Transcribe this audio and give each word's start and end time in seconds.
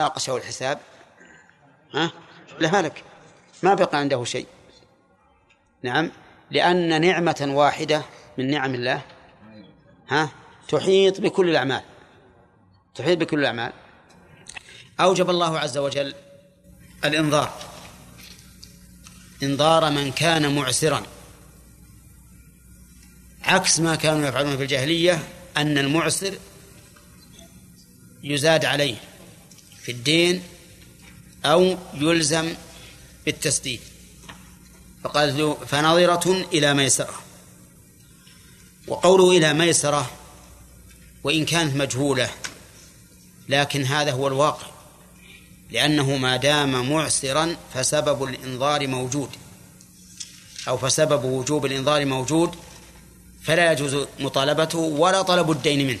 ناقشه 0.00 0.36
الحساب. 0.36 0.78
ها؟ 1.94 2.12
لا 2.58 2.80
هلك 2.80 3.04
ما 3.62 3.74
بقى 3.74 3.98
عنده 3.98 4.24
شيء. 4.24 4.46
نعم. 5.82 6.10
لأن 6.50 7.00
نعمة 7.00 7.46
واحدة 7.48 8.02
من 8.38 8.50
نعم 8.50 8.74
الله 8.74 9.02
ها؟ 10.08 10.30
تحيط 10.68 11.20
بكل 11.20 11.50
الأعمال. 11.50 11.82
تحيط 12.94 13.18
بكل 13.18 13.38
الأعمال. 13.38 13.72
أوجب 15.00 15.30
الله 15.30 15.58
عز 15.58 15.78
وجل 15.78 16.14
الإنذار. 17.04 17.52
إنذار 19.42 19.90
من 19.90 20.12
كان 20.12 20.54
معسرا. 20.54 21.02
عكس 23.44 23.80
ما 23.80 23.96
كانوا 23.96 24.28
يفعلون 24.28 24.56
في 24.56 24.62
الجاهلية 24.62 25.28
أن 25.56 25.78
المعسر 25.78 26.38
يزاد 28.22 28.64
عليه. 28.64 29.07
في 29.88 29.94
الدين 29.94 30.42
أو 31.44 31.78
يلزم 31.94 32.54
بالتسديد. 33.24 33.80
فقال 35.04 35.56
فنظرة 35.66 36.46
إلى 36.52 36.74
ميسرة. 36.74 37.22
وقوله 38.86 39.36
إلى 39.36 39.54
ميسرة 39.54 40.10
وإن 41.24 41.44
كانت 41.44 41.76
مجهولة 41.76 42.30
لكن 43.48 43.84
هذا 43.84 44.12
هو 44.12 44.28
الواقع. 44.28 44.66
لأنه 45.70 46.16
ما 46.16 46.36
دام 46.36 46.90
معسرا 46.90 47.56
فسبب 47.74 48.24
الإنظار 48.24 48.86
موجود. 48.86 49.30
أو 50.68 50.78
فسبب 50.78 51.24
وجوب 51.24 51.66
الإنظار 51.66 52.04
موجود 52.04 52.54
فلا 53.42 53.72
يجوز 53.72 54.06
مطالبته 54.20 54.78
ولا 54.78 55.22
طلب 55.22 55.50
الدين 55.50 55.86
منه. 55.86 56.00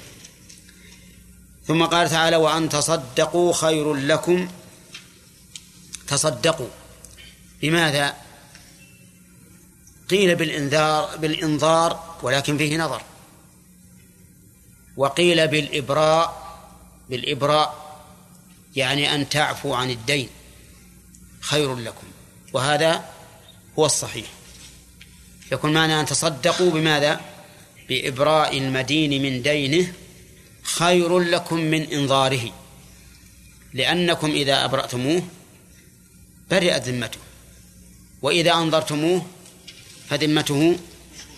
ثم 1.68 1.84
قال 1.84 2.10
تعالى 2.10 2.36
وأن 2.36 2.68
تصدقوا 2.68 3.52
خير 3.52 3.94
لكم. 3.94 4.48
تصدقوا. 6.06 6.68
بماذا؟ 7.62 8.16
قيل 10.10 10.36
بالإنذار 10.36 11.16
بالإنظار 11.16 12.16
ولكن 12.22 12.58
فيه 12.58 12.78
نظر. 12.78 13.02
وقيل 14.96 15.48
بالإبراء 15.48 16.58
بالإبراء 17.10 18.00
يعني 18.76 19.14
أن 19.14 19.28
تعفوا 19.28 19.76
عن 19.76 19.90
الدين. 19.90 20.28
خير 21.40 21.76
لكم. 21.76 22.06
وهذا 22.52 23.04
هو 23.78 23.86
الصحيح. 23.86 24.26
يكون 25.52 25.72
معنى 25.72 26.00
أن 26.00 26.06
تصدقوا 26.06 26.70
بماذا؟ 26.70 27.20
بإبراء 27.88 28.58
المدين 28.58 29.22
من 29.22 29.42
دينه. 29.42 29.92
خير 30.68 31.18
لكم 31.18 31.56
من 31.56 31.82
إنظاره 31.82 32.52
لأنكم 33.74 34.30
إذا 34.30 34.64
أبرأتموه 34.64 35.22
برئت 36.50 36.88
ذمته 36.88 37.18
وإذا 38.22 38.52
أنظرتموه 38.52 39.26
فذمته 40.08 40.78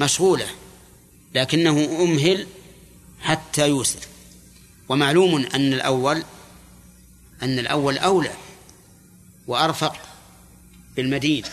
مشغولة 0.00 0.47
لكنه 1.34 1.84
أمهل 2.03 2.47
حتى 3.20 3.69
يوسر. 3.69 3.98
ومعلوم 4.89 5.47
أن 5.55 5.72
الأول 5.72 6.22
أن 7.42 7.59
الأول 7.59 7.98
أولى 7.98 8.34
وأرفق 9.47 9.97
بالمدين 10.97 11.44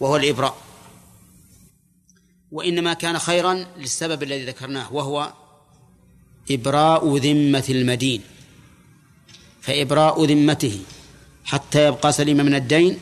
وهو 0.00 0.16
الإبراء. 0.16 0.56
وإنما 2.52 2.94
كان 2.94 3.18
خيرا 3.18 3.54
للسبب 3.76 4.22
الذي 4.22 4.44
ذكرناه 4.44 4.92
وهو 4.92 5.32
إبراء 6.50 7.16
ذمة 7.16 7.64
المدين 7.68 8.22
فإبراء 9.60 10.24
ذمته 10.24 10.80
حتى 11.44 11.86
يبقى 11.86 12.12
سليما 12.12 12.42
من 12.42 12.54
الدين 12.54 12.98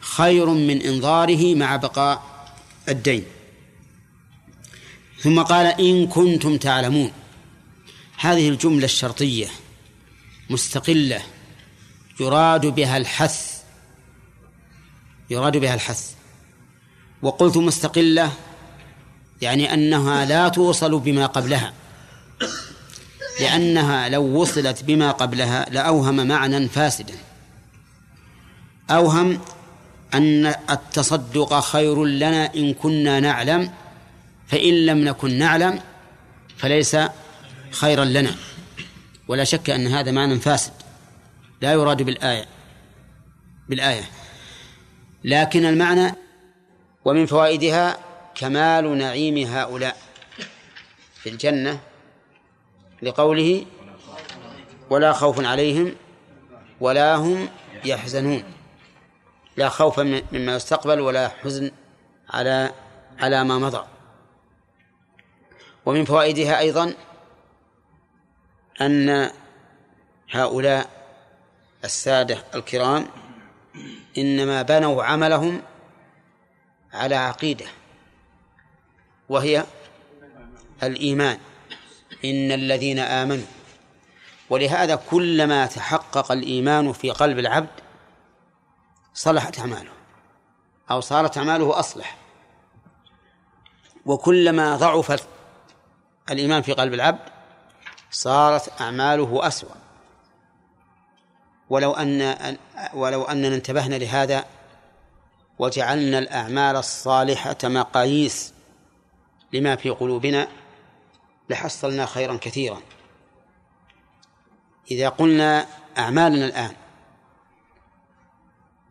خير 0.00 0.46
من 0.46 0.82
إنظاره 0.82 1.54
مع 1.54 1.76
بقاء 1.76 2.22
الدين. 2.88 3.24
ثم 5.20 5.42
قال 5.42 5.66
إن 5.66 6.06
كنتم 6.06 6.56
تعلمون. 6.56 7.12
هذه 8.16 8.48
الجملة 8.48 8.84
الشرطية 8.84 9.46
مستقلة 10.50 11.22
يراد 12.20 12.66
بها 12.66 12.96
الحث 12.96 13.62
يراد 15.30 15.56
بها 15.56 15.74
الحث. 15.74 16.14
وقلت 17.22 17.56
مستقلة 17.56 18.32
يعني 19.42 19.74
أنها 19.74 20.24
لا 20.24 20.48
توصل 20.48 21.00
بما 21.00 21.26
قبلها. 21.26 21.72
لأنها 23.40 24.08
لو 24.08 24.22
وصلت 24.22 24.84
بما 24.84 25.10
قبلها 25.10 25.66
لأوهم 25.70 26.26
معنى 26.26 26.68
فاسدا. 26.68 27.14
أوهم 28.90 29.40
أن 30.14 30.46
التصدق 30.46 31.60
خير 31.60 32.04
لنا 32.04 32.54
إن 32.54 32.74
كنا 32.74 33.20
نعلم 33.20 33.70
فإن 34.46 34.86
لم 34.86 34.98
نكن 34.98 35.38
نعلم 35.38 35.80
فليس 36.56 36.96
خيرا 37.70 38.04
لنا. 38.04 38.34
ولا 39.28 39.44
شك 39.44 39.70
أن 39.70 39.86
هذا 39.86 40.10
معنى 40.10 40.38
فاسد. 40.38 40.72
لا 41.60 41.72
يراد 41.72 42.02
بالآية 42.02 42.46
بالآية. 43.68 44.04
لكن 45.24 45.64
المعنى 45.64 46.14
ومن 47.04 47.26
فوائدها 47.26 47.98
كمال 48.34 48.98
نعيم 48.98 49.46
هؤلاء 49.46 49.96
في 51.22 51.28
الجنة 51.28 51.80
لقوله 53.02 53.66
ولا 54.90 55.12
خوف 55.12 55.44
عليهم 55.44 55.94
ولا 56.80 57.16
هم 57.16 57.48
يحزنون. 57.84 58.44
لا 59.56 59.68
خوف 59.68 60.00
مما 60.00 60.56
يستقبل 60.56 61.00
ولا 61.00 61.28
حزن 61.28 61.70
على 62.30 62.72
على 63.18 63.44
ما 63.44 63.58
مضى. 63.58 63.84
ومن 65.86 66.04
فوائدها 66.04 66.58
أيضا 66.58 66.94
أن 68.80 69.30
هؤلاء 70.30 70.90
السادة 71.84 72.44
الكرام 72.54 73.06
إنما 74.18 74.62
بنوا 74.62 75.04
عملهم 75.04 75.62
على 76.92 77.14
عقيدة 77.14 77.66
وهي 79.28 79.64
الإيمان. 80.82 81.38
إن 82.24 82.52
الذين 82.52 82.98
آمنوا 82.98 83.46
ولهذا 84.50 84.94
كلما 85.10 85.66
تحقق 85.66 86.32
الإيمان 86.32 86.92
في 86.92 87.10
قلب 87.10 87.38
العبد 87.38 87.80
صلحت 89.14 89.58
أعماله 89.58 89.90
أو 90.90 91.00
صارت 91.00 91.38
أعماله 91.38 91.78
أصلح. 91.78 92.16
وكلما 94.06 94.76
ضعف 94.76 95.26
الإيمان 96.30 96.62
في 96.62 96.72
قلب 96.72 96.94
العبد 96.94 97.28
صارت 98.10 98.80
أعماله 98.80 99.46
أسوأ. 99.46 99.74
ولو 101.70 101.92
أن 101.92 102.56
ولو 102.94 103.22
أننا 103.22 103.54
انتبهنا 103.54 103.94
لهذا 103.94 104.44
وجعلنا 105.58 106.18
الأعمال 106.18 106.76
الصالحة 106.76 107.56
مقاييس 107.64 108.54
لما 109.52 109.76
في 109.76 109.90
قلوبنا 109.90 110.48
لحصلنا 111.50 112.06
خيرا 112.06 112.38
كثيرا. 112.40 112.82
إذا 114.90 115.08
قلنا 115.08 115.66
أعمالنا 115.98 116.46
الآن 116.46 116.76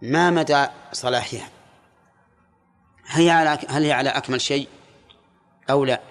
ما 0.01 0.29
مدى 0.29 0.67
صلاحها؟ 0.91 1.49
هي 3.07 3.29
على 3.29 3.59
هل 3.69 3.83
هي 3.83 3.91
على 3.91 4.09
أكمل 4.09 4.41
شيء 4.41 4.69
أو 5.69 5.85
لا؟ 5.85 6.01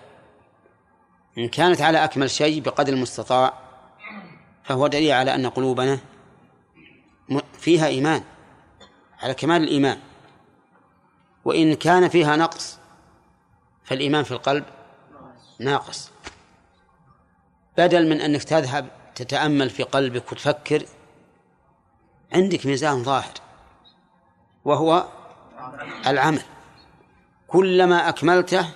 إن 1.39 1.49
كانت 1.49 1.81
على 1.81 2.05
أكمل 2.05 2.31
شيء 2.31 2.63
بقدر 2.63 2.93
المستطاع 2.93 3.59
فهو 4.65 4.87
دليل 4.87 5.13
على 5.13 5.35
أن 5.35 5.47
قلوبنا 5.47 5.99
فيها 7.59 7.87
إيمان 7.87 8.25
على 9.19 9.35
كمال 9.35 9.63
الإيمان. 9.63 10.01
وإن 11.45 11.75
كان 11.75 12.09
فيها 12.09 12.37
نقص 12.37 12.79
فالإيمان 13.85 14.25
في 14.25 14.33
القلب 14.33 14.65
ناقص. 15.61 16.11
بدل 17.79 18.09
من 18.09 18.21
أنك 18.21 18.43
تذهب 18.43 18.89
تتأمل 19.15 19.71
في 19.71 19.83
قلبك 19.83 20.33
وتفكر 20.33 20.83
عندك 22.33 22.67
ميزان 22.67 23.03
ظاهر 23.03 23.33
وهو 24.65 25.07
العمل. 26.07 26.43
كلما 27.47 28.09
أكملته 28.09 28.69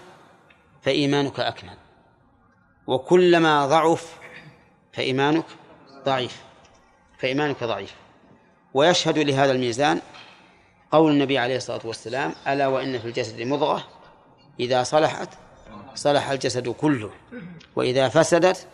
فإيمانك 0.83 1.41
أكمل 1.41 1.77
وكلما 2.87 3.67
ضعف 3.67 4.17
فإيمانك 4.93 5.45
ضعيف 6.05 6.43
فإيمانك 7.19 7.65
ضعيف. 7.65 7.95
ويشهد 8.75 9.19
لهذا 9.19 9.53
الميزان 9.53 10.01
قول 10.91 11.13
النبي 11.13 11.39
عليه 11.39 11.57
الصلاة 11.57 11.81
والسلام 11.85 12.35
ألا 12.49 12.67
وإن 12.67 12.99
في 12.99 13.05
الجسد 13.05 13.43
مضغة 13.43 13.85
إذا 14.61 14.83
صلحت 14.83 15.29
صلح 15.95 16.31
الجسد 16.31 16.69
كله 16.69 17.11
وإذا 17.77 18.09
فسدت 18.09 18.67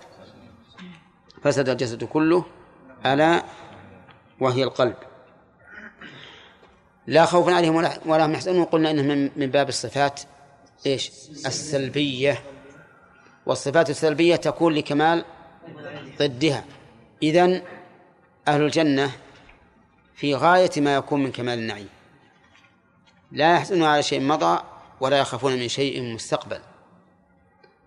فسد 1.46 1.68
الجسد 1.68 2.04
كله 2.04 2.44
ألا 3.06 3.44
وهي 4.40 4.64
القلب. 4.64 4.96
لا 7.06 7.24
خوف 7.24 7.48
عليهم 7.48 7.74
ولا 8.06 8.26
هم 8.26 8.32
يحزنون. 8.32 8.64
قلنا 8.64 8.90
إنه 8.90 9.02
من 9.02 9.30
من 9.36 9.46
باب 9.46 9.68
الصفات 9.68 10.20
إيش؟ 10.86 11.08
السلبية. 11.46 12.42
والصفات 13.46 13.90
السلبية 13.90 14.36
تكون 14.36 14.74
لكمال 14.74 15.24
ضدها. 16.18 16.64
اذا 17.22 17.62
أهل 18.48 18.62
الجنة 18.62 19.10
في 20.14 20.34
غاية 20.34 20.70
ما 20.76 20.94
يكون 20.94 21.22
من 21.22 21.32
كمال 21.32 21.58
النعيم. 21.58 21.88
لا 23.32 23.54
يحزنون 23.54 23.88
على 23.88 24.02
شيء 24.02 24.20
مضى 24.20 24.62
ولا 25.00 25.18
يخافون 25.18 25.52
من 25.52 25.68
شيء 25.68 26.14
مستقبل. 26.14 26.60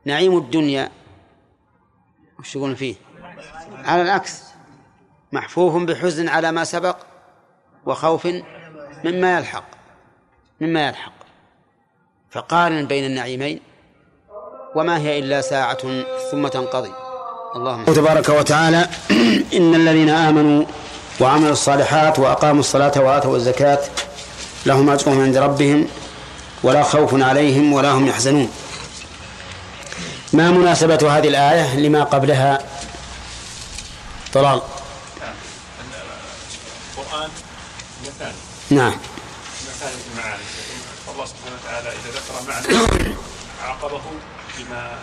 نعيم 0.06 0.38
الدنيا 0.38 0.92
وش 2.40 2.56
يقولون 2.56 2.76
فيه؟ 2.76 2.96
على 3.86 4.02
العكس 4.02 4.42
محفوف 5.32 5.84
بحزن 5.84 6.28
على 6.28 6.52
ما 6.52 6.64
سبق 6.64 6.98
وخوف 7.86 8.28
مما 9.04 9.38
يلحق 9.38 9.64
مما 10.62 10.88
يلحق. 10.88 11.12
فقارن 12.32 12.86
بين 12.86 13.06
النعيمين 13.06 13.60
وما 14.76 14.98
هي 14.98 15.20
إلا 15.20 15.42
ساعة 15.42 15.78
ثم 16.32 16.48
تنقضي. 16.48 16.92
اللهم 17.56 17.84
تبارك 17.86 18.30
وتعالى 18.30 18.88
إن 19.58 19.76
الذين 19.76 20.10
آمنوا 20.10 20.66
وعملوا 21.20 21.52
الصالحات 21.52 22.20
وأقاموا 22.20 22.60
الصلاة 22.60 23.02
وآتوا 23.02 23.36
الزكاة 23.36 23.80
لهم 24.66 24.90
أجرهم 24.90 25.22
عند 25.22 25.38
ربهم 25.38 25.88
ولا 26.64 26.84
خوف 26.84 27.24
عليهم 27.24 27.74
ولا 27.74 27.92
هم 27.92 28.08
يحزنون. 28.08 28.50
ما 30.34 30.52
مناسبة 30.52 31.18
هذه 31.18 31.28
الآية 31.28 31.80
لما 31.80 32.04
قبلها 32.04 32.60
طلال. 34.34 34.62
القرآن 36.98 37.30
مثال. 38.06 38.34
نعم. 38.70 38.98
مثال 39.68 39.94
المعاني 40.12 40.44
الله 41.14 41.26
سبحانه 41.26 41.56
وتعالى 41.64 41.90
إذا 41.90 42.10
ذكر 42.10 42.34
معنى 42.48 42.68
عاقبه 43.64 44.02
بما 44.58 45.00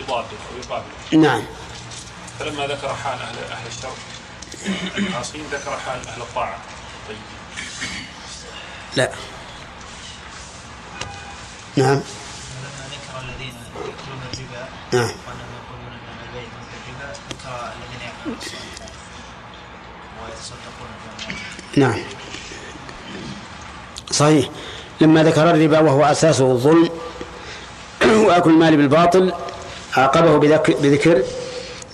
يضاده 0.00 0.38
أو 0.50 0.58
يقابله 0.64 1.28
نعم. 1.28 1.42
فلما 2.38 2.66
ذكر 2.66 2.94
حال 2.94 3.18
أهل 3.18 3.38
أهل 3.52 3.66
الشر 3.66 3.94
العاصين 4.98 5.44
ذكر 5.52 5.78
حال 5.78 6.08
أهل 6.08 6.22
الطاعة. 6.22 6.58
طيب. 7.08 7.16
لا. 8.96 9.12
نعم. 11.76 12.00
لما 12.00 12.84
ذكر 12.90 13.20
الذين 13.20 13.54
يأكلون 13.74 14.20
الربا 14.32 14.68
نعم. 14.92 15.14
وأنهم 15.26 15.50
يقولون 15.60 15.92
أن 15.92 16.28
البيع 16.28 16.48
مثل 16.60 16.76
الربا 16.86 17.12
ذكر 17.30 17.72
نعم. 21.76 21.98
صحيح. 24.10 24.48
لما 25.00 25.22
ذكر 25.22 25.50
الربا 25.50 25.80
وهو 25.80 26.04
أساسه 26.04 26.52
الظلم 26.52 26.90
وأكل 28.26 28.50
المال 28.50 28.76
بالباطل 28.76 29.32
عاقبه 29.96 30.38
بذكر 30.68 31.22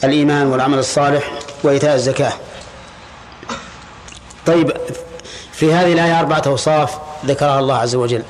الإيمان 0.04 0.46
والعمل 0.46 0.78
الصالح 0.78 1.32
وإيتاء 1.62 1.94
الزكاة. 1.94 2.32
طيب 4.46 4.72
في 5.52 5.75
هذه 5.75 5.92
الآية 5.92 6.20
أربعة 6.20 6.42
أوصاف 6.46 6.98
ذكرها 7.26 7.58
الله 7.58 7.76
عز 7.76 7.94
وجل. 7.94 8.22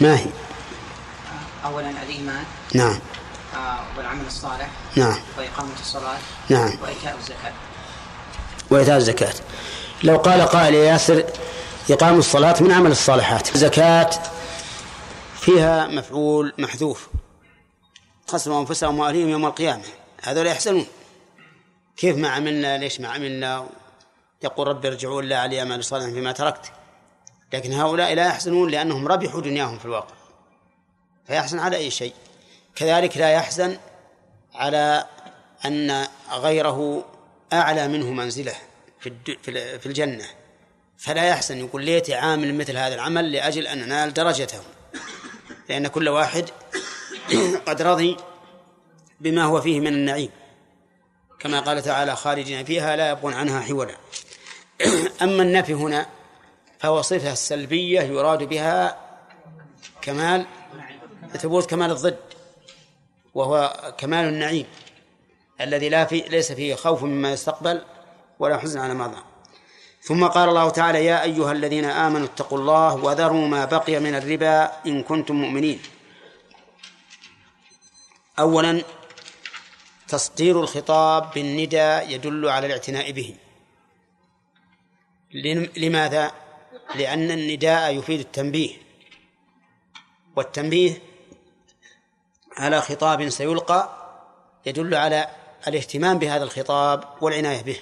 ما 0.00 0.18
هي؟ 0.18 0.26
أولا 1.64 1.90
الإيمان. 1.90 2.44
نعم. 2.74 2.98
آه 3.56 3.78
والعمل 3.96 4.26
الصالح. 4.26 4.68
نعم. 4.98 5.18
وإقامة 5.38 5.80
الصلاة 5.80 6.18
نعم. 6.48 6.78
وإيتاء 6.82 7.16
الزكاة. 7.18 7.52
وإيتاء 8.70 8.96
الزكاة. 8.96 9.34
لو 10.02 10.16
قال 10.16 10.42
قائل 10.42 10.74
يا 10.74 10.84
ياسر 10.84 11.24
إقام 11.90 12.18
الصلاة 12.18 12.62
من 12.62 12.72
عمل 12.72 12.90
الصالحات. 12.90 13.54
الزكاة 13.54 14.10
فيها 15.40 15.86
مفعول 15.86 16.52
محذوف. 16.58 17.08
خسروا 18.26 18.60
أنفسهم 18.60 18.98
وأهليهم 18.98 19.28
يوم 19.28 19.46
القيامة. 19.46 19.82
هذول 20.22 20.46
يحسنون. 20.46 20.86
كيف 21.96 22.16
ما 22.16 22.28
عملنا؟ 22.28 22.78
ليش 22.78 23.00
ما 23.00 23.08
عملنا؟ 23.08 23.66
يقول 24.42 24.68
رب 24.68 24.86
ارجعون 24.86 25.24
لا 25.24 25.38
علي 25.38 25.60
أعمال 25.60 25.84
صالحا 25.84 26.10
فيما 26.10 26.32
تركت. 26.32 26.72
لكن 27.52 27.72
هؤلاء 27.72 28.14
لا 28.14 28.26
يحزنون 28.26 28.70
لأنهم 28.70 29.08
ربحوا 29.08 29.40
دنياهم 29.40 29.78
في 29.78 29.84
الواقع. 29.84 30.14
فيحزن 31.26 31.58
على 31.58 31.76
أي 31.76 31.90
شيء. 31.90 32.14
كذلك 32.76 33.16
لا 33.16 33.30
يحزن 33.30 33.78
على 34.58 35.06
أن 35.66 36.06
غيره 36.32 37.04
أعلى 37.52 37.88
منه 37.88 38.10
منزلة 38.10 38.54
في 39.80 39.86
الجنة. 39.86 40.24
فلا 40.98 41.28
يحزن 41.28 41.58
يقول 41.58 41.84
ليتي 41.84 42.14
عامل 42.14 42.54
مثل 42.54 42.76
هذا 42.76 42.94
العمل 42.94 43.32
لأجل 43.32 43.66
أن 43.66 43.82
أنال 43.82 44.14
درجته. 44.14 44.60
لأن 45.68 45.86
كل 45.88 46.08
واحد 46.08 46.50
قد 47.66 47.82
رضي 47.82 48.16
بما 49.20 49.44
هو 49.44 49.60
فيه 49.60 49.80
من 49.80 49.86
النعيم. 49.86 50.30
كما 51.38 51.60
قال 51.60 51.82
تعالى 51.82 52.16
خارجين 52.16 52.64
فيها 52.64 52.96
لا 52.96 53.10
يبغون 53.10 53.34
عنها 53.34 53.60
حولا. 53.60 53.96
أما 55.22 55.42
النفي 55.42 55.74
هنا 55.74 56.06
فهو 56.78 57.02
صفة 57.02 57.34
سلبية 57.34 58.00
يراد 58.00 58.42
بها 58.42 58.96
كمال 60.02 60.46
ثبوت 61.36 61.70
كمال 61.70 61.90
الضد. 61.90 62.27
وهو 63.38 63.94
كمال 63.98 64.24
النعيم 64.28 64.66
الذي 65.60 65.88
لا 65.88 66.04
في 66.04 66.20
ليس 66.20 66.52
فيه 66.52 66.74
خوف 66.74 67.02
مما 67.02 67.32
يستقبل 67.32 67.82
ولا 68.38 68.58
حزن 68.58 68.80
على 68.80 68.94
ماضى 68.94 69.22
ثم 70.02 70.26
قال 70.26 70.48
الله 70.48 70.70
تعالى 70.70 71.04
يا 71.04 71.22
أيها 71.22 71.52
الذين 71.52 71.84
آمنوا 71.84 72.26
اتقوا 72.26 72.58
الله 72.58 72.94
وذروا 72.94 73.48
ما 73.48 73.64
بقي 73.64 74.00
من 74.00 74.14
الربا 74.14 74.72
إن 74.86 75.02
كنتم 75.02 75.34
مؤمنين. 75.34 75.80
أولا 78.38 78.82
تصدير 80.08 80.60
الخطاب 80.60 81.30
بالندى 81.34 82.14
يدل 82.14 82.48
على 82.48 82.66
الاعتناء 82.66 83.10
به. 83.12 83.34
لماذا؟ 85.76 86.32
لأن 86.94 87.30
النداء 87.30 87.98
يفيد 87.98 88.20
التنبيه 88.20 88.72
والتنبيه 90.36 91.07
على 92.58 92.80
خطاب 92.80 93.28
سيلقى 93.28 94.08
يدل 94.66 94.94
على 94.94 95.28
الاهتمام 95.66 96.18
بهذا 96.18 96.44
الخطاب 96.44 97.04
والعناية 97.20 97.62
به. 97.62 97.78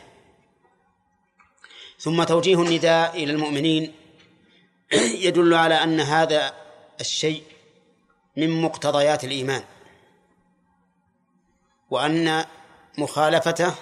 ثم 1.98 2.24
توجيه 2.24 2.62
النداء 2.62 3.24
إلى 3.24 3.32
المؤمنين 3.32 3.94
يدل 5.26 5.54
على 5.54 5.74
أن 5.74 6.00
هذا 6.00 6.54
الشيء 7.00 7.42
من 8.36 8.62
مقتضيات 8.62 9.24
الإيمان 9.24 9.64
وأن 11.90 12.44
مخالفته 12.98 13.74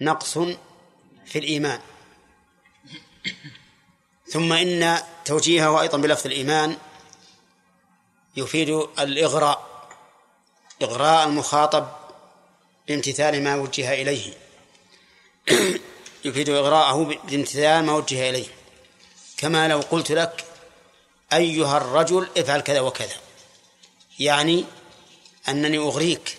نقص 0.00 0.38
في 1.24 1.38
الإيمان. 1.38 1.80
ثم 4.26 4.52
إن 4.52 4.98
توجيهه 5.24 5.80
أيضا 5.80 5.98
بلفظ 5.98 6.26
الإيمان 6.26 6.76
يفيد 8.36 8.68
الإغراء 8.98 9.73
إغراء 10.82 11.26
المخاطب 11.26 11.88
بامتثال 12.88 13.44
ما 13.44 13.56
وجه 13.56 13.94
إليه. 14.02 14.32
يفيد 16.24 16.48
إغراءه 16.50 17.18
بامتثال 17.24 17.84
ما 17.84 17.92
وجه 17.92 18.30
إليه. 18.30 18.46
كما 19.36 19.68
لو 19.68 19.80
قلت 19.80 20.12
لك 20.12 20.44
أيها 21.32 21.76
الرجل 21.76 22.28
افعل 22.36 22.60
كذا 22.60 22.80
وكذا. 22.80 23.16
يعني 24.18 24.64
أنني 25.48 25.78
أغريك 25.78 26.38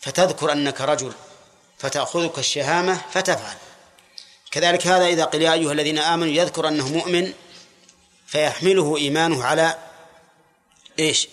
فتذكر 0.00 0.52
أنك 0.52 0.80
رجل 0.80 1.12
فتأخذك 1.78 2.38
الشهامة 2.38 3.00
فتفعل. 3.12 3.56
كذلك 4.50 4.86
هذا 4.86 5.06
إذا 5.06 5.24
قيل 5.24 5.42
يا 5.42 5.52
أيها 5.52 5.72
الذين 5.72 5.98
آمنوا 5.98 6.32
يذكر 6.32 6.68
أنه 6.68 6.88
مؤمن 6.88 7.32
فيحمله 8.26 8.96
إيمانه 8.96 9.44
على 9.44 9.78
إيش؟ 10.98 11.28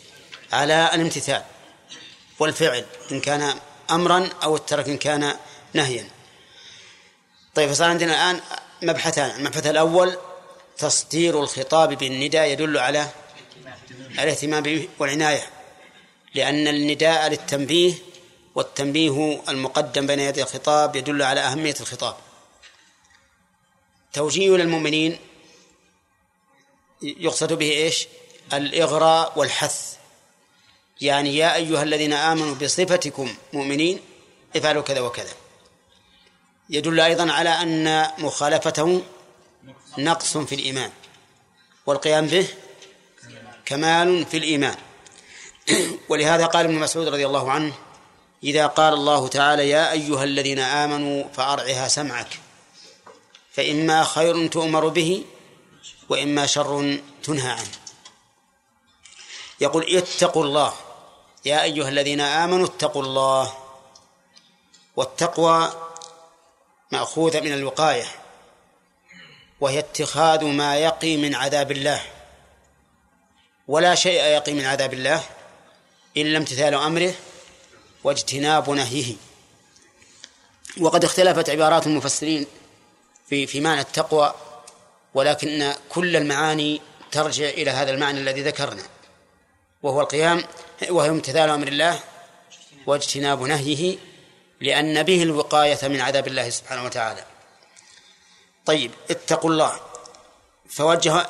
على 0.53 0.89
الامتثال. 0.94 1.44
والفعل 2.39 2.86
إن 3.12 3.22
كان 3.22 3.60
أمرا 3.91 4.29
أو 4.44 4.56
الترك 4.56 4.89
إن 4.89 4.98
كان 4.98 5.38
نهيا. 5.74 6.10
طيب 7.56 7.70
فصار 7.70 7.89
عندنا 7.89 8.13
الآن 8.13 8.41
مبحثان. 8.82 9.39
المبحث 9.39 9.67
الأول 9.67 10.17
تصدير 10.77 11.44
الخطاب 11.44 11.94
بالنداء 11.94 12.48
يدل 12.48 12.77
على 12.77 13.10
الاهتمام 14.20 14.88
والعناية 15.00 15.50
لأن 16.36 16.67
النداء 16.67 17.29
للتنبيه 17.29 17.94
والتنبيه 18.56 19.41
المقدم 19.50 20.08
بين 20.08 20.20
يدي 20.20 20.44
الخطاب 20.44 20.96
يدل 20.96 21.22
على 21.22 21.39
أهمية 21.39 21.75
الخطاب. 21.79 22.15
توجيه 24.13 24.50
للمؤمنين 24.50 25.20
يقصد 27.01 27.53
به 27.53 27.72
إيش؟ 27.72 28.08
الإغراء 28.53 29.34
والحث. 29.36 29.96
يعني 31.01 31.37
يا 31.37 31.55
أيها 31.55 31.83
الذين 31.83 32.13
آمنوا 32.13 32.55
بصفتكم 32.55 33.35
مؤمنين 33.53 33.99
افعلوا 34.55 34.83
كذا 34.83 34.99
وكذا. 34.99 35.33
يدل 36.69 36.99
أيضا 36.99 37.31
على 37.31 37.49
أن 37.49 38.07
مخالفته 38.17 39.01
نقص 39.97 40.37
في 40.37 40.55
الإيمان 40.55 40.91
والقيام 41.85 42.27
به 42.27 42.47
كمال 43.65 44.25
في 44.25 44.37
الإيمان. 44.37 44.75
ولهذا 46.09 46.45
قال 46.45 46.65
ابن 46.65 46.75
مسعود 46.75 47.07
رضي 47.07 47.25
الله 47.25 47.51
عنه 47.51 47.73
إذا 48.43 48.67
قال 48.67 48.93
الله 48.93 49.27
تعالى 49.27 49.69
يا 49.69 49.91
أيها 49.91 50.23
الذين 50.23 50.59
آمنوا 50.59 51.23
فأرعها 51.33 51.87
سمعك 51.87 52.39
فإما 53.51 54.03
خير 54.03 54.47
تؤمر 54.47 54.87
به 54.87 55.23
وإما 56.09 56.45
شر 56.45 56.99
تنهى 57.23 57.51
عنه. 57.51 57.71
يقول 59.61 59.97
اتقوا 59.97 60.43
الله 60.43 60.73
يا 61.47 61.63
أيها 61.63 61.89
الذين 61.89 62.21
آمنوا 62.21 62.65
اتقوا 62.65 63.03
الله 63.03 63.53
والتقوى 64.95 65.71
مأخوذة 66.91 67.39
من 67.39 67.53
الوقاية 67.53 68.05
وهي 69.61 69.79
اتخاذ 69.79 70.45
ما 70.45 70.77
يقي 70.77 71.17
من 71.17 71.35
عذاب 71.35 71.71
الله. 71.71 72.01
ولا 73.67 73.95
شيء 73.95 74.23
يقي 74.23 74.53
من 74.53 74.65
عذاب 74.65 74.93
الله 74.93 75.23
إلا 76.17 76.37
امتثال 76.37 76.73
أمره 76.73 77.13
واجتناب 78.03 78.69
نهيه. 78.69 79.15
وقد 80.81 81.03
اختلفت 81.03 81.49
عبارات 81.49 81.87
المفسرين 81.87 82.47
في 83.29 83.47
في 83.47 83.61
معنى 83.61 83.81
التقوى 83.81 84.33
ولكن 85.13 85.73
كل 85.89 86.15
المعاني 86.15 86.81
ترجع 87.11 87.49
إلى 87.49 87.71
هذا 87.71 87.91
المعنى 87.91 88.19
الذي 88.19 88.41
ذكرنا. 88.41 88.83
وهو 89.84 90.01
القيام 90.01 90.43
وهو 90.89 91.10
امتثال 91.10 91.50
أمر 91.50 91.67
الله 91.67 92.00
واجتناب 92.86 93.41
نهيه 93.41 93.98
لأن 94.62 95.03
به 95.03 95.24
الوقاية 95.24 95.88
من 95.88 96.01
عذاب 96.01 96.27
الله 96.27 96.50
سبحانه 96.50 96.84
وتعالى. 96.86 97.25
طيب 98.65 98.91
اتقوا 99.10 99.50
الله. 99.50 99.79
فوجه 100.69 101.27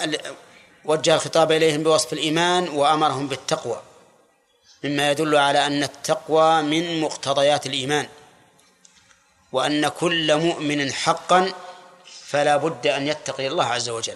وجه 0.86 1.16
الخطاب 1.16 1.52
إليهم 1.52 1.84
بوصف 1.84 2.14
الإيمان 2.14 2.70
وأمرهم 2.70 3.28
بالتقوى 3.28 3.82
مما 4.84 5.12
يدل 5.12 5.36
على 5.36 5.68
أن 5.68 5.84
التقوى 5.84 6.62
من 6.62 7.02
مقتضيات 7.02 7.66
الإيمان 7.66 8.08
وأن 9.52 9.88
كل 9.88 10.38
مؤمن 10.38 10.94
حقا 10.94 11.54
فلا 12.28 12.58
بد 12.58 12.88
أن 12.88 13.08
يتقي 13.08 13.48
الله 13.48 13.66
عز 13.66 13.90
وجل 13.90 14.16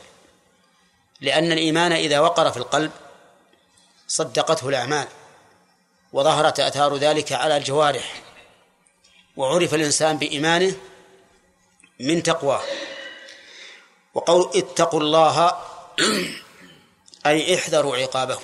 لأن 1.22 1.52
الإيمان 1.52 1.92
إذا 1.92 2.20
وقر 2.20 2.52
في 2.52 2.58
القلب 2.58 2.92
صدقته 4.12 4.70
الأعمال 4.70 5.08
وظهرت 6.14 6.60
آثار 6.60 6.98
ذلك 6.98 7.32
على 7.32 7.58
الجوارح 7.58 8.22
وعرف 9.38 9.74
الإنسان 9.74 10.18
بإيمانه 10.18 10.76
من 12.00 12.24
تقواه. 12.24 12.62
وقول 14.14 14.52
اتقوا 14.56 15.00
الله 15.00 15.52
أي 17.26 17.56
احذروا 17.56 17.98
عقابه 17.98 18.40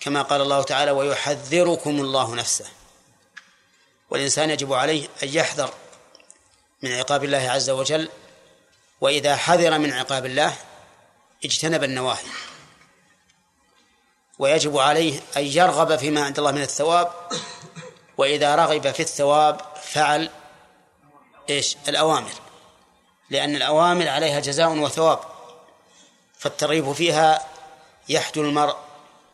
كما 0.00 0.22
قال 0.22 0.40
الله 0.40 0.62
تعالى 0.62 0.90
ويحذركم 0.90 2.00
الله 2.00 2.34
نفسه 2.34 2.66
والإنسان 4.10 4.50
يجب 4.50 4.72
عليه 4.72 5.08
أن 5.22 5.28
يحذر 5.28 5.74
من 6.82 6.92
عقاب 6.92 7.24
الله 7.24 7.50
عز 7.50 7.70
وجل 7.70 8.08
وإذا 9.00 9.36
حذر 9.36 9.78
من 9.78 9.92
عقاب 9.92 10.26
الله 10.26 10.56
اجتنب 11.44 11.84
النواهي. 11.84 12.53
ويجب 14.38 14.78
عليه 14.78 15.20
أن 15.36 15.42
يرغب 15.42 15.96
فيما 15.96 16.24
عند 16.24 16.38
الله 16.38 16.52
من 16.52 16.62
الثواب 16.62 17.12
وإذا 18.18 18.54
رغب 18.54 18.92
في 18.92 19.00
الثواب 19.00 19.60
فعل 19.82 20.30
إيش؟ 21.50 21.76
الأوامر 21.88 22.30
لأن 23.30 23.56
الأوامر 23.56 24.08
عليها 24.08 24.40
جزاء 24.40 24.78
وثواب 24.78 25.18
فالترغيب 26.38 26.92
فيها 26.92 27.46
يحجر 28.08 28.42
المرء 28.42 28.76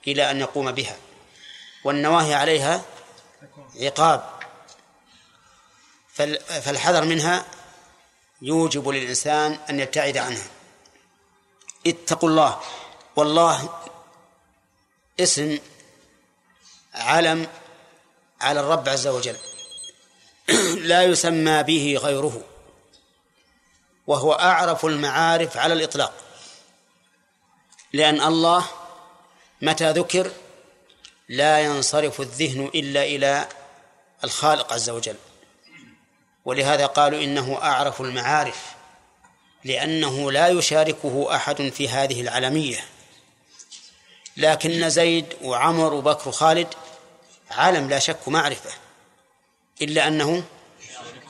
إلى 0.07 0.31
أن 0.31 0.41
يقوم 0.41 0.73
بها 0.73 0.97
والنواهي 1.85 2.35
عليها 2.35 2.83
عقاب 3.81 4.25
فالحذر 6.63 7.05
منها 7.05 7.45
يوجب 8.43 8.89
للإنسان 8.89 9.59
أن 9.71 9.81
يبتعد 9.81 10.17
عنها. 10.17 10.47
اتقوا 11.87 12.29
الله 12.29 12.61
والله 13.17 13.69
اسم 15.23 15.59
علم 16.95 17.47
على 18.41 18.61
الرب 18.61 18.89
عز 18.89 19.07
وجل. 19.07 19.37
لا 20.91 21.03
يسمى 21.03 21.63
به 21.63 21.99
غيره 22.03 22.43
وهو 24.07 24.33
أعرف 24.33 24.85
المعارف 24.85 25.57
على 25.57 25.75
الإطلاق. 25.75 26.13
لأن 27.93 28.21
الله 28.21 28.65
متى 29.63 29.91
ذكر 29.93 30.31
لا 31.29 31.61
ينصرف 31.61 32.21
الذهن 32.21 32.71
إلا 32.75 33.03
إلى 33.03 33.49
الخالق 34.25 34.73
عز 34.73 34.91
وجل. 34.91 35.17
ولهذا 36.45 36.87
قالوا 36.87 37.25
إنه 37.25 37.59
أعرف 37.63 38.01
المعارف 38.01 38.63
لأنه 39.65 40.33
لا 40.33 40.49
يشاركه 40.49 41.37
أحد 41.37 41.69
في 41.69 41.89
هذه 41.89 42.21
العلمية. 42.21 42.85
لكن 44.37 44.91
زيد 44.91 45.27
وعمر 45.43 45.95
وبكر 45.95 46.29
وخالد 46.29 46.69
علم 47.51 47.89
لا 47.89 47.99
شك 47.99 48.29
معرفة 48.29 48.71
إلا 49.83 50.09
أنه 50.09 50.45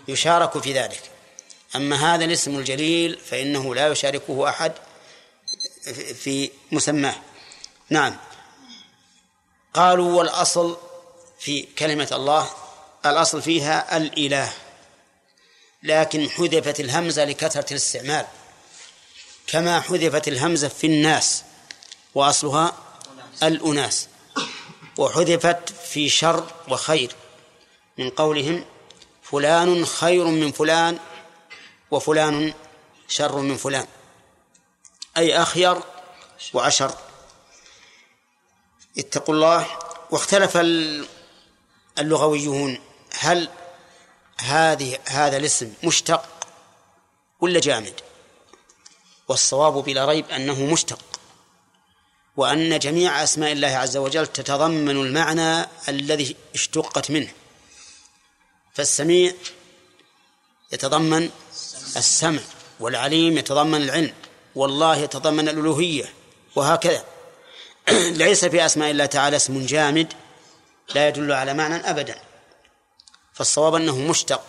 يشارك 0.09 0.59
في 0.59 0.73
ذلك. 0.73 1.02
أما 1.76 2.14
هذا 2.14 2.25
الاسم 2.25 2.59
الجليل 2.59 3.19
فإنه 3.19 3.75
لا 3.75 3.88
يشاركه 3.88 4.49
أحد 4.49 4.73
في 6.14 6.50
مسماه. 6.73 7.14
نعم. 7.90 8.16
قالوا 9.75 10.19
والأصل 10.19 10.76
في 11.38 11.62
كلمة 11.62 12.09
الله 12.12 12.50
الأصل 13.07 13.42
فيها 13.42 13.97
الإله. 13.97 14.52
لكن 15.83 16.30
حذفت 16.30 16.80
الهمزة 16.80 17.25
لكثرة 17.25 17.71
الاستعمال 17.71 18.26
كما 19.47 19.80
حذفت 19.80 20.28
الهمزة 20.28 20.69
في 20.69 20.87
الناس 20.87 21.42
وأصلها 22.14 22.89
الأناس. 23.42 24.09
وحذفت 24.99 25.68
في 25.73 26.09
شر 26.09 26.47
وخير. 26.68 27.14
من 27.99 28.11
قولهم 28.11 28.64
فلان 29.23 29.87
خير 29.87 30.25
من 30.25 30.52
فلان 30.52 30.99
وفلان 31.90 32.54
شر 33.09 33.37
من 33.37 33.56
فلان. 33.56 33.87
أي 35.16 35.42
أخير 35.42 35.76
وأشر. 36.52 36.94
اتقوا 38.99 39.35
الله. 39.35 39.66
واختلف 40.11 40.56
اللغويون. 41.99 42.78
هل 43.18 43.49
هذه 44.40 44.99
هذا 45.09 45.37
الاسم 45.37 45.73
مشتق 45.85 46.25
ولا 47.40 47.61
جامد؟ 47.61 48.00
والصواب 49.28 49.73
بلا 49.73 50.04
ريب 50.04 50.30
أنه 50.30 50.64
مشتق. 50.64 51.09
وأن 52.37 52.78
جميع 52.78 53.22
أسماء 53.22 53.52
الله 53.52 53.68
عز 53.68 53.96
وجل 53.96 54.26
تتضمن 54.26 54.90
المعنى 54.90 55.68
الذي 55.88 56.37
اشتقت 56.54 57.10
منه. 57.10 57.32
فالسميع 58.75 59.32
يتضمن 60.72 61.30
السمع 61.96 62.40
والعليم 62.80 63.38
يتضمن 63.38 63.82
العلم 63.82 64.14
والله 64.54 64.96
يتضمن 64.96 65.49
الألوهية 65.49 66.12
وهكذا. 66.56 67.04
ليس 68.25 68.44
في 68.44 68.66
أسماء 68.66 68.90
الله 68.90 69.06
تعالى 69.06 69.37
اسم 69.37 69.66
جامد 69.66 70.12
لا 70.94 71.08
يدل 71.08 71.32
على 71.32 71.54
معنى 71.54 71.90
أبدا. 71.90 72.20
فالصواب 73.34 73.75
أنه 73.75 73.99
مشتق. 73.99 74.42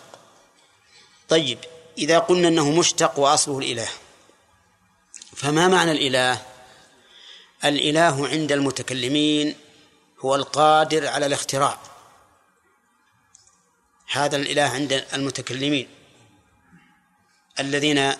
طيب 1.29 1.59
إذا 1.97 2.19
قلنا 2.19 2.47
أنه 2.47 2.71
مشتق 2.71 3.19
وأصله 3.19 3.59
الإله 3.59 3.89
فما 5.35 5.67
معنى 5.67 5.91
الإله؟ 5.91 6.41
الإله 7.65 8.27
عند 8.27 8.51
المتكلمين 8.51 9.55
هو 10.19 10.35
القادر 10.35 11.07
على 11.07 11.25
الاختراع. 11.25 11.79
هذا 14.11 14.37
الإله 14.37 14.61
عند 14.61 15.05
المتكلمين. 15.13 15.87
الذين 17.59 18.13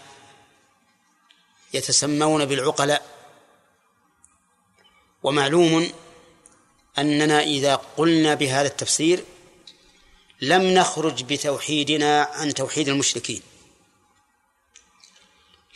يتسمون 1.74 2.45
بالعقلاء. 2.45 3.05
ومعلوم 5.24 5.91
أننا 6.98 7.43
إذا 7.43 7.75
قلنا 7.75 8.33
بهذا 8.33 8.67
التفسير 8.67 9.24
لم 10.41 10.62
نخرج 10.62 11.24
بتوحيدنا 11.24 12.21
عن 12.21 12.53
توحيد 12.53 12.89
المشركين. 12.89 13.41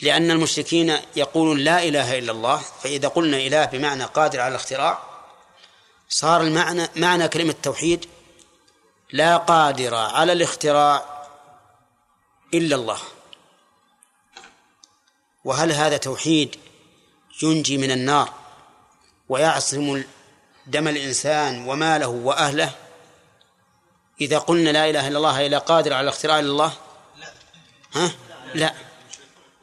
لأن 0.00 0.30
المشركين 0.30 0.96
يقولون 1.16 1.58
لا 1.58 1.82
إله 1.82 2.18
إلا 2.18 2.32
الله 2.32 2.56
فإذا 2.56 3.08
قلنا 3.08 3.36
إله 3.36 3.64
بمعنى 3.64 4.04
قادر 4.04 4.40
على 4.40 4.48
الاختراع 4.48 4.98
صار 6.08 6.40
المعنى 6.40 6.88
معنى 6.96 7.28
كلمة 7.28 7.54
توحيد 7.62 8.06
لا 9.12 9.36
قادر 9.36 9.94
على 9.94 10.32
الاختراع 10.32 11.26
إلا 12.54 12.76
الله. 12.76 12.98
وهل 15.44 15.72
هذا 15.72 15.96
توحيد 15.96 16.56
ينجي 17.42 17.78
من 17.78 17.90
النار 17.90 18.32
ويعصم 19.28 20.04
دم 20.66 20.88
الإنسان 20.88 21.68
وماله 21.68 22.08
وأهله؟ 22.08 22.70
إذا 24.20 24.38
قلنا 24.38 24.70
لا 24.70 24.90
إله 24.90 25.08
إلا 25.08 25.18
الله 25.18 25.46
إلا 25.46 25.58
قادر 25.58 25.92
على 25.92 26.00
الاختراع 26.00 26.38
إلا 26.38 26.50
الله؟ 26.50 26.72
ها؟ 27.92 28.12
لا. 28.54 28.74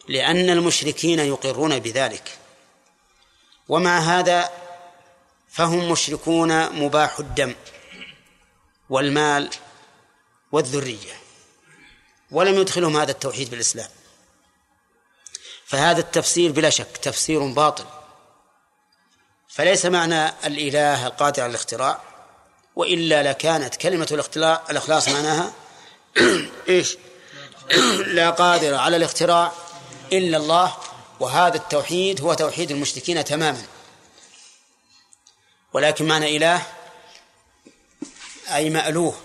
لأن 0.08 0.50
المشركين 0.50 1.20
يقرون 1.20 1.80
بذلك. 1.80 2.38
ومع 3.70 4.00
هذا 4.00 4.50
فهم 5.50 5.92
مشركون 5.92 6.70
مباح 6.70 7.20
الدم 7.20 7.56
والمال 8.90 9.50
والذرية 10.52 11.14
ولم 12.32 12.56
يدخلهم 12.56 12.98
هذا 12.98 13.12
التوحيد 13.12 13.50
بالإسلام. 13.50 13.90
فهذا 15.66 16.00
التفسير 16.00 16.52
بلا 16.52 16.70
شك 16.70 16.98
تفسير 16.98 17.48
باطل. 17.48 17.86
فليس 19.50 19.86
معنى 19.86 20.30
الإله 20.46 21.08
القادر 21.08 21.44
على 21.44 21.50
الاختراع 21.50 22.02
وإلا 22.76 23.24
لكانت 23.24 23.76
كلمة 23.76 24.26
الإخلاص 24.70 25.10
معناها 25.10 25.54
إيش؟ 26.70 26.98
لا 28.18 28.30
قادر 28.30 28.76
على 28.76 28.98
الاختراع 28.98 29.52
إلا 30.12 30.38
الله 30.38 30.78
وهذا 31.20 31.56
التوحيد 31.58 32.22
هو 32.22 32.34
توحيد 32.34 32.72
المشركين 32.72 33.24
تماما. 33.24 33.64
ولكن 35.74 36.08
معنى 36.08 36.38
إله 36.38 36.66
أي 38.48 38.70
مألوه. 38.70 39.16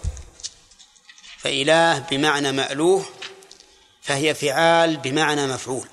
فإله 1.39 1.99
بمعنى 1.99 2.53
مألوه 2.53 3.05
فهي 4.03 4.35
فعال 4.35 4.97
بمعنى 4.97 5.47
مفعول. 5.47 5.89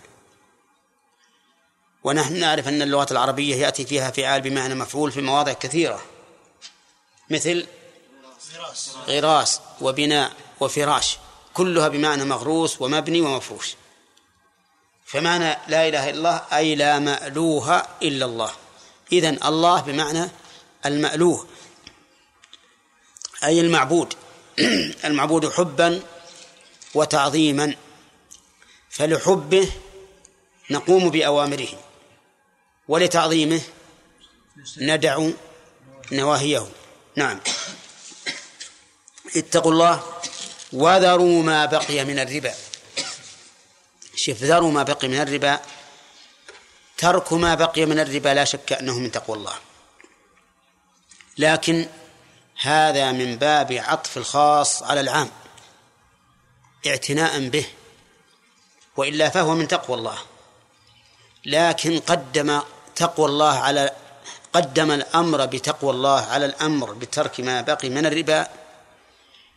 ونحن 2.04 2.40
نعرف 2.40 2.68
أن 2.68 2.82
اللغة 2.82 3.08
العربية 3.12 3.56
يأتي 3.56 3.86
فيها 3.86 4.12
فعال 4.12 4.42
بمعنى 4.42 4.76
مفعول 4.76 5.12
في 5.12 5.22
مواضع 5.22 5.54
كثيرة. 5.54 6.02
مثل 7.30 7.68
غراس 9.08 9.62
وبناء 9.82 10.32
وفراش. 10.60 11.18
كلها 11.54 11.88
بمعنى 11.88 12.26
مغروس 12.26 12.82
ومبني 12.82 13.22
ومفروش. 13.22 13.76
فمعنى 15.16 15.58
لا 15.68 15.88
إله 15.88 16.10
إلا 16.10 16.18
الله 16.18 16.42
أي 16.54 16.76
لا 16.76 17.00
مألوه 17.00 17.88
إلا 18.02 18.26
الله. 18.26 18.52
إذن 19.12 19.44
الله 19.46 19.82
بمعنى 19.82 20.30
المألوه 20.86 21.48
أي 23.44 23.62
المعبود. 23.62 24.14
المعبود 25.06 25.50
حبا 25.50 26.02
وتعظيما 26.94 27.76
فلحبه 28.90 29.72
نقوم 30.70 31.10
بأوامره 31.10 31.68
ولتعظيمه 32.88 33.62
ندع 34.78 35.30
نواهيه. 36.12 36.68
نعم. 37.16 37.40
اتقوا 39.36 39.72
الله 39.72 40.04
وذروا 40.74 41.44
ما 41.44 41.66
بقي 41.66 42.06
من 42.06 42.20
الربا. 42.20 42.54
شوف 44.16 44.44
ذروا 44.44 44.72
ما 44.72 44.84
بقي 44.84 45.08
من 45.08 45.22
الربا. 45.22 45.60
ترك 46.98 47.34
ما 47.34 47.56
بقي 47.56 47.86
من 47.86 48.00
الربا 48.00 48.30
لا 48.30 48.46
شك 48.46 48.74
أنه 48.74 49.00
من 49.00 49.12
تقوى 49.12 49.38
الله. 49.38 49.54
لكن 51.38 51.88
هذا 52.62 53.12
من 53.12 53.36
باب 53.36 53.74
عطف 53.74 54.18
الخاص 54.18 54.84
على 54.84 55.00
العام 55.00 55.30
اعتناء 56.88 57.50
به 57.50 57.66
وإلا 58.98 59.30
فهو 59.30 59.56
من 59.56 59.68
تقوى 59.68 59.98
الله. 59.98 60.18
لكن 61.46 62.00
قدم 62.00 62.62
تقوى 62.96 63.26
الله 63.26 63.60
على 63.60 63.92
قدم 64.54 64.92
الأمر 64.92 65.46
بتقوى 65.46 65.92
الله 65.92 66.22
على 66.22 66.46
الأمر 66.46 66.94
بترك 66.94 67.40
ما 67.40 67.62
بقي 67.62 67.90
من 67.90 68.06
الربا 68.06 68.48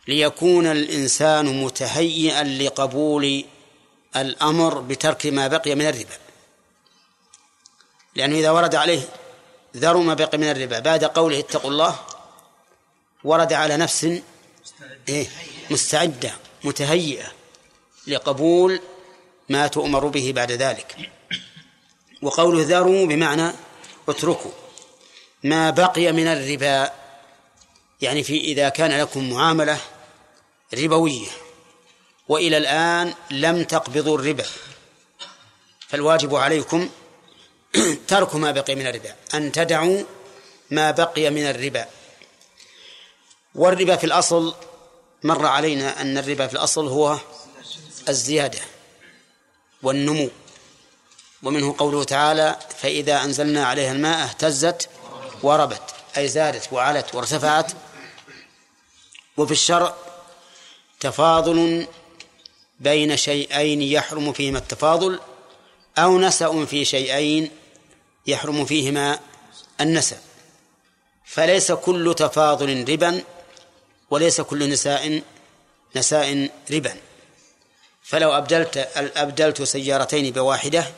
ليكون 0.07 0.67
الإنسان 0.67 1.63
متهيئا 1.63 2.43
لقبول 2.43 3.45
الأمر 4.15 4.79
بترك 4.79 5.25
ما 5.25 5.47
بقي 5.47 5.75
من 5.75 5.87
الربا. 5.87 6.17
لأنه 8.15 8.35
إذا 8.35 8.51
ورد 8.51 8.75
عليه 8.75 9.01
ذروا 9.77 10.03
ما 10.03 10.13
بقي 10.13 10.37
من 10.37 10.51
الربا 10.51 10.79
بعد 10.79 11.03
قوله 11.03 11.39
اتقوا 11.39 11.71
الله 11.71 11.99
ورد 13.23 13.53
على 13.53 13.77
نفس 13.77 14.21
إيه؟ 15.09 15.27
مستعدة 15.69 16.31
متهيئة 16.63 17.31
لقبول 18.07 18.81
ما 19.49 19.67
تؤمر 19.67 20.07
به 20.07 20.31
بعد 20.35 20.51
ذلك. 20.51 21.11
وقوله 22.21 22.63
ذروا 22.63 23.05
بمعنى 23.05 23.51
اتركوا. 24.09 24.51
ما 25.43 25.69
بقي 25.69 26.11
من 26.11 26.27
الربا 26.27 26.91
يعني 28.01 28.23
في 28.23 28.41
إذا 28.41 28.69
كان 28.69 29.01
لكم 29.01 29.29
معاملة 29.29 29.77
ربوية 30.73 31.27
وإلى 32.29 32.57
الآن 32.57 33.13
لم 33.31 33.63
تقبضوا 33.63 34.17
الربا 34.17 34.45
فالواجب 35.87 36.35
عليكم 36.35 36.89
ترك 38.07 38.35
ما 38.35 38.51
بقي 38.51 38.75
من 38.75 38.87
الربا 38.87 39.15
أن 39.33 39.51
تدعوا 39.51 40.03
ما 40.71 40.91
بقي 40.91 41.29
من 41.29 41.43
الربا. 41.43 41.85
والربا 43.55 43.95
في 43.95 44.03
الأصل 44.03 44.55
مر 45.23 45.45
علينا 45.45 46.01
أن 46.01 46.17
الربا 46.17 46.47
في 46.47 46.53
الأصل 46.53 46.87
هو 46.87 47.17
الزيادة 48.09 48.59
والنمو. 49.83 50.29
ومنه 51.43 51.75
قوله 51.77 52.03
تعالى 52.03 52.59
فإذا 52.77 53.23
أنزلنا 53.23 53.65
عليها 53.65 53.91
الماء 53.91 54.23
اهتزت 54.23 54.89
وربت 55.43 55.81
أي 56.17 56.27
زادت 56.27 56.73
وعلت 56.73 57.15
وارتفعت. 57.15 57.71
وفي 59.37 59.51
الشرع 59.51 59.95
تفاضل 60.99 61.87
بين 62.79 63.17
شيئين 63.17 63.81
يحرم 63.81 64.33
فيهما 64.33 64.59
التفاضل 64.59 65.19
أو 65.97 66.19
نسأ 66.19 66.65
في 66.65 66.85
شيئين 66.85 67.51
يحرم 68.27 68.65
فيهما 68.65 69.19
النسأ 69.81 70.21
فليس 71.25 71.71
كل 71.71 72.15
تفاضل 72.17 72.89
ربا 72.89 73.23
وليس 74.09 74.41
كل 74.41 74.69
نساء 74.69 75.21
نساء 75.95 76.49
ربا. 76.71 76.97
فلو 78.03 78.31
أبدلت 78.37 78.77
أبدلت 78.95 79.63
سيارتين 79.63 80.33
بواحدة 80.33 80.91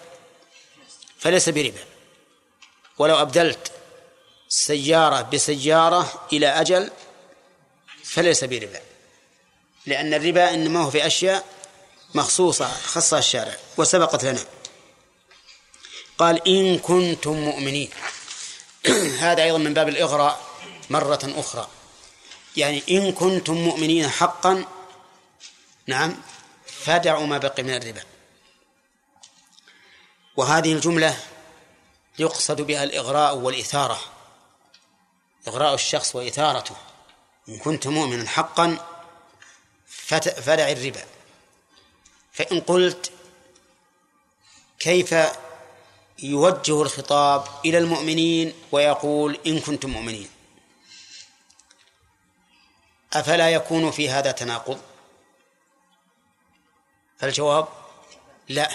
فليس 1.17 1.49
بربا. 1.49 1.83
ولو 2.97 3.21
أبدلت 3.21 3.71
سيارة 4.49 5.21
بسيارة 5.21 6.27
إلى 6.33 6.47
أجل 6.47 6.91
فليس 8.03 8.43
بربا. 8.43 8.79
لأن 9.85 10.13
الربا 10.13 10.53
إنما 10.53 10.83
هو 10.83 10.91
في 10.91 11.07
أشياء 11.07 11.45
مخصوصة 12.15 12.67
خصها 12.67 13.19
الشارع 13.19 13.57
وسبقت 13.77 14.25
لنا. 14.25 14.45
قال 16.17 16.47
إن 16.47 16.79
كنتم 16.79 17.33
مؤمنين. 17.33 17.89
هذا 19.19 19.43
أيضا 19.43 19.57
من 19.57 19.73
باب 19.73 19.89
الإغراء 19.89 20.41
مرة 20.89 21.19
أخرى. 21.23 21.67
يعني 22.57 22.83
إن 22.89 23.11
كنتم 23.11 23.53
مؤمنين 23.53 24.09
حقا 24.09 24.65
نعم 25.87 26.17
فدعوا 26.65 27.25
ما 27.25 27.37
بقي 27.37 27.63
من 27.63 27.75
الربا. 27.75 28.03
وهذه 30.37 30.73
الجملة 30.73 31.17
يقصد 32.19 32.61
بها 32.61 32.83
الإغراء 32.83 33.35
والإثارة. 33.35 33.99
إغراء 35.47 35.73
الشخص 35.73 36.15
وإثارته. 36.15 36.75
إن 37.49 37.57
كنت 37.57 37.87
مؤمنا 37.87 38.29
حقا 38.29 38.77
فدع 40.17 40.69
الربا. 40.69 41.03
فإن 42.31 42.59
قلت 42.59 43.11
كيف 44.79 45.15
يوجه 46.23 46.81
الخطاب 46.81 47.47
إلى 47.65 47.77
المؤمنين 47.77 48.53
ويقول 48.71 49.39
إن 49.47 49.59
كنتم 49.59 49.89
مؤمنين؟ 49.89 50.29
أفلا 53.13 53.49
يكون 53.49 53.91
في 53.91 54.09
هذا 54.09 54.31
تناقض؟ 54.31 54.81
فالجواب 57.19 57.67
لا 58.49 58.69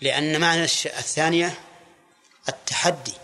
لأن 0.00 0.40
معنى 0.40 0.64
الثانية 0.64 1.60
التحدي 2.48 3.14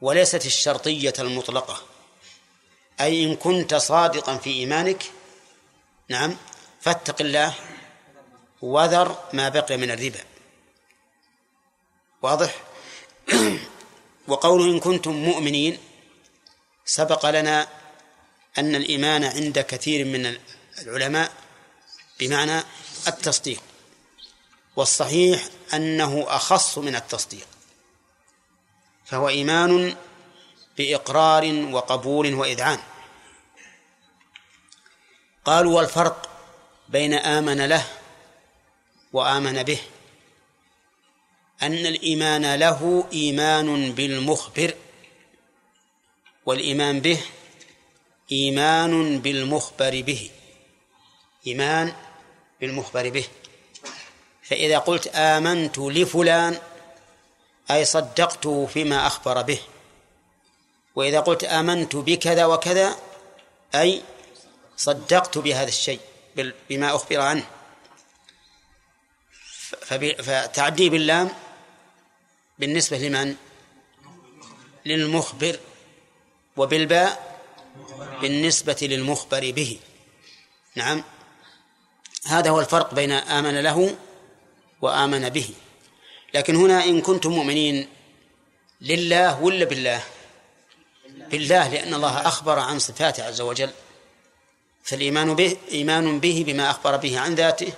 وليست 0.00 0.46
الشرطية 0.46 1.12
المطلقة. 1.18 1.82
أي 3.00 3.24
إن 3.24 3.36
كنت 3.36 3.74
صادقا 3.74 4.36
في 4.36 4.50
إيمانك 4.50 5.04
نعم 6.08 6.36
فاتق 6.82 7.20
الله 7.20 7.54
وذر 8.62 9.16
ما 9.32 9.48
بقي 9.48 9.76
من 9.76 9.90
الربا. 9.90 10.24
واضح؟ 12.22 12.62
وقوله 14.28 14.64
إن 14.64 14.80
كنتم 14.80 15.12
مؤمنين 15.12 15.78
سبق 16.84 17.30
لنا 17.30 17.68
أن 18.58 18.74
الإيمان 18.74 19.24
عند 19.24 19.58
كثير 19.58 20.04
من 20.04 20.36
العلماء 20.78 21.32
بمعنى 22.20 22.62
التصديق. 23.08 23.62
والصحيح 24.76 25.44
أنه 25.74 26.24
أخص 26.28 26.78
من 26.78 26.96
التصديق. 26.96 27.46
فهو 29.04 29.28
إيمان 29.28 29.96
بإقرار 30.78 31.68
وقبول 31.72 32.34
وإذعان. 32.34 32.78
قالوا 35.44 35.76
والفرق 35.76 36.31
بين 36.92 37.14
آمن 37.14 37.60
له 37.66 37.86
وآمن 39.12 39.62
به. 39.62 39.78
أن 41.62 41.86
الإيمان 41.86 42.54
له 42.54 43.04
إيمان 43.12 43.92
بالمخبر 43.92 44.74
والإيمان 46.46 47.00
به 47.00 47.20
إيمان 48.32 49.18
بالمخبر 49.18 50.02
به. 50.02 50.30
إيمان 51.46 51.92
بالمخبر 52.60 53.08
به. 53.08 53.24
فإذا 54.42 54.78
قلت 54.78 55.06
آمنت 55.06 55.78
لفلان 55.78 56.58
أي 57.70 57.84
صدقته 57.84 58.66
فيما 58.66 59.06
أخبر 59.06 59.42
به. 59.42 59.60
وإذا 60.96 61.20
قلت 61.20 61.44
آمنت 61.44 61.96
بكذا 61.96 62.44
وكذا 62.46 62.96
أي 63.74 64.02
صدقت 64.76 65.38
بهذا 65.38 65.68
الشيء. 65.68 66.00
بما 66.70 66.94
أخبر 66.94 67.20
عنه. 67.20 67.44
فتعدي 70.22 70.90
باللام 70.90 71.30
بالنسبة 72.58 72.98
لمن؟ 72.98 73.36
للمخبر 74.86 75.58
وبالباء 76.56 77.40
بالنسبة 78.20 78.76
للمخبر 78.82 79.50
به. 79.50 79.78
نعم. 80.74 81.04
هذا 82.26 82.50
هو 82.50 82.60
الفرق 82.60 82.94
بين 82.94 83.12
آمن 83.12 83.60
له 83.60 83.96
وآمن 84.80 85.28
به. 85.28 85.54
لكن 86.34 86.56
هنا 86.56 86.84
إن 86.84 87.00
كنتم 87.00 87.32
مؤمنين 87.32 87.88
لله 88.80 89.42
ولا 89.42 89.64
بالله؟ 89.64 90.04
بالله 91.08 91.68
لأن 91.68 91.94
الله 91.94 92.28
أخبر 92.28 92.58
عن 92.58 92.78
صفاته 92.78 93.24
عز 93.24 93.40
وجل. 93.40 93.70
فالإيمان 94.84 95.34
به 95.34 95.56
إيمان 95.70 96.20
به 96.20 96.44
بما 96.46 96.70
أخبر 96.70 96.96
به 96.96 97.20
عن 97.20 97.34
ذاته 97.34 97.72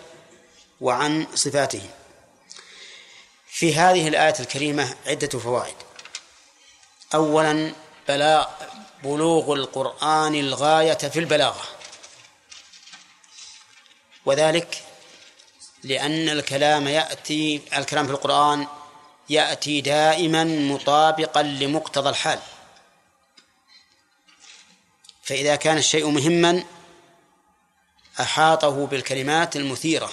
وعن 0.81 1.27
صفاته. 1.35 1.91
في 3.47 3.75
هذه 3.75 4.09
الآية 4.09 4.35
الكريمة 4.41 4.97
عدة 5.07 5.39
فوائد. 5.39 5.75
أولا 7.15 7.73
بلاغ 8.09 8.47
بلوغ 9.03 9.53
القرآن 9.53 10.35
الغاية 10.35 10.95
في 10.95 11.19
البلاغة. 11.19 11.63
وذلك 14.27 14.83
لأن 15.83 16.29
الكلام 16.29 16.89
يأتي 16.89 17.63
الكلام 17.77 18.07
في 18.07 18.13
القرآن 18.13 18.67
يأتي 19.31 19.81
دائما 19.81 20.45
مطابقا 20.45 21.43
لمقتضى 21.43 22.09
الحال. 22.09 22.41
فإذا 25.23 25.57
كان 25.57 25.79
الشيء 25.79 26.07
مهما 26.07 26.65
أحاطه 28.21 28.87
بالكلمات 28.87 29.57
المثيرة 29.57 30.13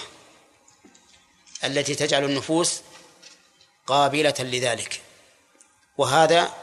التي 1.64 1.94
تجعل 1.94 2.24
النفوس 2.24 2.80
قابلة 3.86 4.34
لذلك. 4.38 5.00
وهذا 5.98 6.54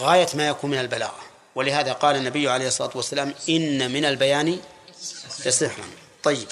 غاية 0.00 0.28
ما 0.34 0.48
يكون 0.48 0.70
من 0.70 0.78
البلاغة. 0.78 1.20
ولهذا 1.54 1.92
قال 1.92 2.16
النبي 2.16 2.48
عليه 2.48 2.68
الصلاة 2.68 2.90
والسلام 2.94 3.34
إن 3.48 3.90
من 3.90 4.04
البيان 4.04 4.62
لسحرا. 5.44 5.90
طيب. 6.22 6.48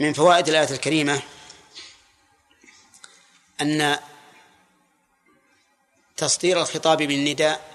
من 0.00 0.12
فوائد 0.12 0.48
الآية 0.48 0.70
الكريمة 0.70 1.22
أن 3.60 3.98
تصدير 6.16 6.60
الخطاب 6.60 6.98
بالنداء 6.98 7.72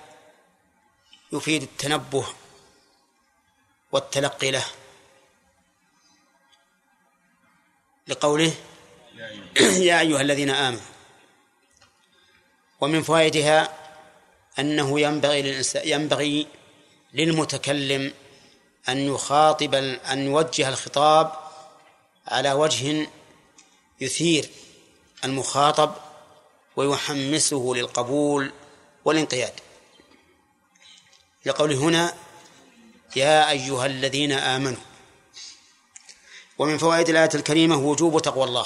يفيد 1.32 1.62
التنبه 1.62 2.28
والتلقي 3.92 4.52
له. 4.52 4.66
لقوله 8.08 8.54
يا 9.90 10.00
أيها 10.00 10.22
الذين 10.22 10.50
آمنوا. 10.50 10.82
ومن 12.82 13.02
فوائدها 13.04 13.74
أنه 14.60 15.00
ينبغي 15.00 15.64
ينبغي 15.86 16.48
للمتكلم 17.14 18.14
أن 18.90 18.98
يخاطب 18.98 19.76
أن 20.12 20.26
يوجه 20.26 20.70
الخطاب 20.70 21.32
على 22.28 22.52
وجه 22.54 23.08
يثير 24.02 24.50
المخاطب 25.24 25.94
ويحمسه 26.76 27.74
للقبول 27.76 28.52
والانقياد. 29.06 29.54
لقوله 31.46 31.76
هنا 31.76 32.14
يا 33.16 33.50
أيها 33.50 33.86
الذين 33.86 34.32
آمنوا. 34.32 34.82
ومن 36.60 36.78
فوائد 36.78 37.10
الآية 37.10 37.30
الكريمة 37.36 37.78
وجوب 37.78 38.22
تقوى 38.22 38.44
الله. 38.44 38.66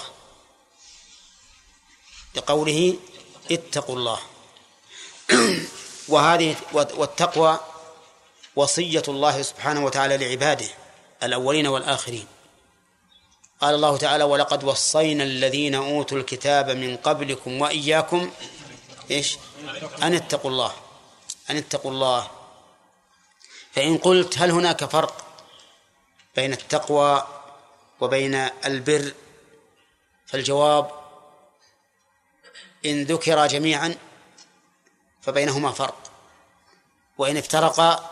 لقوله 2.35 2.95
اتقوا 3.51 3.95
الله. 3.95 4.19
وهذه 6.07 6.55
والتقوى 6.73 7.59
وصية 8.55 9.03
الله 9.07 9.41
سبحانه 9.41 9.85
وتعالى 9.85 10.17
لعباده 10.17 10.67
الأولين 11.23 11.67
والآخرين. 11.67 12.27
قال 13.61 13.75
الله 13.75 13.97
تعالى 13.97 14.23
ولقد 14.23 14.63
وصينا 14.63 15.23
الذين 15.23 15.75
أوتوا 15.75 16.17
الكتاب 16.17 16.69
من 16.69 16.97
قبلكم 16.97 17.61
وإياكم 17.61 18.31
إيش؟ 19.11 19.37
أن 20.01 20.13
اتقوا 20.13 20.51
الله. 20.51 20.73
أن 21.49 21.57
اتقوا 21.57 21.91
الله. 21.91 22.27
فإن 23.71 23.97
قلت 23.97 24.37
هل 24.37 24.51
هناك 24.51 24.85
فرق 24.85 25.25
بين 26.35 26.53
التقوى 26.53 27.40
وبين 28.01 28.35
البر 28.65 29.13
فالجواب 30.27 30.91
إن 32.85 33.03
ذكر 33.03 33.47
جميعا 33.47 33.95
فبينهما 35.21 35.71
فرق 35.71 36.11
وإن 37.17 37.37
افترقا 37.37 38.09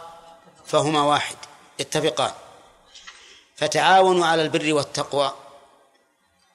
فهما 0.66 1.02
واحد 1.02 1.36
اتفقان 1.80 2.32
فتعاونوا 3.56 4.26
على 4.26 4.42
البر 4.42 4.74
والتقوى 4.74 5.34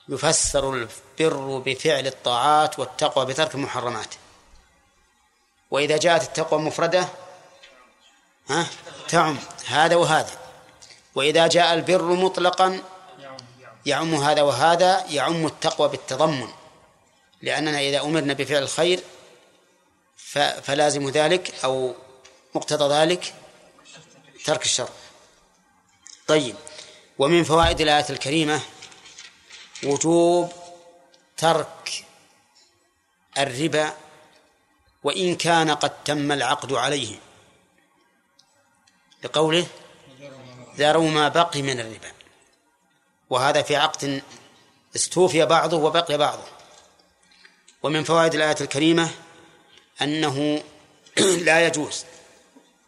يفسر 0.09 0.75
البر 0.75 1.59
بفعل 1.59 2.07
الطاعات 2.07 2.79
والتقوى 2.79 3.27
بترك 3.27 3.55
المحرمات. 3.55 4.15
وإذا 5.71 5.97
جاءت 5.97 6.23
التقوى 6.23 6.61
مفردة 6.61 7.09
ها 8.49 8.67
تعم 9.09 9.39
هذا 9.67 9.97
وهذا. 9.97 10.39
وإذا 11.15 11.47
جاء 11.47 11.75
البر 11.75 12.03
مطلقا 12.03 12.83
يعم 13.87 14.15
هذا 14.15 14.43
وهذا 14.43 15.07
يعم 15.11 15.47
التقوى 15.47 15.89
بالتضمن. 15.89 16.49
لأننا 17.43 17.81
إذا 17.81 18.01
أمرنا 18.01 18.33
بفعل 18.33 18.63
الخير 18.63 19.01
فلازم 20.63 21.11
ذلك 21.11 21.65
أو 21.65 21.95
مقتضى 22.55 22.95
ذلك 22.95 23.35
ترك 24.45 24.63
الشر. 24.63 24.89
طيب 26.27 26.57
ومن 27.19 27.45
فوائد 27.45 27.81
الآية 27.81 28.07
الكريمة 28.11 28.61
وجوب 29.85 30.53
ترك 31.37 32.05
الربا 33.39 33.97
وإن 35.03 35.37
كان 35.37 35.71
قد 35.71 36.05
تم 36.05 36.33
العقد 36.33 36.73
عليه. 36.73 37.17
لقوله 39.25 39.67
ذروا 40.77 41.11
ما 41.11 41.29
بقي 41.29 41.63
من 41.63 41.81
الربا. 41.81 42.14
وهذا 43.31 43.63
في 43.63 43.77
عقد 43.77 44.23
استوفي 44.97 45.45
بعضه 45.45 45.77
وبقي 45.77 46.19
بعضه. 46.19 46.45
ومن 47.83 48.05
فوائد 48.05 48.35
الآية 48.35 48.57
الكريمة 48.61 49.11
أنه 50.03 50.63
لا 51.47 51.67
يجوز 51.67 52.05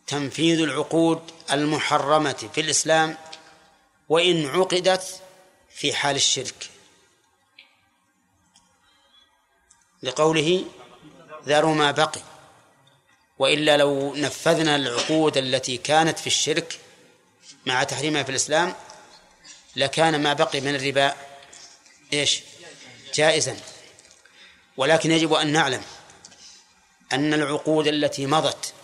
تنفيذ 0.07 0.61
العقود 0.61 1.21
المحرمة 1.53 2.49
في 2.55 2.61
الإسلام 2.61 3.17
وإن 4.09 4.47
عقدت 4.47 5.21
في 5.71 5.95
حال 5.95 6.17
الشرك. 6.17 6.71
لقوله 10.03 10.65
ذروا 11.47 11.75
ما 11.75 11.91
بقي 11.91 12.21
وإلا 13.39 13.77
لو 13.77 14.15
نفذنا 14.15 14.77
العقود 14.77 15.37
التي 15.37 15.77
كانت 15.77 16.19
في 16.19 16.27
الشرك 16.27 16.79
مع 17.67 17.83
تحريمها 17.83 18.23
في 18.23 18.31
الإسلام 18.31 18.75
لكان 19.77 20.23
ما 20.23 20.33
بقي 20.33 20.61
من 20.61 20.75
الربا 20.75 21.15
إيش؟ 22.13 22.43
جائزا. 23.15 23.57
ولكن 24.77 25.11
يجب 25.11 25.33
أن 25.33 25.53
نعلم 25.53 25.83
أن 27.13 27.35
العقود 27.35 27.87
التي 27.87 28.27
مضت 28.27 28.75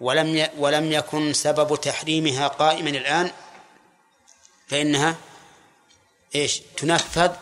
ولم 0.00 0.48
ولم 0.56 0.92
يكن 0.92 1.32
سبب 1.32 1.80
تحريمها 1.80 2.48
قائما 2.48 2.90
الآن 2.90 3.30
فإنها 4.68 5.16
إيش؟ 6.34 6.60
تنفذ 6.76 7.32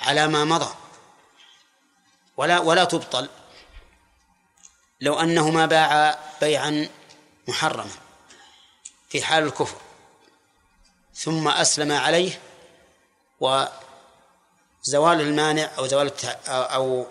على 0.00 0.28
ما 0.28 0.44
مضى. 0.44 0.74
ولا 2.36 2.58
ولا 2.58 2.84
تبطل 2.84 3.28
لو 5.00 5.20
أنه 5.20 5.50
ما 5.50 5.66
باع 5.66 6.18
بيعا 6.40 6.88
محرما 7.48 7.90
في 9.08 9.22
حال 9.22 9.44
الكفر. 9.44 9.85
ثم 11.16 11.48
أسلم 11.48 11.92
عليه 11.92 12.40
وزوال 13.40 15.20
المانع 15.20 15.70
أو 15.78 15.86
زوال 15.86 16.12
أو 16.48 17.06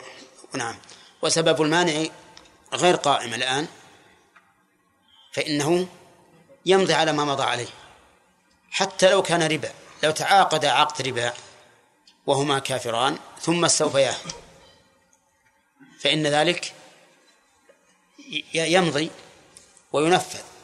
نعم 0.54 0.76
وسبب 1.22 1.62
المانع 1.62 2.06
غير 2.74 2.96
قائم 2.96 3.34
الآن 3.34 3.68
فإنه 5.34 5.88
يمضي 6.65 6.94
على 6.94 7.12
ما 7.13 7.26
مضى 7.26 7.44
عليه 7.44 7.68
حتى 8.72 9.12
لو 9.12 9.22
كان 9.22 9.44
ربا 9.44 9.72
لو 10.04 10.12
تعاقد 10.12 10.65
عقد 10.65 11.08
ربا 11.08 11.34
وهما 12.26 12.60
كافران 12.60 13.18
ثم 13.41 13.65
استوفياه. 13.65 14.15
فإن 16.00 16.28
ذلك 16.28 16.74
يمضي 18.54 19.12
وينفذ. 19.91 20.55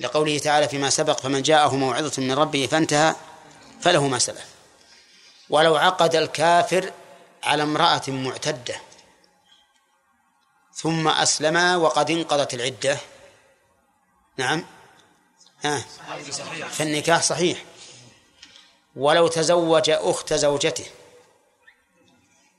لقوله 0.00 0.38
تعالى 0.38 0.68
فيما 0.68 0.90
سبق 0.90 1.20
فمن 1.20 1.42
جاءه 1.42 1.76
موعظة 1.76 2.22
من 2.22 2.32
ربه 2.32 2.68
فانتهى 2.70 3.14
فله 3.80 4.08
ما 4.08 4.18
سلف 4.18 4.46
ولو 5.50 5.76
عقد 5.76 6.14
الكافر 6.14 6.92
على 7.42 7.62
امرأة 7.62 8.02
معتدة 8.08 8.80
ثم 10.74 11.08
أسلما 11.08 11.76
وقد 11.76 12.10
انقضت 12.10 12.54
العدة. 12.54 12.98
نعم. 14.36 14.64
آه 15.64 15.84
فالنكاح 16.70 17.22
صحيح. 17.22 17.64
ولو 18.96 19.28
تزوج 19.28 19.90
أخت 19.90 20.34
زوجته 20.34 20.86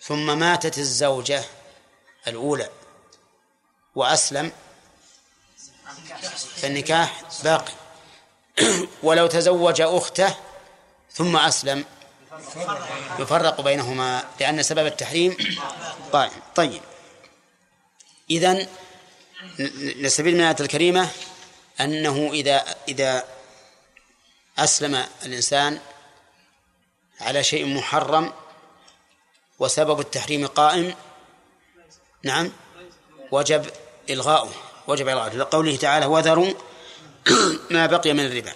ثم 0.02 0.40
ماتت 0.40 0.78
الزوجة 0.78 1.44
الأولى 2.28 2.70
وأسلم 3.96 4.52
فالنكاح 6.56 7.22
باقي. 7.44 7.74
ولو 9.04 9.28
تزوج 9.28 9.82
أخته 9.82 10.36
ثم 11.12 11.38
أسلم. 11.38 11.86
يفرق 13.20 13.62
بينهما 13.62 14.24
لأن 14.40 14.64
سبب 14.64 14.86
التحريم 14.86 15.38
قائم 16.12 16.32
طيب. 16.56 16.82
إذن 18.32 18.68
نستفيد 20.00 20.34
من 20.34 20.40
الآية 20.40 20.56
الكريمة 20.60 21.10
أنه 21.82 22.30
إذا 22.34 22.76
إذا 22.88 23.24
أسلم 24.58 25.06
الإنسان 25.26 25.80
على 27.22 27.44
شيء 27.44 27.66
محرم 27.66 28.34
وسبب 29.60 30.00
التحريم 30.00 30.48
قائم 30.48 30.96
نعم 32.24 32.52
وجب 33.32 33.66
إلغاؤه. 34.10 34.69
وجب 34.90 35.08
إلغاؤه 35.08 35.36
لقوله 35.36 35.76
تعالى 35.76 36.06
وذروا 36.06 36.54
ما 37.76 37.86
بقي 37.86 38.14
من 38.14 38.26
الربا. 38.26 38.54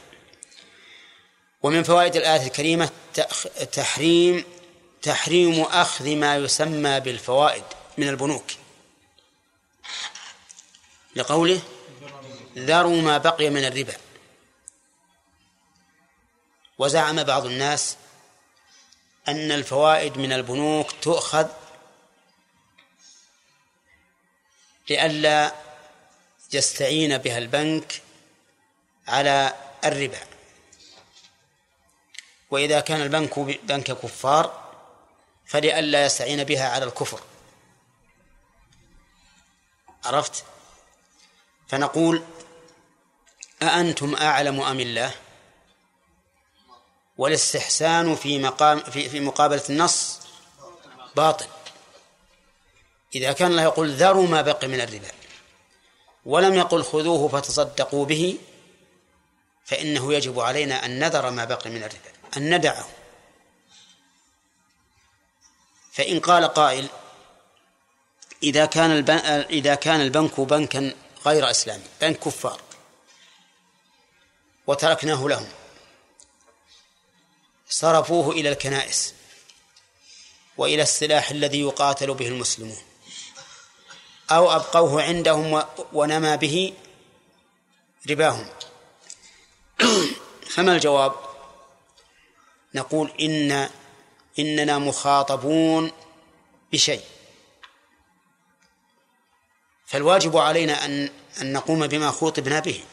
ومن 1.64 1.84
فوائد 1.84 2.16
الآية 2.16 2.48
الكريمة 2.48 2.90
تحريم 3.72 4.46
تحريم 5.02 5.62
أخذ 5.62 6.16
ما 6.16 6.36
يسمى 6.36 7.00
بالفوائد 7.00 7.64
من 7.98 8.10
البنوك. 8.10 8.52
لقوله 11.16 11.62
ذروا 12.58 13.02
ما 13.02 13.18
بقي 13.18 13.50
من 13.50 13.66
الربا. 13.66 13.94
وزعم 16.78 17.24
بعض 17.24 17.46
الناس 17.46 17.98
أن 19.28 19.52
الفوائد 19.52 20.18
من 20.18 20.34
البنوك 20.34 20.92
تؤخذ 21.02 21.48
لئلا 24.90 25.63
يستعين 26.54 27.18
بها 27.18 27.38
البنك 27.38 28.02
على 29.08 29.54
الربا. 29.86 30.20
وإذا 32.52 32.80
كان 32.80 33.02
البنك 33.02 33.40
بنك 33.40 33.92
كفار 33.92 34.64
فلئلا 35.46 36.06
يستعين 36.06 36.44
بها 36.44 36.70
على 36.70 36.86
الكفر. 36.86 37.20
عرفت؟ 40.06 40.44
فنقول 41.68 42.24
أأنتم 43.62 44.16
أعلم 44.16 44.62
أم 44.62 44.80
الله؟ 44.80 45.12
والاستحسان 47.18 48.16
في 48.16 48.40
مقام 48.40 48.80
في, 48.80 49.10
في 49.10 49.20
مقابلة 49.20 49.64
النص 49.70 50.20
باطل. 51.16 51.48
إذا 53.16 53.34
كان 53.34 53.52
الله 53.52 53.64
يقول 53.64 53.92
ذروا 53.92 54.28
ما 54.28 54.42
بقي 54.42 54.68
من 54.68 54.82
الربا. 54.82 55.23
ولم 56.26 56.56
يقل 56.56 56.84
خذوه 56.84 57.28
فتصدقوا 57.28 58.06
به 58.06 58.38
فإنه 59.66 60.14
يجب 60.14 60.40
علينا 60.40 60.86
أن 60.86 61.00
نذر 61.00 61.30
ما 61.30 61.46
بقي 61.46 61.70
من 61.70 61.84
الربا 61.84 62.12
أن 62.38 62.56
ندعه. 62.56 62.88
فإن 65.92 66.20
قال 66.20 66.46
قائل 66.46 66.88
إذا 68.44 68.66
كان 68.66 69.10
إذا 69.50 69.76
كان 69.76 70.02
البنك 70.02 70.40
بنكا 70.40 70.94
غير 71.26 71.50
إسلامي 71.50 71.84
بنك 72.02 72.20
كفار 72.20 72.62
وتركناه 74.68 75.28
لهم 75.28 75.50
صرفوه 77.70 78.32
إلى 78.32 78.50
الكنائس 78.50 79.14
وإلى 80.58 80.82
السلاح 80.82 81.32
الذي 81.32 81.62
يقاتل 81.62 82.14
به 82.14 82.28
المسلمون. 82.28 82.93
أو 84.32 84.52
أبقوه 84.52 85.04
عندهم 85.04 85.64
ونمى 85.94 86.38
به 86.38 86.74
رباهم. 88.10 88.50
فما 90.50 90.76
الجواب؟ 90.76 91.14
نقول 92.76 93.12
إن 93.22 93.70
إننا 94.40 94.78
مخاطبون 94.80 95.92
بشيء. 96.72 97.02
فالواجب 99.86 100.38
علينا 100.38 100.86
أن 100.86 101.10
أن 101.42 101.54
نقوم 101.54 101.88
بما 101.88 102.12
خوطبنا 102.12 102.60
به. 102.60 102.84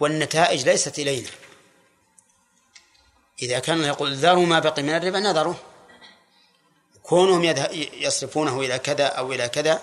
والنتائج 0.00 0.68
ليست 0.68 0.98
إلينا. 0.98 1.30
إذا 3.42 3.58
كان 3.58 3.84
يقول 3.84 4.14
ذروا 4.14 4.46
ما 4.46 4.58
بقي 4.58 4.82
من 4.82 4.90
الربا 4.90 5.20
نذره 5.20 5.71
كونهم 7.12 7.44
يصرفونه 7.92 8.60
إلى 8.60 8.78
كذا 8.78 9.06
أو 9.06 9.32
إلى 9.32 9.48
كذا 9.48 9.82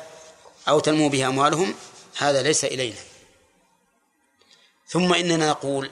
أو 0.67 0.79
تنمو 0.79 1.09
به 1.09 1.27
أموالهم 1.27 1.75
هذا 2.17 2.41
ليس 2.41 2.65
إلينا. 2.65 2.99
ثم 4.87 5.13
إننا 5.13 5.49
نقول 5.49 5.91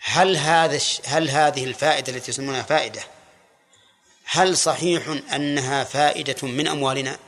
هل 0.00 0.36
هذا 0.36 0.80
هل 1.04 1.30
هذه 1.30 1.64
الفائدة 1.64 2.12
التي 2.12 2.30
يسمونها 2.30 2.62
فائدة 2.62 3.02
هل 4.24 4.56
صحيح 4.56 5.08
أنها 5.34 5.84
فائدة 5.84 6.48
من 6.48 6.68
أموالنا؟ 6.68 7.18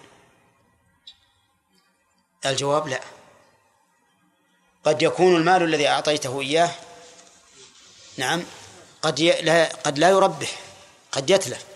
الجواب 2.47 2.89
لا. 2.89 3.01
قد 4.85 5.03
يكون 5.03 5.37
المال 5.37 5.63
الذي 5.63 5.89
أعطيته 5.89 6.41
إياه 6.41 6.71
نعم 8.17 8.45
قد 9.03 9.21
لا 9.21 9.65
قد 9.65 9.99
لا 9.99 10.09
يربح 10.09 10.59
قد 11.13 11.31
يتلف. 11.31 11.76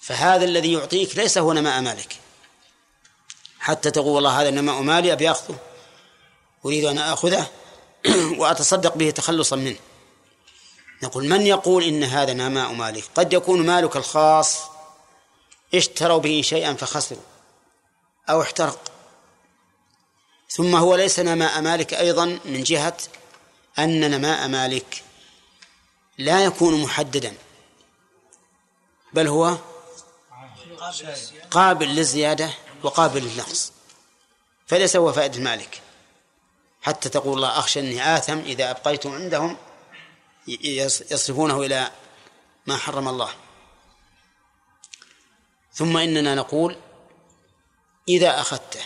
فهذا 0.00 0.44
الذي 0.44 0.72
يعطيك 0.72 1.16
ليس 1.16 1.38
هو 1.38 1.52
نماء 1.52 1.80
مالك. 1.80 2.16
حتى 3.58 3.90
تقول 3.90 4.08
والله 4.08 4.40
هذا 4.40 4.50
نماء 4.50 4.80
مالي 4.80 5.12
أبي 5.12 5.30
أخذه. 5.30 5.56
أريد 6.64 6.84
أن 6.84 6.98
آخذه 6.98 7.50
وأتصدق 8.38 8.96
به 8.96 9.10
تخلصا 9.10 9.56
منه. 9.56 9.76
نقول 11.02 11.28
من 11.28 11.46
يقول 11.46 11.84
إن 11.84 12.04
هذا 12.04 12.32
نماء 12.32 12.72
مالك؟ 12.72 13.04
قد 13.14 13.32
يكون 13.32 13.66
مالك 13.66 13.96
الخاص 13.96 14.58
اشتروا 15.74 16.18
به 16.18 16.42
شيئا 16.44 16.74
فخسروا 16.74 17.22
أو 18.30 18.42
احترق. 18.42 18.90
ثم 20.50 20.76
هو 20.76 20.94
ليس 20.94 21.20
نماء 21.20 21.60
مالك 21.60 21.94
أيضا 21.94 22.38
من 22.44 22.62
جهة 22.62 22.96
أن 23.78 24.10
نماء 24.10 24.48
مالك 24.48 25.02
لا 26.18 26.44
يكون 26.44 26.82
محددا 26.82 27.34
بل 29.12 29.26
هو 29.28 29.56
قابل 31.50 31.88
للزيادة؟ 31.88 32.50
وقابل 32.82 33.22
للنقص. 33.22 33.72
فليس 34.66 34.96
هو 34.96 35.12
فائدة 35.12 35.36
المالك. 35.36 35.82
حتى 36.82 37.08
تقول 37.08 37.36
الله 37.36 37.58
أخشى 37.58 37.80
أني 37.80 38.16
آثم 38.16 38.38
إذا 38.38 38.70
أبقيت 38.70 39.06
عندهم 39.06 39.56
يصرفونه 41.10 41.62
إلى 41.62 41.90
ما 42.66 42.76
حرم 42.76 43.08
الله. 43.08 43.30
ثم 45.72 45.96
إننا 45.96 46.34
نقول 46.34 46.76
إذا 48.08 48.40
أخذته 48.40 48.84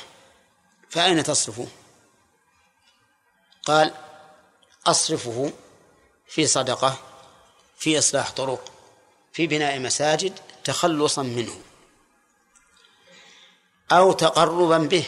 فأين 0.91 1.25
تصرفه؟ 1.25 1.67
قال 3.65 3.95
أصرفه 4.87 5.53
في 6.29 6.47
صدقة 6.47 6.99
في 7.79 7.99
إصلاح 7.99 8.31
طرق 8.31 8.73
في 9.33 9.47
بناء 9.47 9.79
مساجد 9.79 10.39
تخلصا 10.65 11.23
منه. 11.23 11.61
أو 13.93 14.13
تقربا 14.13 14.79
به. 14.79 15.05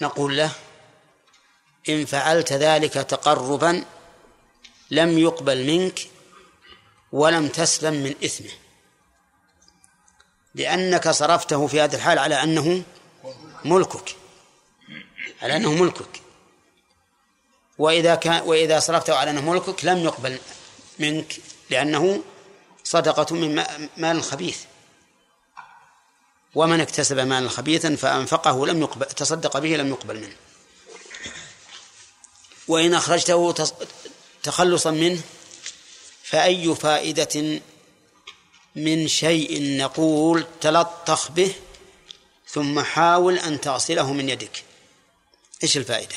نقول 0.00 0.36
له 0.36 0.52
إن 1.88 2.04
فعلت 2.04 2.52
ذلك 2.52 2.92
تقربا 2.92 3.84
لم 4.90 5.18
يقبل 5.18 5.66
منك 5.66 6.00
ولم 7.12 7.48
تسلم 7.48 7.94
من 7.94 8.14
إثمه. 8.24 8.50
لأنك 10.54 11.08
صرفته 11.08 11.66
في 11.66 11.80
هذه 11.80 11.94
الحال 11.94 12.18
على 12.18 12.42
أنه 12.42 12.82
ملكك. 13.64 14.16
على 15.42 15.56
أنه 15.56 15.72
ملكك. 15.72 16.20
وإذا 17.78 18.14
كان 18.14 18.42
وإذا 18.42 18.80
صرفته 18.80 19.14
على 19.14 19.30
أنه 19.30 19.50
ملكك 19.50 19.84
لم 19.84 19.98
يقبل 19.98 20.38
منك 20.98 21.36
لأنه 21.70 22.22
صدقة 22.84 23.34
من 23.34 23.64
مال 23.96 24.22
خبيث 24.22 24.64
ومن 26.54 26.80
اكتسب 26.80 27.18
مالا 27.18 27.48
خبيثا 27.48 27.96
فأنفقه 27.96 28.66
لم 28.66 28.80
يقبل 28.80 29.06
تصدق 29.06 29.58
به 29.58 29.68
لم 29.68 29.88
يقبل 29.88 30.16
منه. 30.16 30.36
وإن 32.68 32.94
أخرجته 32.94 33.54
تخلصا 34.42 34.90
منه 34.90 35.20
فأي 36.22 36.74
فائدة 36.74 37.60
من 38.76 39.08
شيء 39.08 39.76
نقول 39.76 40.46
تلطخ 40.60 41.30
به 41.30 41.54
ثم 42.48 42.80
حاول 42.80 43.38
أن 43.38 43.60
تغسله 43.60 44.12
من 44.12 44.28
يدك؟ 44.28 44.64
إيش 45.62 45.76
الفائدة؟ 45.76 46.16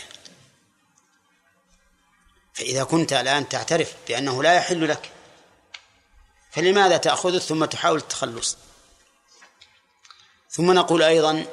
فإذا 2.54 2.84
كنت 2.84 3.14
الآن 3.14 3.50
تعترف 3.50 3.94
بأنه 4.08 4.44
لا 4.44 4.54
يحل 4.54 4.90
لك 4.90 5.12
فلماذا 6.52 6.98
تأخذه 6.98 7.40
ثم 7.40 7.66
تحاول 7.66 7.98
التخلص؟ 7.98 8.58
ثم 10.58 10.72
نقول 10.72 11.04
أيضا 11.04 11.46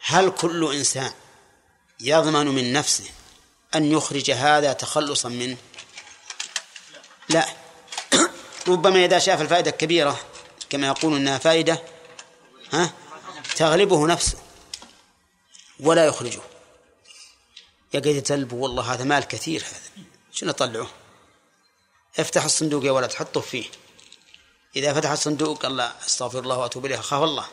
هل 0.00 0.30
كل 0.30 0.74
إنسان 0.74 1.12
يضمن 2.00 2.46
من 2.46 2.72
نفسه 2.72 3.04
أن 3.74 3.92
يخرج 3.92 4.30
هذا 4.30 4.72
تخلصا 4.72 5.28
منه 5.28 5.56
لا. 7.28 7.46
ربما 8.68 9.04
إذا 9.04 9.18
شاف 9.18 9.40
الفائدة 9.40 9.70
الكبيرة 9.70 10.20
كما 10.70 10.86
يقول 10.86 11.16
أنها 11.16 11.38
فائدة 11.38 11.82
ها 12.72 12.92
تغلبه 13.56 14.06
نفسه 14.06 14.38
ولا 15.80 16.06
يخرجه. 16.06 16.40
يقعد 17.94 18.06
يتلب 18.06 18.52
والله 18.52 18.94
هذا 18.94 19.04
مال 19.04 19.24
كثير 19.24 19.60
هذا. 19.60 20.06
شنو 20.32 20.50
أطلعه؟ 20.50 20.90
افتح 22.18 22.44
الصندوق 22.44 22.84
يا 22.84 22.90
ولد 22.90 23.12
حطه 23.12 23.40
فيه. 23.40 23.64
إذا 24.76 24.94
فتح 24.94 25.10
الصندوق 25.10 25.62
قال 25.62 25.76
لا 25.76 25.92
أستغفر 26.06 26.38
الله 26.38 26.58
وأتوب 26.58 26.86
إليه 26.86 26.98
أخاف 26.98 27.22
الله. 27.22 27.46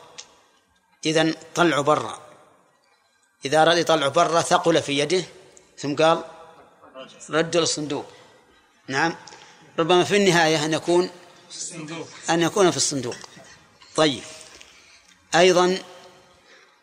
إذا 1.06 1.34
طلعه 1.56 1.82
برا. 1.82 2.22
إذا 3.46 3.62
أراد 3.62 3.78
يطلعه 3.78 4.10
برا 4.10 4.42
ثقل 4.42 4.82
في 4.82 5.00
يده 5.00 5.24
ثم 5.78 5.96
قال 5.96 6.24
رد 7.30 7.56
الصندوق 7.56 8.06
نعم. 8.88 9.16
ربما 9.80 10.04
في 10.04 10.18
النهاية 10.18 10.66
أن 10.66 10.74
يكون 10.74 11.10
أن 12.30 12.42
يكون 12.42 12.72
في 12.72 12.78
الصندوق. 12.78 13.16
طيب. 13.96 14.24
أيضا 15.36 15.78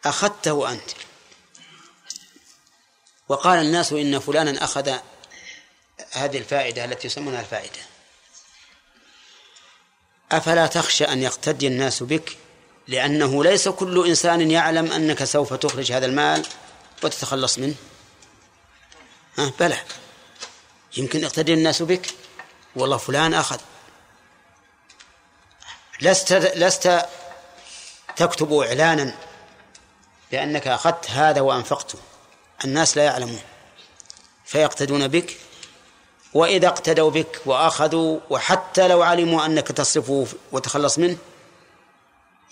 أخذته 0.04 0.72
أنت. 0.72 0.90
وقال 3.28 3.58
الناس 3.58 3.92
إن 3.92 4.18
فلانا 4.18 4.64
أخذ 4.64 4.98
هذه 6.10 6.38
الفائدة 6.38 6.84
التي 6.84 7.06
يسمونها 7.06 7.40
الفائدة. 7.40 7.80
أفلا 10.32 10.66
تخشى 10.66 11.04
أن 11.04 11.22
يقتدي 11.22 11.66
الناس 11.66 12.02
بك؟ 12.02 12.36
لأنه 12.88 13.44
ليس 13.44 13.68
كل 13.68 14.06
إنسان 14.06 14.50
يعلم 14.50 14.92
أنك 14.92 15.24
سوف 15.24 15.54
تخرج 15.54 15.92
هذا 15.92 16.06
المال 16.06 16.46
وتتخلص 17.02 17.58
منه. 17.58 17.74
ها 19.38 19.52
بلى. 19.60 19.78
يمكن 20.96 21.20
يقتدي 21.20 21.54
الناس 21.54 21.82
بك؟ 21.82 22.14
والله 22.76 22.96
فلان 22.96 23.34
أخذ. 23.34 23.58
لست 26.00 26.32
لست 26.32 27.06
تكتب 28.16 28.52
إعلانا 28.52 29.14
بأنك 30.32 30.68
أخذت 30.68 31.10
هذا 31.10 31.40
وأنفقته. 31.40 31.98
الناس 32.64 32.96
لا 32.96 33.04
يعلمون. 33.04 33.40
فيقتدون 34.44 35.08
بك؟ 35.08 35.36
وإذا 36.34 36.68
اقتدوا 36.68 37.10
بك 37.10 37.40
وأخذوا 37.46 38.20
وحتى 38.30 38.88
لو 38.88 39.02
علموا 39.02 39.46
أنك 39.46 39.68
تصرفه 39.68 40.26
وتخلص 40.52 40.98
منه 40.98 41.16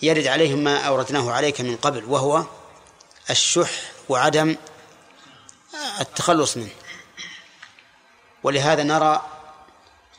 يرد 0.01 0.27
عليهم 0.27 0.59
ما 0.59 0.79
أوردناه 0.79 1.31
عليك 1.31 1.61
من 1.61 1.75
قبل 1.75 2.05
وهو 2.05 2.43
الشح 3.29 3.71
وعدم 4.09 4.55
التخلص 5.99 6.57
منه. 6.57 6.69
ولهذا 8.43 8.83
نرى 8.83 9.21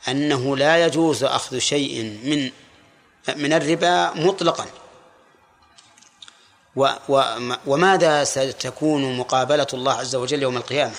أنه 0.08 0.56
لا 0.56 0.86
يجوز 0.86 1.24
أخذ 1.24 1.58
شيء 1.58 2.02
من 2.02 2.50
من 3.36 3.52
الربا 3.52 4.10
مطلقا. 4.14 4.66
وماذا 7.66 8.24
ستكون 8.24 9.16
مقابلة 9.16 9.66
الله 9.74 9.92
عز 9.92 10.14
وجل 10.14 10.42
يوم 10.42 10.56
القيامة؟ 10.56 10.94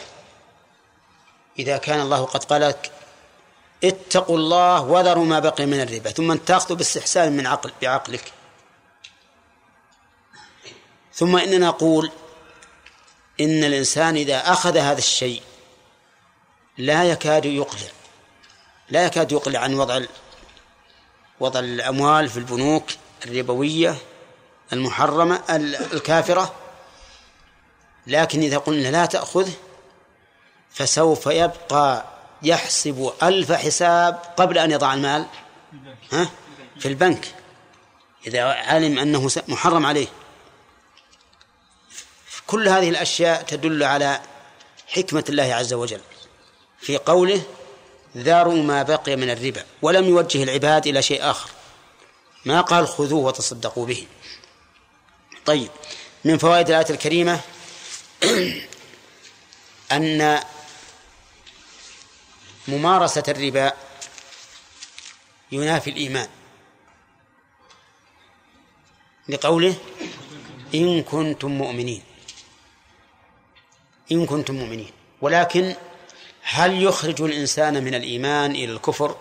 إذا 1.59 1.77
كان 1.77 2.01
الله 2.01 2.25
قد 2.25 2.43
قال 2.43 2.61
لك 2.61 2.91
اتقوا 3.83 4.37
الله 4.37 4.81
وذروا 4.81 5.25
ما 5.25 5.39
بقي 5.39 5.65
من 5.65 5.81
الربا 5.81 6.11
ثم 6.11 6.33
تأخذ 6.33 6.75
باستحسان 6.75 7.37
من 7.37 7.47
عقل 7.47 7.71
بعقلك. 7.81 8.31
ثم 11.19 11.37
إننا 11.37 11.67
نقول 11.67 12.11
إن 13.39 13.63
الإنسان 13.63 14.15
إذا 14.15 14.51
أخذ 14.51 14.77
هذا 14.77 14.97
الشيء 14.97 15.41
لا 16.77 17.03
يكاد 17.03 17.45
يقلع 17.45 17.89
لا 18.89 19.05
يكاد 19.05 19.31
يقلع 19.31 19.59
عن 19.59 19.73
وضع 19.73 20.01
وضع 21.39 21.59
الأموال 21.59 22.29
في 22.29 22.37
البنوك 22.37 22.83
الربوية 23.25 23.95
المحرمة 24.73 25.41
الكافرة. 25.93 26.55
لكن 28.07 28.41
إذا 28.41 28.57
قلنا 28.57 28.87
لا 28.87 29.05
تأخذه 29.05 29.53
فسوف 30.71 31.25
يبقى 31.25 32.05
يحسب 32.43 33.13
ألف 33.23 33.51
حساب 33.51 34.19
قبل 34.37 34.57
أن 34.57 34.71
يضع 34.71 34.93
المال 34.93 35.25
ها؟ 36.11 36.29
في 36.79 36.87
البنك. 36.87 37.35
إذا 38.27 38.43
علم 38.43 38.99
أنه 38.99 39.29
محرم 39.47 39.85
عليه. 39.85 40.07
كل 42.49 42.67
هذه 42.67 42.89
الأشياء 42.89 43.41
تدل 43.41 43.83
على 43.83 44.21
حكمة 44.87 45.23
الله 45.29 45.53
عز 45.53 45.73
وجل. 45.73 46.01
في 46.79 46.97
قوله 46.97 47.41
ذروا 48.17 48.63
ما 48.63 48.83
بقي 48.83 49.15
من 49.15 49.29
الربا 49.29 49.65
ولم 49.81 50.05
يوجه 50.05 50.43
العباد 50.43 50.87
إلى 50.87 51.01
شيء 51.01 51.31
آخر. 51.31 51.49
ما 52.45 52.61
قال 52.61 52.87
خذوه 52.87 53.19
وتصدقوا 53.19 53.85
به. 53.85 54.07
طيب 55.45 55.69
من 56.25 56.37
فوائد 56.37 56.69
الآية 56.69 56.89
الكريمة 56.89 57.41
أن 59.91 60.39
ممارسة 62.67 63.23
الربا 63.27 63.73
ينافي 65.51 65.89
الإيمان. 65.89 66.29
لقوله 69.29 69.75
إن 70.75 71.03
كنتم 71.03 71.51
مؤمنين. 71.51 72.08
إن 74.11 74.25
كنتم 74.25 74.55
مؤمنين. 74.55 74.91
ولكن 75.21 75.75
هل 76.41 76.83
يخرج 76.83 77.21
الإنسان 77.21 77.83
من 77.83 77.95
الإيمان 77.95 78.51
إلى 78.51 78.71
الكفر؟ 78.71 79.15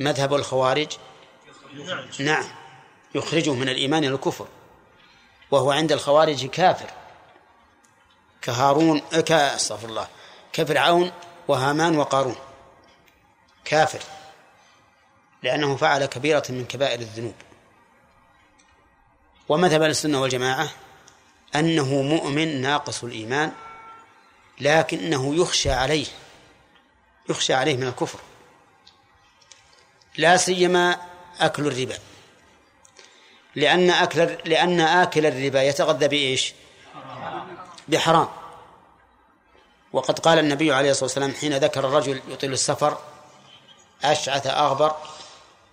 مذهب 0.00 0.34
الخوارج؟ 0.34 0.96
نعم. 2.20 2.44
يخرجه 3.14 3.54
من 3.54 3.68
الإيمان 3.68 4.04
إلى 4.04 4.14
الكفر. 4.14 4.48
وهو 5.50 5.72
عند 5.72 5.92
الخوارج 5.92 6.46
كافر. 6.46 6.90
كهارون 8.42 9.02
أستغفر 9.30 9.88
الله. 9.88 10.08
كفرعون 10.52 11.12
وهامان 11.48 11.98
وقارون. 11.98 12.36
كافر. 13.64 14.00
لأنه 15.42 15.76
فعل 15.76 16.06
كبيرة 16.06 16.44
من 16.48 16.64
كبائر 16.64 17.00
الذنوب. 17.00 17.34
ومذهب 19.48 19.82
السنة 19.82 20.22
والجماعة 20.22 20.83
أنه 21.56 22.02
مؤمن 22.02 22.60
ناقص 22.60 23.04
الإيمان 23.04 23.52
لكنه 24.60 25.34
يخشى 25.34 25.70
عليه 25.70 26.06
يخشى 27.28 27.54
عليه 27.54 27.76
من 27.76 27.86
الكفر. 27.86 28.18
لا 30.16 30.36
سيما 30.36 30.96
أكل 31.40 31.66
الربا. 31.66 31.98
لأن 33.54 33.90
أكل 33.90 34.36
لأن 34.44 34.80
آكل 34.80 35.26
الربا 35.26 35.62
يتغذى 35.62 36.08
بإيش؟ 36.08 36.54
بحرام. 37.88 38.28
وقد 39.92 40.18
قال 40.18 40.38
النبي 40.38 40.72
عليه 40.72 40.90
الصلاة 40.90 41.04
والسلام 41.04 41.34
حين 41.34 41.56
ذكر 41.56 41.88
الرجل 41.88 42.22
يطيل 42.28 42.52
السفر 42.52 42.98
أشعث 44.04 44.46
أغبر 44.46 44.96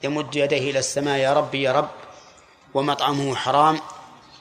يمد 0.03 0.35
يديه 0.35 0.71
إلى 0.71 0.79
السماء 0.79 1.17
يا 1.17 1.33
ربي 1.33 1.61
يا 1.61 1.71
رب 1.71 1.89
ومطعمه 2.73 3.35
حرام 3.35 3.81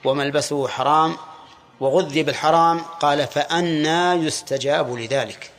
وملبسه 0.05 0.69
حرام 0.69 1.17
وغذي 1.81 2.23
بالحرام 2.23 2.81
قال 2.81 3.27
فأنا 3.27 4.15
يستجاب 4.15 4.95
لذلك. 4.95 5.53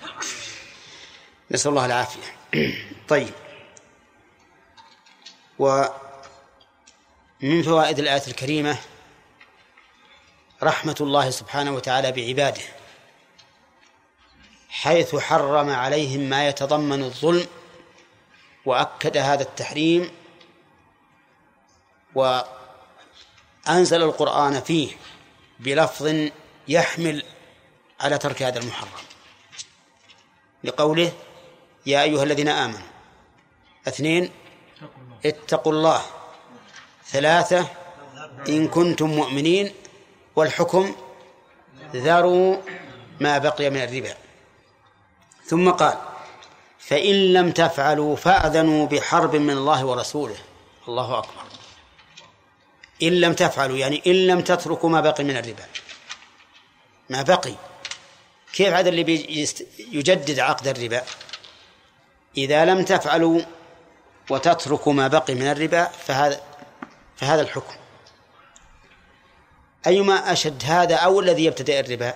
نسأل 1.52 1.70
الله 1.70 1.86
العافية. 1.86 2.36
طيب. 3.10 3.34
ومن 5.60 7.64
فوائد 7.64 8.00
الآية 8.00 8.28
الكريمة 8.28 8.78
رحمة 10.64 10.96
الله 11.02 11.30
سبحانه 11.30 11.72
وتعالى 11.72 12.12
بعباده 12.12 12.62
حيث 14.70 15.16
حرم 15.16 15.70
عليهم 15.70 16.20
ما 16.20 16.48
يتضمن 16.48 17.04
الظلم 17.04 17.48
وأكد 18.66 19.18
هذا 19.18 19.42
التحريم 19.42 20.12
وأنزل 22.16 24.04
القرآن 24.04 24.62
فيه. 24.62 24.92
بلفظ 25.62 26.30
يحمل 26.68 27.24
على 28.00 28.18
ترك 28.18 28.44
هذا 28.44 28.60
المحرم. 28.60 28.90
لقوله 30.64 31.12
يا 31.86 32.04
أيها 32.04 32.24
الذين 32.24 32.48
آمنوا. 32.48 32.88
اثنين 33.88 34.32
اتقوا 35.26 35.74
الله. 35.74 36.02
ثلاثة 37.06 37.68
إن 38.50 38.68
كنتم 38.68 39.10
مؤمنين 39.10 39.74
والحكم 40.36 40.96
ذروا 41.96 42.58
ما 43.20 43.38
بقي 43.38 43.70
من 43.70 43.84
الربا. 43.84 44.16
ثم 45.46 45.70
قال 45.72 45.98
فإن 46.80 47.34
لم 47.34 47.52
تفعلوا 47.52 48.16
فأذنوا 48.16 48.88
بحرب 48.88 49.36
من 49.36 49.54
الله 49.54 49.86
ورسوله. 49.86 50.38
الله 50.88 51.20
أكبر. 51.20 51.51
إن 53.04 53.22
لم 53.22 53.34
تفعلوا 53.34 53.78
يعني 53.78 54.02
إن 54.08 54.28
لم 54.28 54.42
تتركوا 54.42 54.90
ما 54.90 55.02
بقي 55.02 55.24
من 55.24 55.38
الربا. 55.38 55.66
ما 57.10 57.22
بقي. 57.22 57.54
كيف 58.54 58.74
هذا 58.74 58.90
اللي 58.90 59.20
يجدد 59.92 60.40
عقد 60.40 60.68
الربا؟ 60.68 61.02
إذا 62.38 62.66
لم 62.66 62.86
تفعلوا 62.86 63.42
وتتركوا 64.30 64.94
ما 64.94 65.08
بقي 65.08 65.36
من 65.36 65.48
الربا 65.48 65.86
فهذا 65.86 66.42
فهذا 67.18 67.42
الحكم. 67.42 67.76
أيما 69.88 70.32
أشد 70.32 70.64
هذا 70.66 70.96
أو 70.96 71.20
الذي 71.20 71.46
يبتدئ 71.46 71.80
الربا؟ 71.80 72.14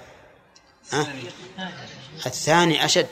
أه؟ 0.94 1.08
الثاني 2.26 2.86
أشد. 2.86 3.08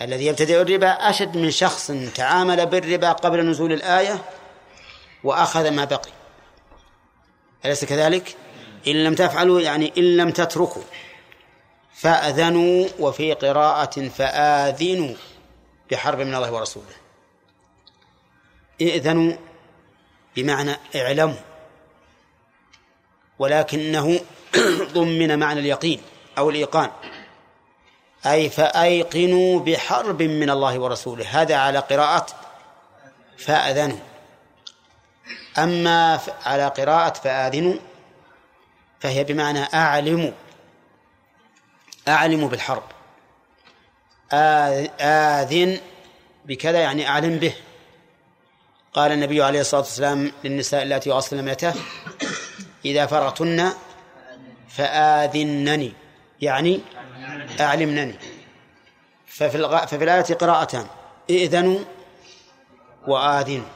الذي 0.00 0.26
يبتدئ 0.26 0.62
الربا 0.62 0.88
أشد 0.88 1.36
من 1.36 1.50
شخص 1.50 1.92
تعامل 2.14 2.66
بالربا 2.66 3.12
قبل 3.12 3.50
نزول 3.50 3.72
الآية 3.72 4.24
وأخذ 5.24 5.70
ما 5.70 5.84
بقي. 5.84 6.15
أليس 7.64 7.84
كذلك؟ 7.84 8.36
إن 8.86 9.04
لم 9.04 9.14
تفعلوا 9.14 9.60
يعني 9.60 9.92
إن 9.98 10.16
لم 10.16 10.30
تتركوا. 10.30 10.82
فأذنوا 11.94 12.88
وفي 12.98 13.32
قراءة 13.32 14.08
فآذنوا 14.08 15.14
بحرب 15.90 16.20
من 16.20 16.34
الله 16.34 16.52
ورسوله. 16.52 16.96
ائذنوا 18.80 19.32
بمعنى 20.36 20.76
اعلموا. 20.96 21.40
ولكنه 23.38 24.20
ضمن 24.94 25.38
معنى 25.38 25.60
اليقين 25.60 26.00
أو 26.38 26.50
الإيقان. 26.50 26.90
أي 28.26 28.50
فأيقنوا 28.50 29.60
بحرب 29.60 30.22
من 30.22 30.50
الله 30.50 30.78
ورسوله. 30.78 31.42
هذا 31.42 31.56
على 31.56 31.78
قراءة 31.78 32.26
فأذنوا. 33.38 34.15
أما 35.58 36.20
على 36.44 36.68
قراءة 36.68 37.12
فآذنوا 37.12 37.74
فهي 39.00 39.24
بمعنى 39.24 39.64
أعلموا 39.74 40.30
أعلموا 42.08 42.48
بالحرب. 42.48 42.82
آذن 44.32 45.80
بكذا 46.44 46.78
يعني 46.80 47.08
أعلم 47.08 47.38
به. 47.38 47.54
قال 48.92 49.12
النبي 49.12 49.42
عليه 49.42 49.60
الصلاة 49.60 49.80
والسلام 49.80 50.32
للنساء 50.44 50.82
اللاتي 50.82 51.10
يغسلن 51.10 51.44
ميته 51.44 51.74
إذا 52.84 53.06
فرغتن 53.06 53.72
فآذنني. 54.68 55.92
يعني 56.40 56.80
أعلمنني. 57.60 58.18
ففي, 59.26 59.56
الغ... 59.56 59.86
ففي 59.86 60.04
الآية 60.04 60.34
قراءتان 60.34 60.86
ائذنوا 61.30 61.78
وآذنوا. 63.06 63.75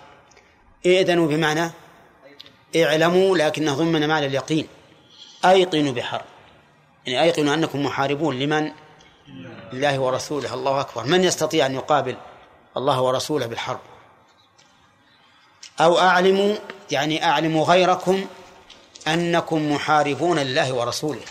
ائذنوا 0.86 1.28
بمعنى 1.28 1.70
اعلموا 2.76 3.36
لكنه 3.36 3.74
ضمن 3.74 4.08
معنى 4.08 4.26
اليقين. 4.26 4.68
أيقنوا 5.44 5.92
بحرب. 5.92 6.24
يعني 7.06 7.22
أيقنوا 7.22 7.54
أنكم 7.54 7.86
محاربون 7.86 8.38
لمن؟ 8.38 8.72
لله 9.72 9.98
ورسوله. 9.98 10.54
الله 10.54 10.80
أكبر. 10.80 11.04
من 11.04 11.24
يستطيع 11.24 11.66
أن 11.66 11.74
يقابل 11.74 12.16
الله 12.76 13.02
ورسوله 13.02 13.46
بالحرب؟ 13.46 13.80
أو 15.80 15.98
أعلموا 15.98 16.54
يعني 16.90 17.24
أعلموا 17.24 17.64
غيركم 17.64 18.26
أنكم 19.08 19.72
محاربون 19.72 20.38
لله 20.38 20.72
ورسوله. 20.72 21.22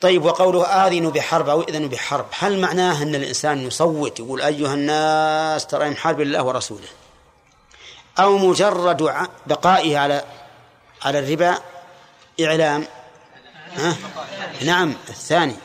طيب 0.00 0.24
وقوله 0.24 0.64
آذنوا 0.64 1.10
بحرب 1.10 1.48
أو 1.48 1.62
إذنوا 1.62 1.88
بحرب 1.88 2.26
هل 2.38 2.60
معناه 2.60 3.02
أن 3.02 3.14
الإنسان 3.14 3.66
يصوت 3.66 4.20
يقول 4.20 4.40
أيها 4.40 4.74
الناس 4.74 5.66
ترى 5.66 5.90
محارب 5.90 6.20
الله 6.20 6.42
ورسوله؟ 6.42 6.88
أو 8.18 8.38
مجرد 8.38 9.28
بقائه 9.46 9.98
على 9.98 10.24
على 11.02 11.18
الربا 11.18 11.58
إعلام. 12.40 12.86
ها؟ 13.76 13.96
نعم 14.62 14.94
الثاني. 15.08 15.56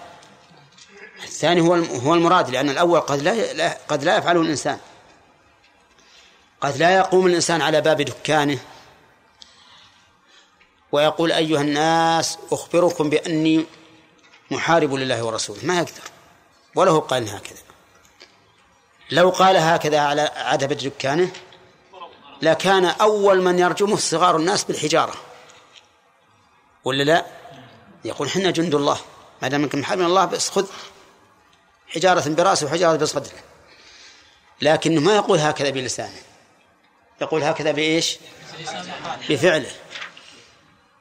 الثاني 1.24 1.62
هو 1.62 1.74
هو 1.76 2.14
المراد 2.14 2.50
لأن 2.50 2.70
الأول 2.70 3.00
قد 3.00 3.22
لا 3.22 3.78
قد 3.88 4.04
لا 4.04 4.18
يفعله 4.18 4.42
الإنسان. 4.42 4.80
قد 6.62 6.78
لا 6.78 6.96
يقوم 6.96 7.26
الإنسان 7.28 7.62
على 7.62 7.82
باب 7.82 8.02
دكانه. 8.02 8.60
ويقول 10.92 11.32
أيها 11.32 11.62
الناس 11.62 12.38
أخبركم 12.52 13.10
بأني 13.10 13.66
محارب 14.52 14.94
لله 14.94 15.24
ورسوله. 15.24 15.60
ما 15.64 15.78
يقدر. 15.78 16.02
وله 16.76 17.00
قال 17.00 17.30
هكذا. 17.30 17.62
لو 19.12 19.30
قال 19.30 19.58
هكذا 19.58 20.00
على 20.00 20.22
عتبة 20.36 20.76
دكانه 20.76 21.32
لكان 22.42 22.86
أول 22.86 23.42
من 23.42 23.60
يرجمه 23.60 23.98
صغار 23.98 24.38
الناس 24.38 24.64
بالحجارة. 24.64 25.14
ولا 26.84 27.04
لا؟ 27.04 27.26
يقول 28.06 28.30
حنا 28.30 28.52
جند 28.52 28.76
الله. 28.76 29.00
ما 29.42 29.48
دام 29.48 29.64
إنك 29.64 29.76
محارب 29.76 30.02
الله 30.02 30.26
بس 30.26 30.50
خذ 30.50 30.68
حجارة 31.88 32.30
براسه 32.30 32.66
وحجارة 32.66 32.98
بصدره 32.98 33.40
لكنه 34.62 35.02
ما 35.02 35.16
يقول 35.16 35.40
هكذا 35.40 35.70
بلسانه. 35.70 36.22
يقول 37.22 37.44
هكذا 37.44 37.72
بإيش؟ 37.72 38.18
بفعله. 39.30 39.72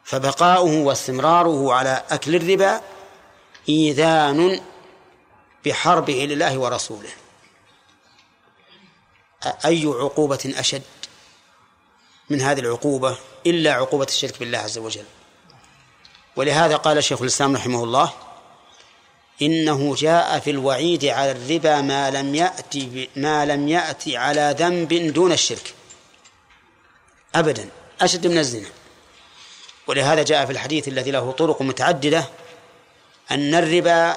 فبقاؤه 0.04 0.76
واستمراره 0.76 1.72
على 1.72 2.02
أكل 2.10 2.34
الربا 2.34 2.80
إيذان 3.68 4.60
بحربه 5.66 6.26
لله 6.30 6.58
ورسوله. 6.58 7.10
أي 9.64 9.86
عقوبة 9.86 10.54
أشد؟ 10.56 10.82
من 12.30 12.40
هذه 12.40 12.60
العقوبة 12.60 13.16
إلا 13.46 13.72
عقوبة 13.72 14.04
الشرك 14.04 14.38
بالله 14.38 14.58
عز 14.58 14.78
وجل. 14.78 15.04
ولهذا 16.36 16.76
قال 16.76 17.04
شيخ 17.04 17.20
الإسلام 17.20 17.56
رحمه 17.56 17.84
الله 17.84 18.12
إنه 19.42 19.94
جاء 19.94 20.38
في 20.38 20.50
الوعيد 20.50 21.04
على 21.04 21.30
الربا 21.30 21.80
ما 21.80 22.10
لم 22.10 22.34
يأتي 22.34 23.08
ما 23.16 23.46
لم 23.46 23.68
يأتي 23.68 24.16
على 24.16 24.54
ذنب 24.58 25.12
دون 25.12 25.32
الشرك. 25.32 25.74
أبدا 27.34 27.68
أشد 28.00 28.26
من 28.26 28.38
الزنا. 28.38 28.68
ولهذا 29.86 30.22
جاء 30.22 30.46
في 30.46 30.52
الحديث 30.52 30.88
الذي 30.88 31.10
له 31.10 31.32
طرق 31.32 31.62
متعددة 31.62 32.24
أن 33.30 33.54
الربا 33.54 34.16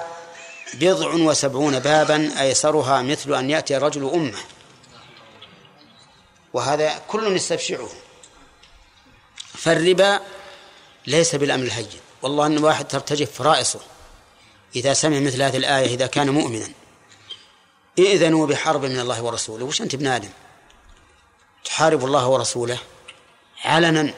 بضع 0.74 1.12
وسبعون 1.14 1.78
بابا 1.78 2.40
أيسرها 2.40 3.02
مثل 3.02 3.34
أن 3.34 3.50
يأتي 3.50 3.76
الرجل 3.76 4.10
أمه. 4.14 4.38
وهذا 6.52 7.02
كل 7.08 7.36
يستبشعه 7.36 7.88
فالربا 9.54 10.20
ليس 11.06 11.34
بالأمر 11.34 11.64
الهين. 11.64 11.86
والله 12.22 12.46
أن 12.46 12.64
واحد 12.64 12.88
ترتجف 12.88 13.32
فرائصه 13.32 13.80
إذا 14.76 14.94
سمع 14.94 15.18
مثل 15.18 15.42
هذه 15.42 15.56
الآية 15.56 15.94
إذا 15.94 16.06
كان 16.06 16.30
مؤمنا. 16.30 16.68
إذنوا 17.98 18.46
بحرب 18.46 18.84
من 18.84 19.00
الله 19.00 19.22
ورسوله. 19.22 19.64
وش 19.64 19.82
أنت 19.82 19.94
ابن 19.94 20.06
آدم؟ 20.06 20.30
تحارب 21.64 22.04
الله 22.04 22.28
ورسوله 22.28 22.78
علنا. 23.64 24.14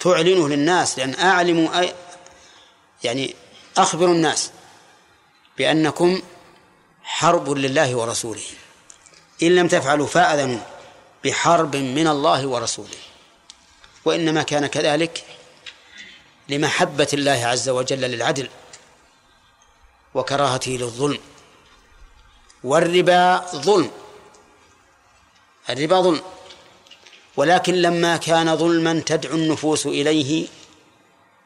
تعلنه 0.00 0.48
للناس 0.48 0.98
لأن 0.98 1.14
أعلموا 1.14 1.80
أي 1.80 1.94
يعني 3.04 3.34
أخبروا 3.76 4.14
الناس 4.14 4.50
بأنكم 5.58 6.22
حرب 7.02 7.50
لله 7.50 7.96
ورسوله. 7.96 8.42
إن 9.42 9.54
لم 9.54 9.68
تفعلوا 9.68 10.06
فأذنوا 10.06 10.60
بحرب 11.24 11.76
من 11.76 12.06
الله 12.06 12.46
ورسوله. 12.46 13.07
وإنما 14.08 14.42
كان 14.42 14.66
كذلك 14.66 15.24
لمحبة 16.48 17.08
الله 17.12 17.46
عز 17.46 17.68
وجل 17.68 18.00
للعدل 18.00 18.48
وكراهته 20.14 20.70
للظلم 20.70 21.18
والربا 22.64 23.46
ظلم 23.54 23.90
الربا 25.70 26.00
ظلم. 26.00 26.22
ولكن 27.36 27.74
لما 27.74 28.16
كان 28.16 28.56
ظلما 28.56 29.02
تدعو 29.06 29.36
النفوس 29.36 29.86
إليه 29.86 30.48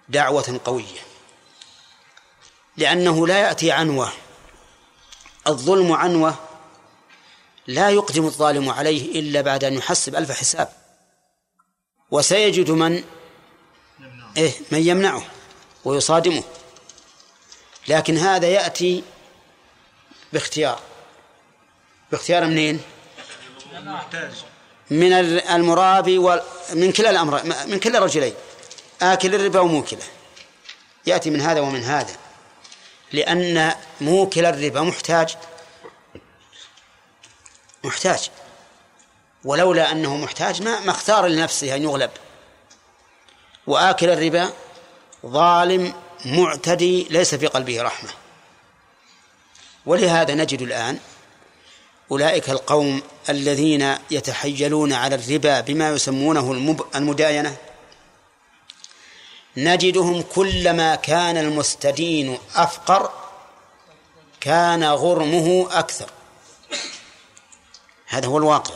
دعوة 0.09 0.61
قوية 0.65 1.01
لأنه 2.77 3.27
لا 3.27 3.39
يأتي 3.39 3.73
عنوة. 3.73 4.13
الظلم 5.47 5.93
عنوة 5.93 6.35
لا 7.67 7.91
يقدم 7.91 8.25
الظالم 8.27 8.69
عليه 8.69 9.21
إلا 9.21 9.41
بعد 9.41 9.65
أن 9.65 9.75
يحسب 9.75 10.17
ألف 10.17 10.31
حساب. 10.31 10.82
وسيجد 12.13 12.71
من؟ 12.71 13.05
إيه 14.37 14.53
من 14.73 14.79
يمنعه 14.79 15.27
ويصادمه. 15.85 16.43
لكن 17.89 18.19
هذا 18.19 18.47
يأتي 18.47 19.05
باختيار. 20.33 20.81
باختيار 22.11 22.45
منين؟ 22.45 22.81
من 24.91 25.13
المرابي 25.13 26.19
من 26.73 26.93
كلا 26.93 27.11
الأمر 27.11 27.43
من 27.67 27.81
كلا 27.81 27.99
الرجلين 27.99 28.35
آكل 29.03 29.35
الربا 29.35 29.61
وموكله. 29.61 30.07
يأتي 31.07 31.31
من 31.31 31.41
هذا 31.41 31.61
ومن 31.61 31.83
هذا. 31.85 32.17
لأن 33.13 33.75
موكل 34.01 34.47
الربا 34.47 34.81
محتاج 34.81 35.37
محتاج. 37.85 38.31
ولولا 39.45 39.93
أنه 39.93 40.17
محتاج 40.17 40.63
ما 40.63 40.91
اختار 40.91 41.27
لنفسه 41.27 41.77
أن 41.77 41.83
يغلب. 41.83 42.11
وآكل 43.67 44.11
الربا 44.11 44.53
ظالم 45.27 45.95
معتدي 46.25 47.05
ليس 47.11 47.35
في 47.35 47.47
قلبه 47.47 47.83
رحمة. 47.83 48.11
ولهذا 49.87 50.35
نجد 50.35 50.63
الآن 50.63 50.99
أولئك 52.11 52.51
القوم 52.51 53.03
الذين 53.29 53.97
يتحيلون 54.11 54.93
على 54.93 55.15
الربا 55.15 55.61
بما 55.61 55.91
يسمونه 55.91 56.53
المداينة. 56.95 57.57
نجدهم 59.57 60.23
كلما 60.23 60.95
كان 60.95 61.37
المستدين 61.37 62.39
أفقر 62.55 63.11
كان 64.41 64.85
غرمه 64.85 65.69
أكثر. 65.71 66.11
هذا 68.07 68.27
هو 68.27 68.39
الواقع. 68.39 68.75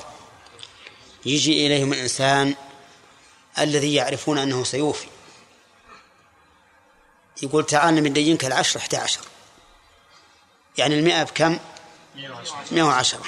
يجي 1.27 1.67
إليهم 1.67 1.93
الإنسان 1.93 2.55
الذي 3.59 3.95
يعرفون 3.95 4.39
أنه 4.39 4.65
سيوفي. 4.65 5.07
يقول 7.43 7.67
تعال 7.67 7.95
ندينك 7.95 8.45
العشر 8.45 8.81
11 8.81 9.21
يعني 10.79 10.99
المئة 10.99 11.23
بكم؟ 11.23 11.59
110 12.73 13.21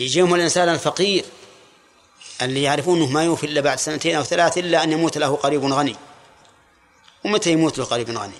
يجيهم 0.00 0.34
الإنسان 0.34 0.68
الفقير 0.68 1.24
اللي 2.42 2.62
يعرفون 2.62 2.96
أنه 2.96 3.10
ما 3.10 3.24
يوفي 3.24 3.46
إلا 3.46 3.60
بعد 3.60 3.78
سنتين 3.78 4.16
أو 4.16 4.22
ثلاث 4.22 4.58
إلا 4.58 4.82
أن 4.82 4.92
يموت 4.92 5.18
له 5.18 5.36
قريب 5.36 5.64
غني. 5.64 5.96
ومتى 7.24 7.52
يموت 7.52 7.78
له 7.78 7.84
قريب 7.84 8.10
غني؟ 8.10 8.32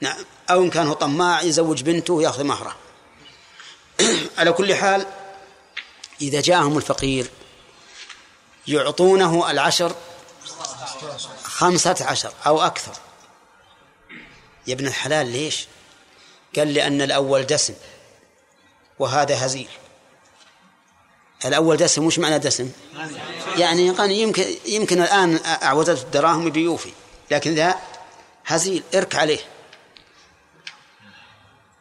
نعم. 0.00 0.24
أو 0.50 0.62
إن 0.62 0.70
كان 0.70 0.92
طماع 0.92 1.42
يزوج 1.42 1.82
بنته 1.82 2.14
ويأخذ 2.14 2.44
مهرة. 2.44 2.76
على 4.38 4.52
كل 4.52 4.74
حال 4.74 5.06
إذا 6.20 6.40
جاءهم 6.40 6.76
الفقير 6.76 7.30
يعطونه 8.70 9.50
العشر 9.50 9.94
خمسة 11.44 11.96
عشر 12.00 12.32
أو 12.46 12.62
أكثر. 12.62 12.92
يا 14.66 14.74
ابن 14.74 14.86
الحلال 14.86 15.26
ليش؟ 15.26 15.66
قال 16.56 16.74
لأن 16.74 17.02
الأول 17.02 17.42
دسم 17.46 17.74
وهذا 18.98 19.46
هزيل. 19.46 19.68
الأول 21.44 21.76
دسم 21.76 22.06
وش 22.06 22.18
معنى 22.18 22.38
دسم؟ 22.38 22.70
يعني 23.56 23.86
يمكن 23.86 24.56
يمكن 24.66 25.02
الآن 25.02 25.40
أعوزته 25.46 26.02
الدراهم 26.02 26.50
بيوفي 26.50 26.92
لكن 27.30 27.54
ذا 27.54 27.74
هزيل 28.46 28.82
ارك 28.94 29.14
عليه. 29.14 29.40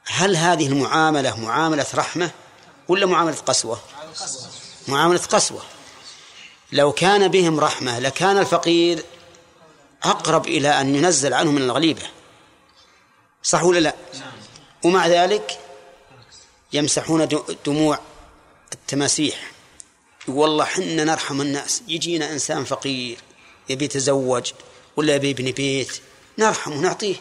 هل 0.05 0.35
هذه 0.35 0.67
المعاملة 0.67 1.39
معاملة 1.39 1.85
رحمة 1.95 2.31
ولا 2.87 3.05
معاملة 3.05 3.35
قسوة؟ 3.35 3.79
معاملة 4.87 5.19
قسوة. 5.19 5.61
لو 6.71 6.91
كان 6.91 7.27
بهم 7.27 7.59
رحمة 7.59 7.99
لكان 7.99 8.37
الفقير 8.37 9.03
أقرب 10.03 10.47
إلى 10.47 10.81
أن 10.81 10.95
ينزل 10.95 11.33
عنه 11.33 11.51
من 11.51 11.61
الغليبة. 11.61 12.01
صح 13.43 13.63
ولا 13.63 13.79
لا؟ 13.79 13.95
ومع 14.83 15.07
ذلك 15.07 15.59
يمسحون 16.73 17.27
دموع 17.65 17.99
التماسيح. 18.73 19.51
والله 20.27 20.65
حنا 20.65 21.03
نرحم 21.03 21.41
الناس. 21.41 21.83
يجينا 21.87 22.31
إنسان 22.33 22.63
فقير 22.63 23.17
يبي 23.69 23.85
يتزوج 23.85 24.51
ولا 24.97 25.15
يبي 25.15 25.29
يبني 25.29 25.51
بيت. 25.51 26.01
نرحمه 26.37 26.77
ونعطيه 26.77 27.15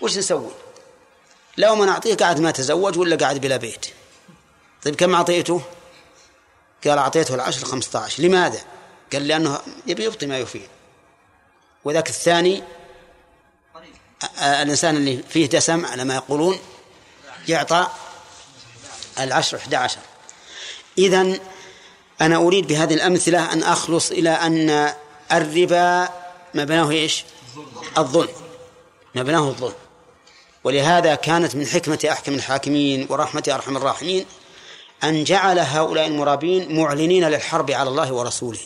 وش 0.00 0.18
نسوي؟ 0.18 0.50
لو 1.56 1.74
ما 1.74 1.86
نعطيه 1.86 2.14
قاعد 2.14 2.40
ما 2.40 2.50
تزوج 2.50 2.98
ولا 2.98 3.16
قاعد 3.16 3.40
بلا 3.40 3.56
بيت. 3.56 3.86
طيب 4.84 4.96
كم 4.96 5.14
أعطيته 5.14 5.62
قال 6.84 6.98
أعطيته 6.98 7.34
العشر 7.34 7.64
خمسة 7.64 7.98
عشر 7.98 8.22
لماذا؟ 8.22 8.60
قال 9.12 9.28
لأنه 9.28 9.60
يبي 9.86 10.04
يبطي 10.04 10.26
ما 10.26 10.38
يفيد. 10.38 10.68
وذاك 11.84 12.08
الثاني 12.08 12.62
الإنسان 14.38 14.96
اللي 14.96 15.22
فيه 15.28 15.46
دسم 15.46 15.86
على 15.86 16.04
ما 16.04 16.14
يقولون 16.14 16.58
يعطى 17.48 17.88
العشر 19.20 19.56
أحد 19.56 19.74
عشر. 19.74 19.98
إذن 20.98 21.40
أنا 22.20 22.36
أريد 22.36 22.66
بهذه 22.66 22.94
الأمثلة 22.94 23.52
أن 23.52 23.62
أخلص 23.62 24.10
إلى 24.10 24.30
أن 24.30 24.94
الربا 25.32 26.08
مبناه 26.54 26.90
إيش؟ 26.90 27.24
الظلم. 27.98 28.28
مبناه 29.14 29.48
الظلم. 29.48 29.74
ولهذا 30.64 31.14
كانت 31.14 31.54
من 31.54 31.66
حكمة 31.66 32.08
أحكم 32.10 32.34
الحاكمين 32.34 33.06
ورحمة 33.10 33.44
أرحم 33.48 33.76
الراحمين 33.76 34.26
أن 35.04 35.24
جعل 35.24 35.58
هؤلاء 35.58 36.06
المرابين 36.06 36.76
معلنين 36.76 37.24
للحرب 37.24 37.70
على 37.70 37.88
الله 37.88 38.12
ورسوله. 38.12 38.60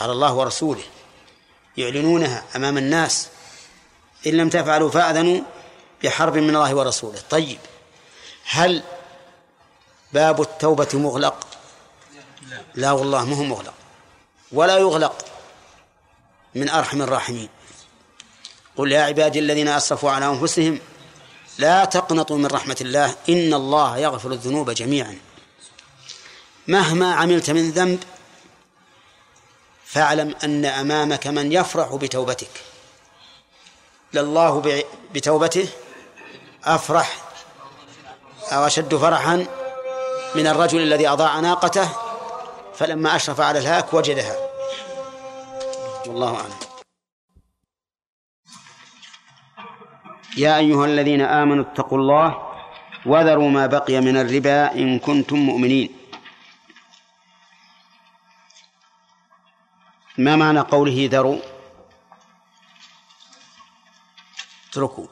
على 0.00 0.12
الله 0.12 0.34
ورسوله. 0.34 0.82
يعلنونها 1.76 2.44
أمام 2.56 2.78
الناس. 2.78 3.28
إن 4.26 4.32
لم 4.32 4.48
تفعلوا 4.48 4.90
فأذنوا 4.90 5.40
بحرب 6.04 6.36
من 6.36 6.56
الله 6.56 6.74
ورسوله. 6.74 7.22
طيب 7.30 7.58
هل 8.44 8.82
باب 10.12 10.40
التوبة 10.40 10.88
مغلق؟ 10.94 11.46
لا 12.74 12.92
والله 12.92 13.24
ما 13.24 13.36
هو 13.36 13.42
مغلق. 13.42 13.74
ولا 14.52 14.78
يغلق 14.78 15.24
من 16.54 16.68
أرحم 16.68 17.02
الراحمين. 17.02 17.48
قل 18.76 18.92
يا 18.92 19.02
عبادي 19.02 19.38
الذين 19.38 19.68
أسرفوا 19.68 20.10
على 20.10 20.26
أنفسهم 20.26 20.80
لا 21.58 21.84
تقنطوا 21.84 22.38
من 22.38 22.46
رحمة 22.46 22.76
الله. 22.80 23.14
إن 23.28 23.54
الله 23.54 23.98
يغفر 23.98 24.32
الذنوب 24.32 24.70
جميعا. 24.70 25.18
مهما 26.68 27.14
عملت 27.14 27.50
من 27.50 27.70
ذنب 27.70 28.04
فاعلم 29.84 30.34
أن 30.44 30.64
أمامك 30.64 31.26
من 31.26 31.52
يفرح 31.52 31.94
بتوبتك. 31.94 32.50
لله 34.14 34.84
بتوبته 35.14 35.68
أفرح 36.64 37.16
أو 38.52 38.66
أشد 38.66 38.94
فرحا 38.94 39.46
من 40.34 40.46
الرجل 40.46 40.80
الذي 40.80 41.08
أضاع 41.08 41.40
ناقته 41.40 41.88
فلما 42.74 43.16
أشرف 43.16 43.40
على 43.40 43.58
الهاك 43.58 43.94
وجدها. 43.94 44.36
والله 46.06 46.36
أعلم. 46.36 46.61
يا 50.36 50.58
أيها 50.58 50.84
الذين 50.86 51.20
آمنوا 51.20 51.64
اتقوا 51.64 51.98
الله 51.98 52.28
وذروا 53.06 53.50
ما 53.50 53.66
بقي 53.66 54.00
من 54.00 54.16
الربا 54.16 54.74
إن 54.74 54.98
كنتم 54.98 55.36
مؤمنين. 55.36 55.96
ما 60.18 60.36
معنى 60.36 60.60
قوله 60.60 61.08
ذروا؟ 61.12 61.38
اتركوا. 64.70 65.06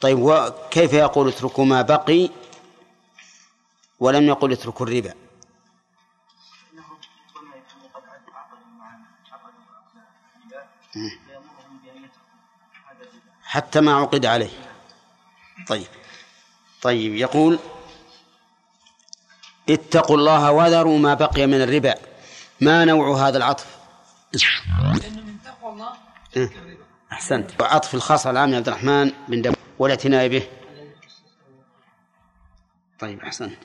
طيب 0.00 0.18
وكيف 0.18 0.92
يقول 0.92 1.28
اتركوا 1.28 1.64
ما 1.64 1.82
بقي 1.82 2.30
ولم 4.00 4.24
يقل 4.28 4.52
اتركوا 4.52 4.86
الربا؟ 4.86 5.14
حتى 13.54 13.80
ما 13.80 13.94
عقد 13.94 14.26
عليه 14.26 14.50
طيب 15.68 15.86
طيب 16.82 17.14
يقول 17.14 17.58
اتقوا 19.68 20.16
الله 20.16 20.52
وذروا 20.52 20.98
ما 20.98 21.14
بقي 21.14 21.46
من 21.46 21.62
الربا 21.62 21.94
ما 22.60 22.84
نوع 22.84 23.28
هذا 23.28 23.36
العطف؟ 23.38 23.66
لأنه 25.02 25.20
من 25.22 25.36
تقوى 25.44 25.72
الله. 25.72 25.92
أحسنت 27.12 27.62
عطف 27.62 27.94
الخاص 27.94 28.26
العام 28.26 28.54
عبد 28.54 28.68
الرحمن 28.68 29.12
بن 29.28 29.42
دم 29.42 29.52
والاعتناء 29.78 30.28
به 30.28 30.48
طيب 32.98 33.20
أحسنت 33.20 33.58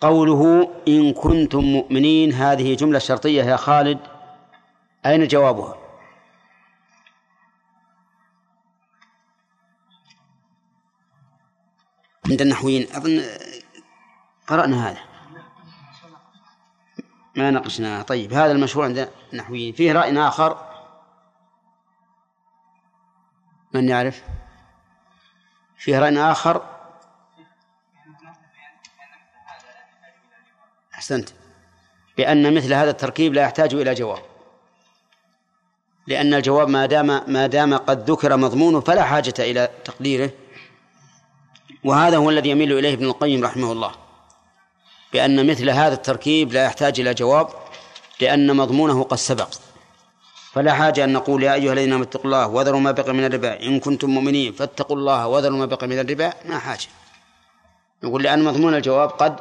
قوله 0.00 0.72
إن 0.88 1.12
كنتم 1.12 1.60
مؤمنين 1.60 2.32
هذه 2.32 2.74
جملة 2.74 2.98
شرطية 2.98 3.42
يا 3.42 3.56
خالد 3.56 3.98
أين 5.06 5.26
جوابها؟ 5.26 5.85
عند 12.30 12.42
النحويين. 12.42 12.88
أظن 12.92 13.24
قرأنا 14.46 14.88
هذا. 14.88 15.00
ما 17.36 17.50
ناقشناه. 17.50 18.02
طيب 18.02 18.32
هذا 18.32 18.52
المشهور 18.52 18.84
عند 18.84 19.10
النحويين. 19.32 19.72
فيه 19.72 19.92
رأي 19.92 20.18
آخر؟ 20.18 20.66
من 23.72 23.88
يعرف؟ 23.88 24.22
فيه 25.78 25.98
رأي 25.98 26.18
آخر؟ 26.18 26.62
أحسنت. 30.94 31.28
بأن 32.16 32.54
مثل 32.54 32.72
هذا 32.72 32.90
التركيب 32.90 33.34
لا 33.34 33.42
يحتاج 33.42 33.74
إلى 33.74 33.94
جواب. 33.94 34.22
لأن 36.06 36.34
الجواب 36.34 36.68
ما 36.68 36.86
دام 36.86 37.32
ما 37.32 37.46
دام 37.46 37.76
قد 37.76 38.10
ذكر 38.10 38.36
مضمونه 38.36 38.80
فلا 38.80 39.04
حاجة 39.04 39.34
إلى 39.38 39.68
تقديره. 39.84 40.30
وهذا 41.86 42.16
هو 42.16 42.30
الذي 42.30 42.50
يميل 42.50 42.78
إليه 42.78 42.94
ابن 42.94 43.04
القيم 43.04 43.44
رحمه 43.44 43.72
الله. 43.72 43.92
بأن 45.12 45.50
مثل 45.50 45.70
هذا 45.70 45.94
التركيب 45.94 46.52
لا 46.52 46.64
يحتاج 46.64 47.00
إلى 47.00 47.14
جواب 47.14 47.48
لأن 48.20 48.56
مضمونه 48.56 49.02
قد 49.02 49.16
سبق. 49.16 49.48
فلا 50.52 50.74
حاجة 50.74 51.04
أن 51.04 51.12
نقول 51.12 51.42
يا 51.42 51.54
أيها 51.54 51.72
الذين 51.72 51.92
آمنوا 51.92 52.06
اتقوا 52.06 52.24
الله 52.24 52.48
وذروا 52.48 52.80
ما 52.80 52.90
بقي 52.90 53.12
من 53.12 53.24
الربا. 53.24 53.62
إن 53.62 53.80
كنتم 53.80 54.10
مؤمنين 54.10 54.52
فاتقوا 54.52 54.96
الله 54.96 55.26
وذروا 55.26 55.58
ما 55.58 55.66
بقي 55.66 55.86
من 55.86 55.98
الربا. 55.98 56.32
ما 56.44 56.58
حاجة. 56.58 56.86
نقول 58.04 58.22
لأن 58.22 58.44
مضمون 58.44 58.74
الجواب 58.74 59.08
قد 59.08 59.40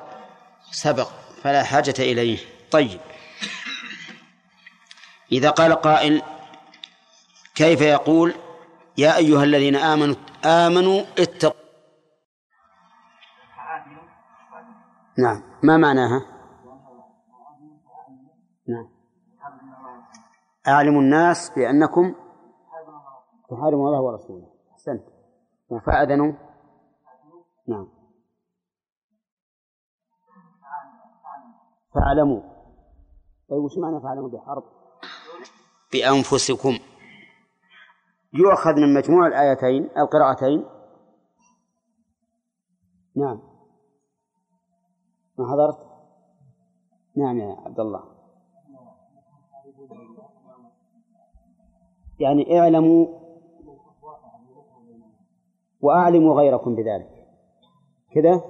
سبق 0.71 1.09
فلا 1.43 1.63
حاجة 1.63 1.95
إليه. 1.99 2.37
طيب. 2.71 2.99
إذا 5.31 5.49
قال 5.49 5.73
قائل 5.73 6.21
كيف 7.55 7.81
يقول 7.81 8.33
يا 8.97 9.17
أيها 9.17 9.43
الذين 9.43 9.75
آمنوا 9.75 10.15
آمنوا 10.45 11.03
اتقوا 11.19 11.64
نعم. 15.17 15.41
ما 15.63 15.77
معناها؟ 15.77 16.25
نعم. 18.67 18.87
أعلموا 20.67 21.01
الناس 21.01 21.51
بأنكم 21.55 22.15
تحاربون 23.49 23.87
الله 23.87 24.01
ورسوله. 24.01 24.47
أحسنت. 24.71 25.03
وفأذنوا؟ 25.69 26.33
نعم. 27.67 27.87
فاعلموا. 31.95 32.41
طيب 33.49 33.63
وش 33.63 33.77
معنى 33.77 34.01
فاعلموا 34.01 34.29
بحرب؟ 34.29 34.63
بأنفسكم. 35.93 36.79
يؤخذ 38.33 38.73
من 38.75 38.93
مجموع 38.93 39.27
الآيتين 39.27 39.89
القراءتين. 39.97 40.65
نعم. 43.15 43.54
ما 45.37 45.51
حضرت؟ 45.51 45.77
نعم 47.15 47.37
يا 47.37 47.55
عبد 47.65 47.79
الله 47.79 48.03
يعني 52.19 52.59
اعلموا 52.59 53.07
وأعلموا 55.81 56.33
غيركم 56.33 56.75
بذلك. 56.75 57.27
كذا؟ 58.11 58.41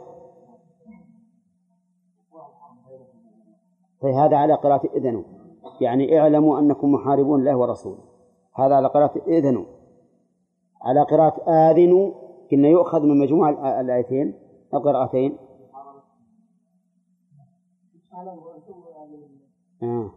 فهذا 4.02 4.38
على 4.38 4.54
قراءة 4.54 4.90
إذنوا. 4.96 5.24
يعني 5.82 6.20
اعلموا 6.20 6.60
أنكم 6.60 6.92
محاربون 6.92 7.40
الله 7.40 7.56
ورسوله. 7.56 8.04
هذا 8.56 8.76
على 8.76 8.88
قراءة 8.88 9.22
إذنوا. 9.28 9.66
على 10.82 11.02
قراءة 11.02 11.50
آذنوا. 11.50 12.12
كنا 12.52 12.68
يؤخذ 12.68 13.02
من 13.02 13.20
مجموع 13.20 13.50
الآيتين 13.80 14.34
القراءتين. 14.74 15.38
آه. 19.84 20.12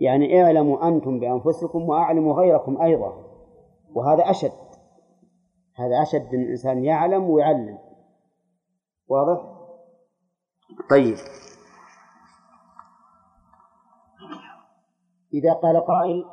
يعني 0.00 0.42
اعلموا 0.42 0.88
أنتم 0.88 1.20
بأنفسكم 1.20 1.88
وأعلموا 1.88 2.34
غيركم 2.34 2.82
أيضا. 2.82 3.24
وهذا 3.94 4.30
أشد. 4.30 4.52
هذا 5.74 6.02
أشد 6.02 6.34
أن 6.34 6.42
الإنسان 6.42 6.84
يعلم 6.84 7.30
ويعلم. 7.30 7.78
واضح؟ 9.08 9.40
طيب. 10.90 11.16
إذا 15.34 15.52
قال 15.52 15.86
قائل 15.86 16.24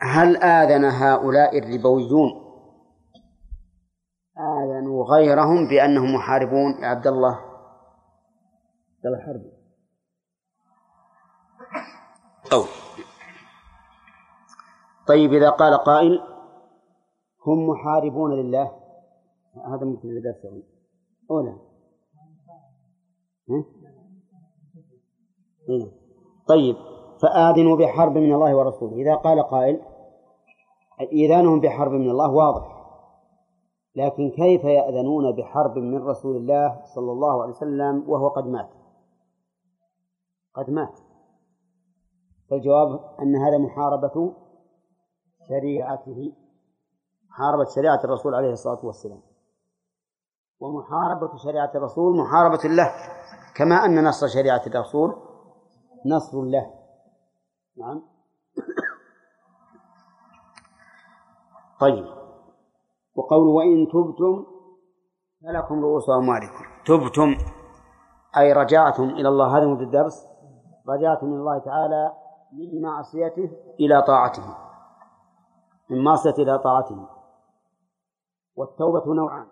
هل 0.00 0.36
آذن 0.36 0.84
هؤلاء 0.84 1.58
الربويون؟ 1.58 2.44
آذنوا 4.38 5.04
غيرهم 5.04 5.68
بأنهم 5.68 6.14
محاربون. 6.14 6.72
يا 6.82 6.86
عبد 6.86 7.06
الله. 7.06 7.38
عبد 8.96 9.06
الله 9.06 9.18
حربي. 9.18 9.53
أو. 12.52 12.62
طيب 15.08 15.32
إذا 15.32 15.50
قال 15.50 15.78
قائل 15.78 16.20
هم 17.46 17.68
محاربون 17.68 18.32
لله. 18.32 18.70
هذا 19.66 19.84
ممكن 19.84 20.08
الدرس 20.08 20.46
أو 21.30 21.40
لا. 21.40 21.58
إيه. 25.68 25.90
طيب 26.48 26.76
فآذنوا 27.22 27.76
بحرب 27.76 28.18
من 28.18 28.34
الله 28.34 28.56
ورسوله. 28.56 28.96
إذا 28.96 29.14
قال 29.14 29.42
قائل 29.42 29.80
إيذانهم 31.12 31.60
بحرب 31.60 31.92
من 31.92 32.10
الله 32.10 32.30
واضح. 32.30 32.74
لكن 33.96 34.30
كيف 34.30 34.64
يأذنون 34.64 35.32
بحرب 35.32 35.78
من 35.78 36.02
رسول 36.02 36.36
الله 36.36 36.84
صلى 36.94 37.12
الله 37.12 37.42
عليه 37.42 37.52
وسلم 37.52 38.04
وهو 38.10 38.28
قد 38.28 38.46
مات؟ 38.46 38.70
قد 40.54 40.70
مات. 40.70 41.03
فالجواب 42.54 43.00
أن 43.22 43.36
هذا 43.36 43.58
محاربة 43.58 44.34
شريعته 45.48 46.32
محاربة 47.30 47.64
شريعة 47.74 48.00
الرسول 48.04 48.34
عليه 48.34 48.52
الصلاة 48.52 48.86
والسلام. 48.86 49.22
ومحاربة 50.60 51.36
شريعة 51.36 51.70
الرسول 51.74 52.16
محاربة 52.16 52.64
له 52.64 52.92
كما 53.56 53.84
أن 53.84 54.04
نصر 54.04 54.26
شريعة 54.26 54.62
الرسول 54.66 55.16
نصر 56.06 56.42
له. 56.42 56.70
نعم. 57.76 58.02
طيب. 61.80 62.06
وقول 63.14 63.48
وإن 63.48 63.86
تبتم 63.86 64.46
فلكم 65.42 65.84
رؤوس 65.84 66.10
أموالكم. 66.10 66.64
تبتم 66.86 67.36
أي 68.36 68.52
رجعتم 68.52 69.02
إلى 69.02 69.28
الله 69.28 69.58
هذا 69.58 69.66
مدة 69.66 69.82
الدرس. 69.82 70.26
رجعتم 70.88 71.26
إلى 71.26 71.36
الله 71.36 71.58
تعالى 71.58 72.23
من 72.54 72.82
معصيته 72.82 73.50
إلى 73.80 74.02
طاعته. 74.02 74.56
من 75.90 76.04
معصيته 76.04 76.42
إلى 76.42 76.58
طاعته. 76.58 77.08
والتوبة 78.56 79.14
نوعان. 79.14 79.46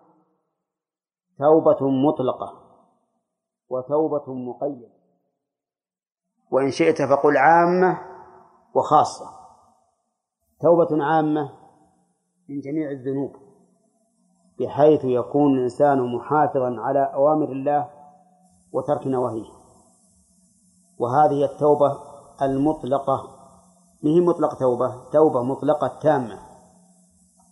توبة 1.37 1.89
مطلقة 1.89 2.53
وتوبة 3.69 4.33
مقيدة. 4.33 4.89
وإن 6.51 6.71
شئت 6.71 7.01
فقل 7.01 7.37
عامة 7.37 7.99
وخاصة. 8.75 9.25
توبة 10.61 11.03
عامة 11.03 11.51
من 12.49 12.59
جميع 12.59 12.91
الذنوب 12.91 13.35
بحيث 14.59 15.05
يكون 15.05 15.57
الإنسان 15.57 16.15
محافظا 16.15 16.75
على 16.79 17.13
أوامر 17.13 17.51
الله 17.51 17.89
وترك 18.73 19.07
نواهيه. 19.07 19.49
وهذه 20.99 21.45
التوبة 21.45 22.12
المطلقة. 22.45 23.29
ما 24.03 24.09
هي 24.09 24.19
مطلق 24.19 24.53
توبة؟ 24.53 24.95
توبة 25.13 25.43
مطلقة 25.43 25.99
تامة. 26.01 26.39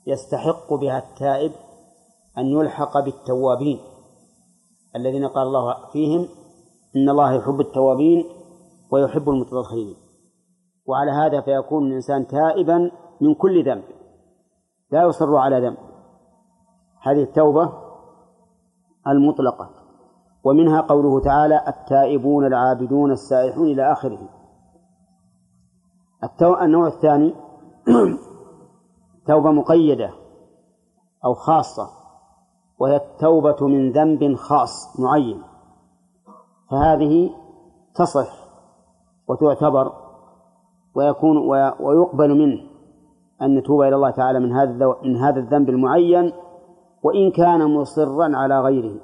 يستحق 0.08 0.74
بها 0.74 0.98
التائب 0.98 1.52
أن 2.38 2.46
يلحق 2.46 3.00
بالتوابين. 3.00 3.80
الذين 4.96 5.28
قال 5.28 5.48
الله 5.48 5.76
فيهم 5.94 6.28
إن 6.96 7.10
الله 7.10 7.34
يحب 7.34 7.60
التوابين 7.60 8.26
ويحب 8.92 9.30
المتطهرين. 9.30 9.96
وعلى 10.86 11.12
هذا 11.12 11.42
فيكون 11.42 11.88
الإنسان 11.88 12.28
تائبا 12.28 12.92
من 13.22 13.34
كل 13.34 13.66
ذنب. 13.66 13.84
لا 14.92 15.04
يصر 15.04 15.36
على 15.36 15.68
ذنب. 15.68 15.78
هذه 17.02 17.24
التوبة 17.24 17.74
المطلقة. 19.08 19.70
ومنها 20.44 20.82
قوله 20.82 21.20
تعالى 21.20 21.64
التائبون 21.68 22.46
العابدون 22.46 23.12
السائحون 23.12 23.68
إلى 23.68 23.92
آخره. 23.92 24.41
النوع 26.66 26.88
الثاني 26.88 27.36
توبة 29.28 29.52
مقيدة 29.52 30.10
أو 31.26 31.34
خاصة 31.34 31.90
وهي 32.80 32.96
التوبة 32.96 33.68
من 33.68 33.92
ذنب 33.92 34.36
خاص 34.36 35.00
معين. 35.00 35.42
فهذه 36.72 37.30
تصح 37.96 38.30
وتعتبر 39.28 39.94
ويكون 40.96 41.38
ويقبل 41.80 42.38
منه 42.38 42.62
أن 43.42 43.56
نتوب 43.56 43.82
إلى 43.82 43.96
الله 43.96 44.12
تعالى 44.12 44.40
من 44.40 44.52
هذا 44.52 44.96
من 45.04 45.16
هذا 45.16 45.40
الذنب 45.40 45.70
المعين 45.70 46.34
وإن 47.04 47.32
كان 47.32 47.76
مصرا 47.76 48.38
على 48.38 48.62
غيره. 48.62 49.00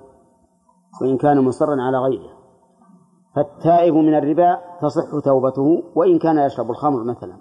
وإن 1.02 1.18
كان 1.18 1.44
مصرا 1.44 1.82
على 1.82 1.98
غيره. 1.98 2.37
فالتائب 3.38 3.94
من 3.94 4.16
الربا 4.16 4.58
تصح 4.82 5.20
توبته 5.26 5.84
وإن 5.96 6.20
كان 6.20 6.38
يشرب 6.38 6.72
الخمر 6.72 7.04
مثلا. 7.04 7.38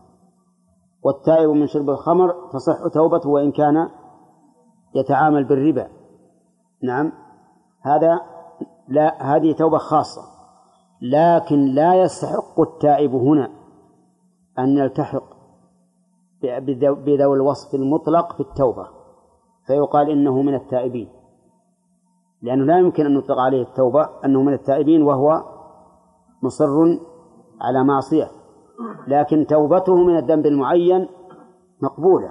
والتائب 1.03 1.51
من 1.51 1.67
شرب 1.67 1.91
الخمر 1.91 2.35
تصح 2.53 2.95
توبته 2.95 3.29
وإن 3.29 3.53
كان 3.53 3.89
يتعامل 4.95 5.45
بالربا. 5.45 5.89
نعم. 6.83 7.13
هذا 7.83 8.21
لا 8.89 9.37
هذه 9.37 9.53
توبة 9.53 9.79
خاصة. 9.79 10.23
لكن 11.03 11.65
لا 11.65 11.95
يستحق 11.95 12.61
التائب 12.61 13.15
هنا 13.15 13.51
أن 14.59 14.69
يلتحق 14.69 15.25
بذوي 16.43 17.37
الوصف 17.37 17.75
المطلق 17.75 18.33
في 18.33 18.41
التوبة. 18.41 18.87
فيقال 19.67 20.11
إنه 20.11 20.43
من 20.43 20.55
التائبين. 20.55 21.09
لأنه 22.43 22.65
لا 22.65 22.79
يمكن 22.79 23.07
أن 23.07 23.15
نطلق 23.15 23.39
عليه 23.39 23.63
التوبة 23.63 24.09
أنه 24.25 24.43
من 24.43 24.53
التائبين 24.53 25.03
وهو 25.03 25.56
مصر 26.47 26.99
على 27.61 27.85
معصية 27.85 28.31
لكن 29.07 29.47
توبته 29.47 29.95
من 29.95 30.17
الذنب 30.17 30.47
المعين 30.47 31.09
مقبولة 31.83 32.31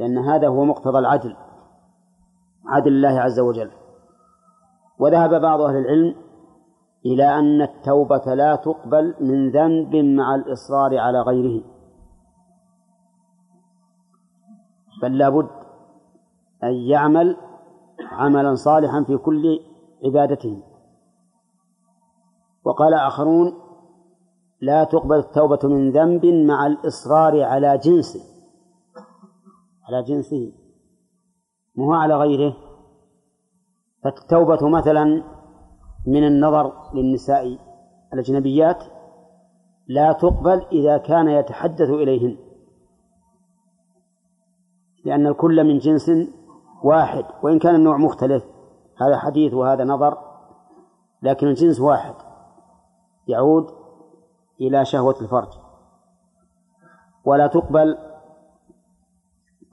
لأن 0.00 0.18
هذا 0.18 0.48
هو 0.48 0.64
مقتضى 0.64 0.98
العدل 0.98 1.36
عدل 2.66 2.92
الله 2.92 3.20
عز 3.20 3.40
وجل. 3.40 3.70
وذهب 4.98 5.40
بعض 5.40 5.60
أهل 5.60 5.76
العلم 5.76 6.14
إلى 7.06 7.38
أن 7.38 7.62
التوبة 7.62 8.34
لا 8.34 8.56
تقبل 8.56 9.14
من 9.20 9.50
ذنب 9.50 9.96
مع 9.96 10.34
الإصرار 10.34 10.98
على 10.98 11.20
غيره. 11.20 11.64
بل 15.02 15.18
لابد 15.18 15.48
أن 16.64 16.74
يعمل 16.74 17.36
عملا 18.10 18.54
صالحا 18.54 19.04
في 19.04 19.16
كل 19.16 19.60
عبادته. 20.04 20.62
وقال 22.64 22.94
آخرون 22.94 23.54
لا 24.60 24.84
تقبل 24.84 25.18
التوبة 25.18 25.58
من 25.64 25.90
ذنب 25.90 26.26
مع 26.26 26.66
الإصرار 26.66 27.42
على 27.42 27.78
جنسه. 27.78 28.20
على 29.88 30.02
جنسه. 30.02 30.52
مو 31.76 31.94
على 31.94 32.16
غيره. 32.16 32.56
فالتوبة 34.02 34.68
مثلا 34.68 35.04
من 36.06 36.26
النظر 36.26 36.72
للنساء 36.94 37.58
الأجنبيات 38.12 38.84
لا 39.88 40.12
تقبل 40.12 40.66
إذا 40.72 40.98
كان 40.98 41.28
يتحدث 41.28 41.90
إليهن. 41.90 42.36
لأن 45.04 45.26
الكل 45.26 45.64
من 45.64 45.78
جنس 45.78 46.10
واحد 46.84 47.24
وإن 47.42 47.58
كان 47.58 47.74
النوع 47.74 47.96
مختلف 47.96 48.44
هذا 48.96 49.18
حديث 49.18 49.54
وهذا 49.54 49.84
نظر 49.84 50.18
لكن 51.22 51.46
الجنس 51.46 51.80
واحد. 51.80 52.14
يعود 53.28 53.66
إلى 54.60 54.84
شهوة 54.84 55.20
الفرج. 55.20 55.48
ولا 57.24 57.46
تقبل 57.46 57.98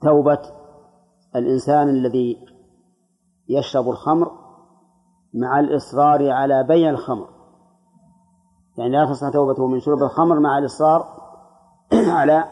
توبة 0.02 0.38
الإنسان 1.36 1.88
الذي 1.88 2.46
يشرب 3.48 3.88
الخمر 3.88 4.30
مع 5.34 5.60
الإصرار 5.60 6.30
على 6.30 6.62
بيع 6.62 6.90
الخمر. 6.90 7.28
يعني 8.78 8.90
لا 8.90 9.04
تصح 9.04 9.28
توبته 9.28 9.66
من 9.66 9.80
شرب 9.80 10.02
الخمر 10.02 10.40
مع 10.40 10.58
الإصرار 10.58 11.06
على 12.18 12.44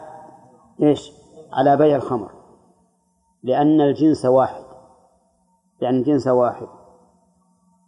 إيش؟ 0.81 1.11
على 1.53 1.77
بيع 1.77 1.95
الخمر. 1.95 2.31
لأن 3.43 3.81
الجنس 3.81 4.25
واحد. 4.25 4.63
لأن 5.81 5.95
الجنس 5.95 6.27
واحد. 6.27 6.67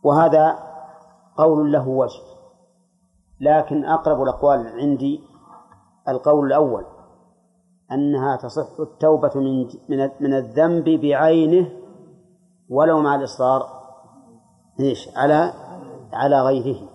وهذا 0.03 0.59
قول 1.37 1.71
له 1.71 1.87
وجه. 1.87 2.32
لكن 3.43 3.85
أقرب 3.85 4.23
الأقوال 4.23 4.67
عندي 4.67 5.21
القول 6.07 6.47
الأول 6.47 6.85
أنها 7.91 8.35
تصح 8.35 8.79
التوبة 8.79 9.31
من 9.89 10.09
من 10.19 10.33
الذنب 10.33 10.83
بعينه 10.83 11.69
ولو 12.69 13.01
مع 13.01 13.15
الإصرار 13.15 13.83
إيش؟ 14.79 15.17
على 15.17 15.53
على 16.13 16.41
غيره. 16.41 16.89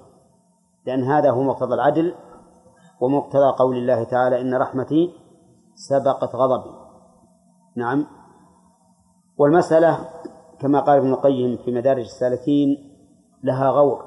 لأن 0.87 1.05
هذا 1.05 1.31
هو 1.31 1.43
مقتضى 1.43 1.75
العدل 1.75 2.15
ومقتضى 3.01 3.57
قول 3.59 3.77
الله 3.77 4.05
تعالى 4.05 4.41
إن 4.41 4.55
رحمتي 4.55 5.15
سبقت 5.75 6.35
غضبي. 6.35 6.71
نعم. 7.77 8.07
والمسألة 9.39 9.99
كما 10.61 10.81
قال 10.81 10.99
ابن 10.99 11.13
القيم 11.13 11.57
في 11.65 11.73
مدارج 11.73 12.03
السالكين 12.03 12.95
لها 13.43 13.71
غور 13.71 14.05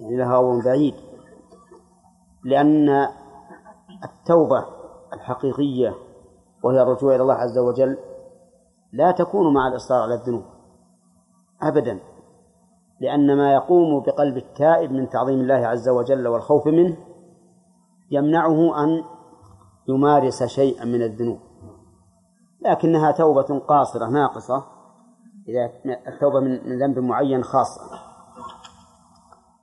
يعني 0.00 0.16
لها 0.16 0.36
غور 0.36 0.64
بعيد. 0.64 0.94
لأن 2.44 3.08
التوبة 4.04 4.64
الحقيقية 5.12 5.94
وهي 6.62 6.82
الرجوع 6.82 7.14
إلى 7.14 7.22
الله 7.22 7.34
عز 7.34 7.58
وجل 7.58 7.98
لا 8.92 9.10
تكون 9.10 9.54
مع 9.54 9.68
الإصرار 9.68 10.02
على 10.02 10.14
الذنوب 10.14 10.44
أبدا 11.62 12.00
لأن 13.00 13.36
ما 13.36 13.52
يقوم 13.52 14.00
بقلب 14.00 14.36
التائب 14.36 14.92
من 14.92 15.08
تعظيم 15.08 15.40
الله 15.40 15.66
عز 15.66 15.88
وجل 15.88 16.28
والخوف 16.28 16.66
منه 16.66 16.96
يمنعه 18.10 18.84
أن 18.84 19.04
يمارس 19.88 20.42
شيئا 20.42 20.84
من 20.84 21.02
الذنوب. 21.02 21.38
لكنها 22.60 23.10
توبة 23.10 23.58
قاصرة 23.58 24.06
ناقصة 24.06 24.64
إذا 25.48 25.70
التوبة 26.08 26.40
من 26.40 26.78
ذنب 26.78 26.98
معين 26.98 27.44
خاصة. 27.44 27.80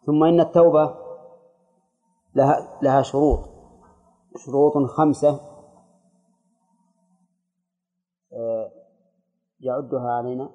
ثم 0.05 0.23
إن 0.23 0.39
التوبة 0.39 0.95
لها 2.37 2.79
لها 2.81 3.01
شروط. 3.01 3.49
شروط 4.45 4.89
خمسة. 4.89 5.39
آه، 8.33 8.71
يعدها 9.59 10.11
علينا. 10.11 10.49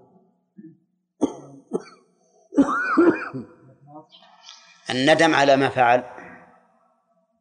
الندم 4.91 5.35
على 5.35 5.57
ما 5.57 5.69
فعل. 5.69 6.05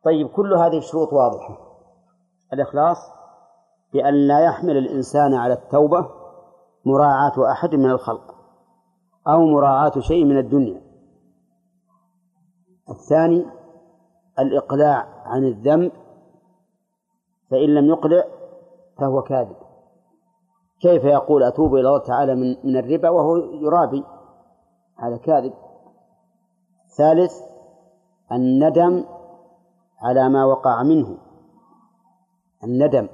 طيب 0.05 0.27
كل 0.27 0.53
هذه 0.53 0.77
الشروط 0.77 1.13
واضحة. 1.13 1.57
الإخلاص 2.53 2.97
بأن 3.93 4.13
لا 4.27 4.45
يحمل 4.45 4.77
الإنسان 4.77 5.33
على 5.33 5.53
التوبة 5.53 6.09
مراعاة 6.85 7.51
أحد 7.51 7.75
من 7.75 7.91
الخلق 7.91 8.35
أو 9.27 9.45
مراعاة 9.45 9.99
شيء 9.99 10.25
من 10.25 10.37
الدنيا. 10.37 10.81
الثاني 12.89 13.60
الإقلاع 14.39 15.07
عن 15.25 15.43
الذنب 15.43 15.91
فإن 17.51 17.75
لم 17.75 17.85
يقلع 17.85 18.23
فهو 18.97 19.21
كاذب. 19.21 19.55
كيف 20.81 21.03
يقول 21.03 21.43
أتوب 21.43 21.73
إلى 21.73 21.87
الله 21.87 21.97
تعالى 21.97 22.35
من 22.35 22.55
من 22.63 22.77
الربا 22.77 23.09
وهو 23.09 23.35
يرابي؟ 23.37 24.03
هذا 24.97 25.17
كاذب. 25.17 25.53
ثالث 26.97 27.33
الندم 28.31 29.05
على 30.01 30.29
ما 30.29 30.45
وقع 30.45 30.83
منه. 30.83 31.17
الندم 32.63 33.07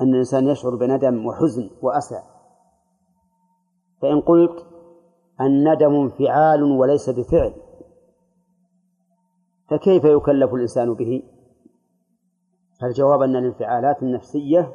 أن 0.00 0.08
الإنسان 0.08 0.48
يشعر 0.48 0.76
بندم 0.76 1.26
وحزن 1.26 1.70
وأسى. 1.82 2.22
فإن 4.02 4.20
قلت 4.20 4.66
الندم 5.40 5.94
انفعال 5.94 6.62
وليس 6.62 7.10
بفعل. 7.10 7.54
فكيف 9.70 10.04
يكلف 10.04 10.54
الإنسان 10.54 10.94
به؟ 10.94 11.22
فالجواب 12.80 13.22
أن 13.22 13.36
الانفعالات 13.36 14.02
النفسية 14.02 14.72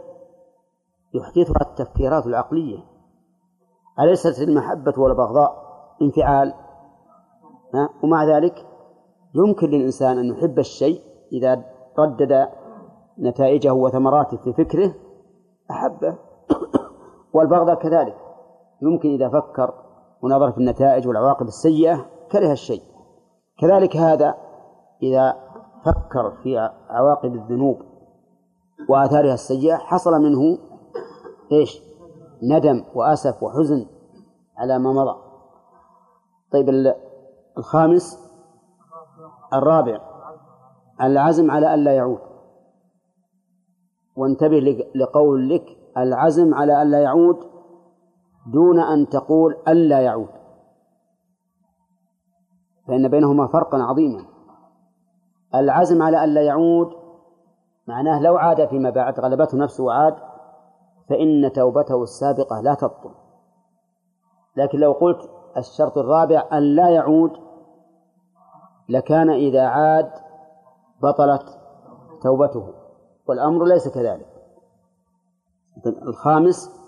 يحدثها 1.14 1.62
التفكيرات 1.62 2.28
العقلية؟ 2.28 2.78
أليست 4.00 4.42
المحبة 4.42 4.94
والبغضاء 4.98 5.66
انفعال؟ 6.02 6.54
ها؟ 7.74 7.90
ومع 8.04 8.24
ذلك 8.24 8.66
يمكن 9.36 9.70
للإنسان 9.70 10.18
أن 10.18 10.26
يحب 10.26 10.60
الشيء 10.60 11.02
إذا 11.32 11.64
ردد 12.00 12.48
نتائجه 13.20 13.74
وثمراته 13.74 14.38
في 14.38 14.54
فكره 14.54 14.94
أحبه. 15.72 16.18
والبغضة 17.34 17.74
كذلك. 17.74 18.18
يمكن 18.82 19.10
إذا 19.10 19.30
فكر 19.30 19.74
ونظر 20.22 20.52
في 20.52 20.58
النتائج 20.58 21.08
والعواقب 21.08 21.48
السيئة 21.48 22.06
كره 22.32 22.52
الشيء. 22.52 22.82
كذلك 23.60 23.98
هذا 23.98 24.45
إذا 25.06 25.36
فكر 25.86 26.32
في 26.44 26.70
عواقب 26.90 27.34
الذنوب 27.34 27.82
وآثارها 28.90 29.34
السيئة 29.34 29.76
حصل 29.76 30.12
منه 30.12 30.58
إيش؟ 31.52 31.82
ندم 32.44 32.84
وأسف 32.96 33.44
وحزن 33.44 33.86
على 34.58 34.80
ما 34.80 34.92
مضى. 34.94 35.16
طيب 36.52 36.94
الخامس 37.58 38.32
الرابع 39.54 40.00
العزم 41.02 41.52
على 41.52 41.74
ألا 41.74 41.96
يعود. 41.96 42.20
وانتبه 44.16 44.88
لقول 44.96 45.50
لك 45.50 45.66
العزم 45.98 46.54
على 46.54 46.82
ألا 46.82 47.02
يعود 47.02 47.40
دون 48.54 48.80
أن 48.80 49.10
تقول 49.10 49.56
ألا 49.68 50.02
يعود. 50.02 50.30
فإن 52.88 53.08
بينهما 53.08 53.48
فرقا 53.48 53.78
عظيما. 53.78 54.35
العزم 55.56 56.02
على 56.02 56.24
ألا 56.24 56.42
يعود 56.42 56.92
معناه 57.88 58.22
لو 58.22 58.38
عاد 58.38 58.68
فيما 58.68 58.90
بعد 58.90 59.20
غلبته 59.20 59.58
نفسه 59.58 59.84
وعاد 59.84 60.16
فإن 61.10 61.52
توبته 61.54 62.04
السابقة 62.04 62.62
لا 62.62 62.74
تبطل. 62.74 63.12
لكن 64.56 64.80
لو 64.80 64.92
قلت 64.92 65.30
الشرط 65.58 65.98
الرابع 65.98 66.44
أن 66.54 66.64
لا 66.76 66.90
يعود 66.90 67.32
لكان 68.90 69.30
إذا 69.30 69.66
عاد 69.66 70.12
بطلت 71.04 71.60
توبته. 72.22 72.74
والأمر 73.28 73.66
ليس 73.66 73.88
كذلك. 73.88 74.28
الخامس 75.86 76.86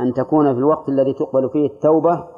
أن 0.00 0.12
تكون 0.12 0.52
في 0.52 0.58
الوقت 0.58 0.88
الذي 0.88 1.12
تقبل 1.12 1.50
فيه 1.50 1.66
التوبة 1.66 2.28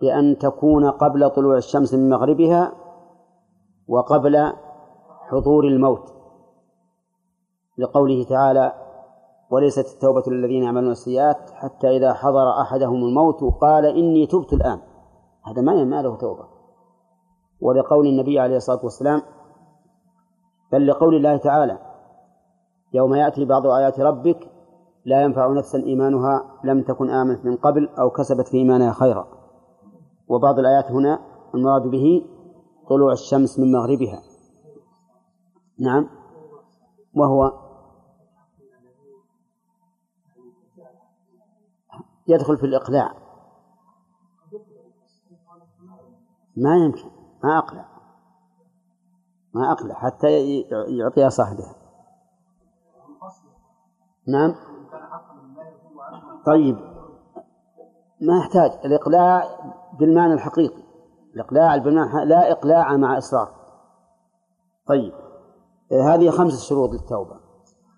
بأن 0.00 0.38
تكون 0.38 0.90
قبل 0.90 1.30
طلوع 1.30 1.56
الشمس 1.56 1.94
من 1.94 2.10
مغربها 2.10 2.72
وقبل 3.88 4.52
حضور 5.30 5.64
الموت 5.64 6.14
لقوله 7.78 8.24
تعالى 8.24 8.72
وليست 9.50 9.94
التوبة 9.94 10.22
للذين 10.26 10.62
يعملون 10.62 10.90
السيئات 10.90 11.50
حتى 11.50 11.96
إذا 11.96 12.12
حضر 12.14 12.60
أحدهم 12.60 13.04
الموت 13.04 13.44
قال 13.60 13.86
إني 13.86 14.26
تبت 14.26 14.52
الآن 14.52 14.78
هذا 15.46 15.62
ما 15.62 15.84
ما 15.84 16.02
له 16.02 16.16
توبة. 16.16 16.44
ولقول 17.60 18.06
النبي 18.06 18.38
عليه 18.38 18.56
الصلاة 18.56 18.80
والسلام 18.82 19.22
بل 20.72 20.86
لقول 20.86 21.16
الله 21.16 21.36
تعالى 21.36 21.78
يوم 22.92 23.14
يأتي 23.14 23.44
بعض 23.44 23.66
آيات 23.66 24.00
ربك 24.00 24.50
لا 25.04 25.22
ينفع 25.22 25.52
نفسا 25.52 25.78
إيمانها 25.78 26.44
لم 26.64 26.82
تكن 26.82 27.10
آمنت 27.10 27.44
من 27.44 27.56
قبل 27.56 27.88
أو 27.88 28.10
كسبت 28.10 28.48
في 28.48 28.56
إيمانها 28.56 28.92
خيرا 28.92 29.26
وبعض 30.28 30.58
الآيات 30.58 30.92
هنا 30.92 31.18
المراد 31.54 31.82
به 31.82 32.24
طلوع 32.88 33.12
الشمس 33.12 33.58
من 33.58 33.72
مغربها. 33.72 34.22
نعم. 35.78 36.08
وهو 37.14 37.66
يدخل 42.28 42.58
في 42.58 42.66
الإقلاع. 42.66 43.14
ما 46.56 46.76
يمكن. 46.76 47.10
ما 47.44 47.58
أقلع. 47.58 47.88
ما 49.54 49.72
أقلع. 49.72 49.94
حتى 49.94 50.60
يعطيها 50.88 51.28
صاحبها. 51.28 51.74
نعم. 54.28 54.54
طيب. 56.46 56.76
ما 58.20 58.38
يحتاج. 58.38 58.70
الإقلاع 58.84 59.44
بالمعنى 59.98 60.32
الحقيقي. 60.32 60.85
الإقلاع 61.36 61.76
بالمعنى 61.76 62.24
لا 62.24 62.52
إقلاع 62.52 62.96
مع 62.96 63.18
إصرار. 63.18 63.48
طيب 64.86 65.12
هذه 65.92 66.30
خمس 66.30 66.68
شروط 66.68 66.90
للتوبة. 66.90 67.36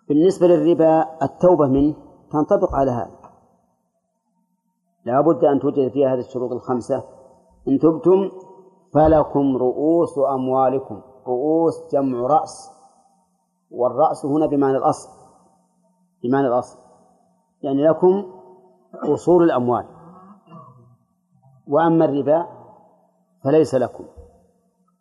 بالنسبة 0.09 0.47
للربا 0.47 1.07
التوبة 1.23 1.67
منه 1.67 1.95
تنطبق 2.31 2.75
على 2.75 2.91
هذا. 2.91 3.19
لا 5.05 5.21
بد 5.21 5.45
أن 5.45 5.61
توجد 5.61 5.93
فيها 5.93 6.15
هذه 6.15 6.19
الشروط 6.19 6.53
الخمسة. 6.53 7.05
إن 7.69 7.79
تبتم 7.79 8.31
فلكم 8.95 9.57
رؤوس 9.57 10.19
أموالكم. 10.19 11.01
رؤوس 11.27 11.93
جمع 11.93 12.27
رأس. 12.27 12.71
والرأس 13.71 14.27
هنا 14.27 14.47
بمعنى 14.47 14.77
الأصل. 14.77 15.09
بمعنى 16.23 16.47
الأصل. 16.47 16.79
يعني 17.63 17.89
لكم 17.89 18.25
أصول 18.95 19.45
الأموال. 19.45 19.87
وأما 21.69 22.05
الربا 22.05 22.58
فليس 23.49 23.75
لكم. 23.75 24.05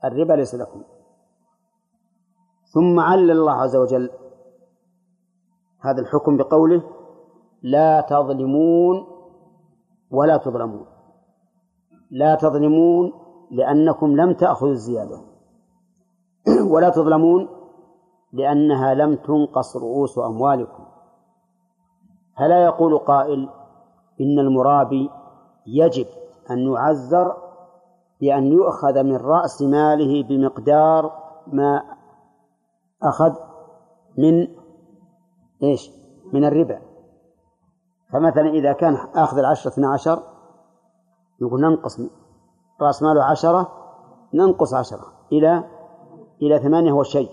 الربا 0.05 0.33
ليس 0.33 0.55
لكم. 0.55 0.83
ثم 2.73 2.99
علل 2.99 3.31
الله 3.31 3.51
عز 3.51 3.75
وجل 3.75 4.09
هذا 5.79 6.01
الحكم 6.01 6.37
بقوله 6.37 6.83
لا 7.61 8.01
تظلمون 8.01 9.07
ولا 10.11 10.37
تظلمون. 10.37 10.85
لا 12.11 12.35
تظلمون 12.35 13.13
لأنكم 13.51 14.15
لم 14.15 14.33
تأخذوا 14.33 14.71
الزيادة. 14.71 15.21
ولا 16.73 16.89
تظلمون 16.89 17.47
لأنها 18.33 18.93
لم 18.93 19.15
تنقص 19.15 19.77
رؤوس 19.77 20.19
أموالكم. 20.19 20.85
فلا 22.37 22.63
يقول 22.63 22.97
قائل 22.97 23.49
إن 24.21 24.39
المرابي 24.39 25.09
يجب 25.65 26.07
أن 26.51 26.59
يعزر 26.59 27.46
بأن 28.21 28.45
يؤخذ 28.45 29.03
من 29.03 29.15
رأس 29.15 29.61
ماله 29.61 30.23
بمقدار 30.23 31.11
ما 31.47 31.83
أخذ 33.03 33.33
من 34.17 34.47
إيش؟ 35.63 35.91
من 36.33 36.45
الربا 36.45 36.81
فمثلا 38.13 38.49
إذا 38.49 38.73
كان 38.73 38.95
آخذ 39.15 39.37
العشرة 39.37 39.71
اثنا 39.71 39.93
عشر 39.93 40.23
يقول 41.41 41.61
ننقص 41.61 41.99
رأس 42.81 43.03
ماله 43.03 43.23
عشرة 43.23 43.71
ننقص 44.33 44.73
عشرة 44.73 45.13
إلى 45.31 45.63
إلى 46.41 46.59
ثمانية 46.59 46.91
هو 46.91 47.03
شيء. 47.03 47.29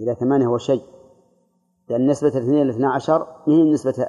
إلى 0.00 0.14
ثمانية 0.14 0.46
هو 0.46 0.58
شيء. 0.58 0.82
لأن 1.88 2.06
نسبة 2.06 2.28
الاثنين 2.28 2.66
لاثنى 2.66 2.86
عشر 2.86 3.26
من 3.46 3.70
نسبة 3.70 4.08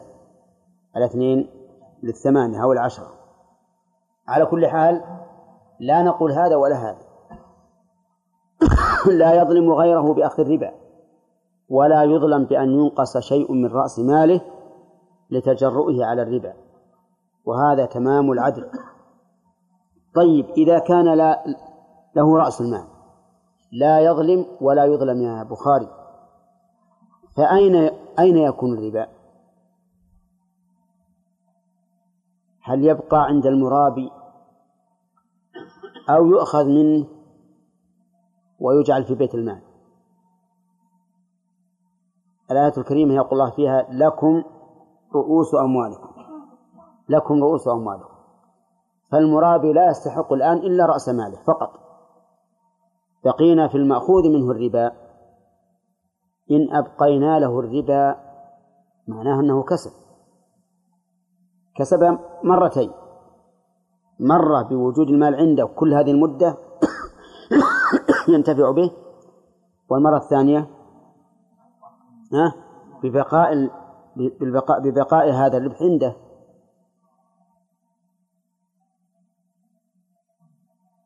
الاثنين 0.97 1.49
للثمانية 2.03 2.63
أو 2.63 2.71
العشرة. 2.71 3.11
على 4.27 4.45
كل 4.45 4.67
حال 4.67 5.03
لا 5.79 6.03
نقول 6.03 6.31
هذا 6.31 6.55
ولا 6.55 6.75
هذا. 6.75 7.05
لا 9.19 9.33
يظلم 9.33 9.71
غيره 9.71 10.13
بأخذ 10.13 10.39
الربا 10.39 10.71
ولا 11.69 12.03
يظلم 12.03 12.45
بأن 12.45 12.69
ينقص 12.69 13.17
شيء 13.17 13.51
من 13.51 13.67
رأس 13.67 13.99
ماله 13.99 14.41
لتجرؤه 15.29 16.05
على 16.05 16.21
الربا. 16.21 16.53
وهذا 17.45 17.85
تمام 17.85 18.31
العدل. 18.31 18.69
طيب 20.15 20.49
إذا 20.49 20.79
كان 20.79 21.13
لا 21.13 21.43
له 22.15 22.37
رأس 22.37 22.61
المال 22.61 22.87
لا 23.71 23.99
يظلم 23.99 24.45
ولا 24.61 24.85
يظلم 24.85 25.21
يا 25.21 25.43
بخاري 25.43 25.87
فأين 27.37 27.75
أين 28.19 28.37
يكون 28.37 28.73
الربا؟ 28.73 29.07
هل 32.61 32.85
يبقى 32.85 33.23
عند 33.25 33.45
المرابي 33.45 34.11
أو 36.09 36.25
يؤخذ 36.25 36.65
منه 36.65 37.07
ويجعل 38.59 39.03
في 39.03 39.15
بيت 39.15 39.35
المال. 39.35 39.61
الآية 42.51 42.73
الكريمة 42.77 43.13
يقول 43.13 43.31
الله 43.31 43.51
فيها 43.55 43.87
لكم 43.89 44.43
رؤوس 45.15 45.55
أموالكم. 45.55 46.09
لكم 47.09 47.43
رؤوس 47.43 47.67
أموالكم. 47.67 48.15
فالمرابي 49.11 49.73
لا 49.73 49.89
يستحق 49.89 50.33
الآن 50.33 50.57
إلا 50.57 50.85
رأس 50.85 51.09
ماله 51.09 51.43
فقط. 51.47 51.69
بقينا 53.23 53.67
في 53.67 53.75
المأخوذ 53.75 54.29
منه 54.29 54.51
الربا. 54.51 54.91
إن 56.51 56.75
أبقينا 56.75 57.39
له 57.39 57.59
الربا 57.59 58.15
معناه 59.07 59.39
أنه 59.39 59.63
كسب. 59.63 59.91
كسب 61.75 62.19
مرتين. 62.43 62.91
مرة 64.19 64.61
بوجود 64.61 65.09
المال 65.09 65.35
عنده 65.35 65.65
كل 65.65 65.93
هذه 65.93 66.11
المدة 66.11 66.57
ينتفع 68.33 68.71
به. 68.71 68.91
والمرة 69.89 70.17
الثانية 70.17 70.59
ها؟ 72.33 72.55
ببقاء 73.03 73.69
بالبقاء 74.15 74.79
ببقاء 74.79 75.31
هذا 75.31 75.57
الربح 75.57 75.81
عنده. 75.81 76.15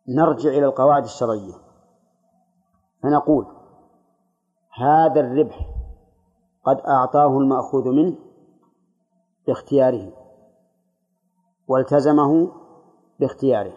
نرجع 0.07 0.49
إلى 0.49 0.65
القواعد 0.65 1.03
الشرعية. 1.03 1.53
فنقول 3.03 3.45
هذا 4.73 5.19
الربح 5.19 5.69
قد 6.63 6.79
أعطاه 6.79 7.37
المأخوذ 7.37 7.89
منه 7.89 8.15
باختياره 9.47 10.11
والتزمه 11.67 12.51
باختياره. 13.19 13.73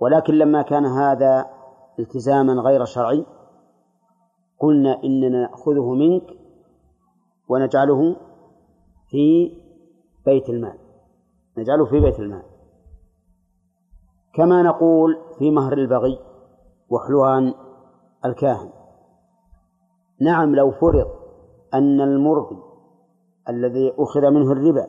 ولكن 0.00 0.34
لما 0.34 0.62
كان 0.62 0.86
هذا 0.86 1.46
التزاما 1.98 2.52
غير 2.52 2.84
شرعي 2.84 3.26
قلنا 4.58 5.02
إننا 5.04 5.42
نأخذه 5.42 5.94
منك 5.94 6.26
ونجعله 7.48 8.16
في 9.08 9.52
بيت 10.26 10.48
المال. 10.48 10.78
نجعله 11.58 11.84
في 11.84 12.00
بيت 12.00 12.20
المال. 12.20 12.42
كما 14.34 14.62
نقول 14.62 15.18
في 15.38 15.50
مهر 15.50 15.72
البغي 15.72 16.18
وحلوان 16.90 17.54
الكاهن. 18.24 18.70
نعم 20.20 20.54
لو 20.54 20.70
فرض 20.70 21.06
أن 21.74 22.00
المربي 22.00 22.58
الذي 23.48 23.94
أخذ 23.98 24.30
منه 24.30 24.52
الربا 24.52 24.88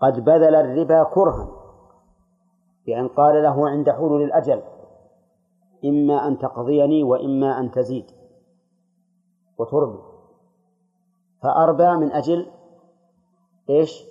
قد 0.00 0.24
بذل 0.24 0.54
الربا 0.54 1.04
كرها 1.04 1.57
بأن 2.88 3.08
قال 3.08 3.42
له 3.42 3.68
عند 3.68 3.90
حلول 3.90 4.22
الأجل 4.22 4.62
إما 5.84 6.28
أن 6.28 6.38
تقضيني 6.38 7.02
وإما 7.02 7.60
أن 7.60 7.70
تزيد 7.70 8.10
وتربي 9.58 10.02
فأربى 11.42 11.90
من 11.96 12.12
أجل 12.12 12.50
إيش؟ 13.70 14.04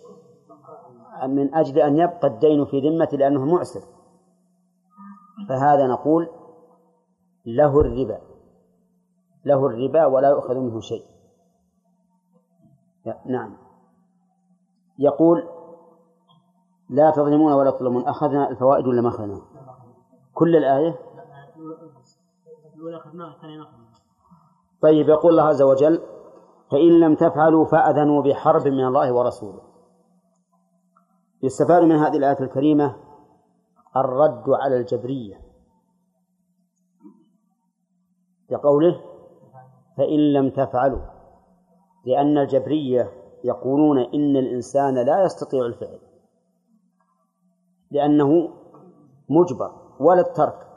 من 1.28 1.55
أجل 1.55 1.80
أن 1.80 1.97
يبقى 1.97 2.28
الدين 2.28 2.65
في 2.65 2.80
ذمته 2.80 3.17
لأنه 3.17 3.45
معسر. 3.45 3.82
فهذا 5.49 5.88
نقول 5.88 6.30
له 7.45 7.80
الربا 7.82 8.21
له 9.45 9.65
الربا 9.65 10.05
ولا 10.05 10.30
يؤخذ 10.30 10.55
منه 10.55 10.80
شيء. 10.80 11.05
نعم. 13.25 13.57
يقول 14.99 15.57
لا 16.90 17.12
تظلمون 17.12 17.54
ولا 17.54 17.72
تظلمون. 17.72 18.08
أخذنا 18.08 18.50
الفوائد 18.50 18.88
ولا 18.88 19.02
ما 19.02 19.10
أخذنا؟ 19.10 19.42
كل 20.34 20.56
الآية؟ 20.56 21.00
طيب 24.82 25.10
يقول 25.10 25.32
الله 25.32 25.44
عز 25.44 25.62
وجل 25.62 26.02
فإن 26.72 27.00
لم 27.00 27.16
تفعلوا 27.16 27.66
فأذنوا 27.66 28.22
بحرب 28.22 28.68
من 28.68 28.88
الله 28.88 29.14
ورسوله. 29.14 29.62
يستفاد 31.44 31.84
من 31.84 31.96
هذه 31.96 32.18
الآية 32.18 32.40
الكريمة 32.40 32.96
الرد 33.96 34.50
على 34.50 34.78
الجبرية. 34.78 35.42
لقوله 38.50 39.02
فإن 39.98 40.34
لم 40.34 40.50
تفعلوا. 40.50 41.02
لأن 42.06 42.38
الجبرية 42.38 43.12
يقولون 43.44 44.00
إن 44.00 44.38
الإنسان 44.38 45.06
لا 45.06 45.24
يستطيع 45.24 45.66
الفعل. 45.66 46.00
لأنه 47.92 48.50
مجبر 49.30 49.72
ولا 50.00 50.22
الترك 50.22 50.68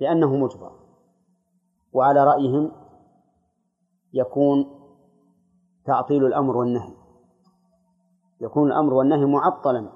لأنه 0.00 0.36
مجبر. 0.36 0.72
وعلى 1.92 2.24
رأيهم 2.24 2.72
يكون 4.12 4.66
تعطيل 5.84 6.26
الأمر 6.26 6.56
والنهي. 6.56 6.94
يكون 8.40 8.72
الأمر 8.72 8.94
والنهي 8.94 9.24
معطلا 9.24 9.92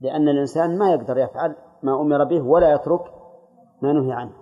لأن 0.00 0.28
الإنسان 0.28 0.78
ما 0.78 0.92
يقدر 0.92 1.18
يفعل 1.18 1.56
ما 1.82 2.00
أمر 2.00 2.24
به 2.24 2.42
ولا 2.42 2.74
يترك 2.74 3.14
ما 3.82 3.92
نهي 3.92 4.12
عنه. 4.12 4.32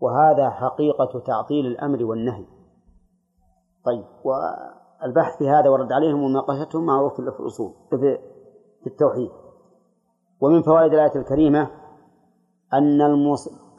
وهذا 0.00 0.50
حقيقة 0.50 1.20
تعطيل 1.26 1.66
الأمر 1.66 2.04
والنهي. 2.04 2.46
طيب 3.84 4.04
والبحث 4.24 5.38
في 5.38 5.48
هذا 5.48 5.70
ورد 5.70 5.92
عليهم 5.92 6.22
ومناقشتهم 6.22 6.86
معروف 6.86 7.14
في 7.14 7.40
الأصول 7.40 7.74
التوحيد. 8.88 9.30
ومن 10.40 10.62
فوائد 10.62 10.92
الآية 10.92 11.16
الكريمة 11.16 11.70
أن 12.74 13.00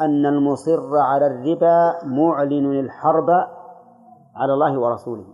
أن 0.02 0.26
المصر 0.26 0.98
على 0.98 1.28
الربا 1.28 2.06
معلن 2.06 2.80
الحرب 2.80 3.30
على 4.36 4.54
الله 4.54 4.80
ورسوله. 4.80 5.26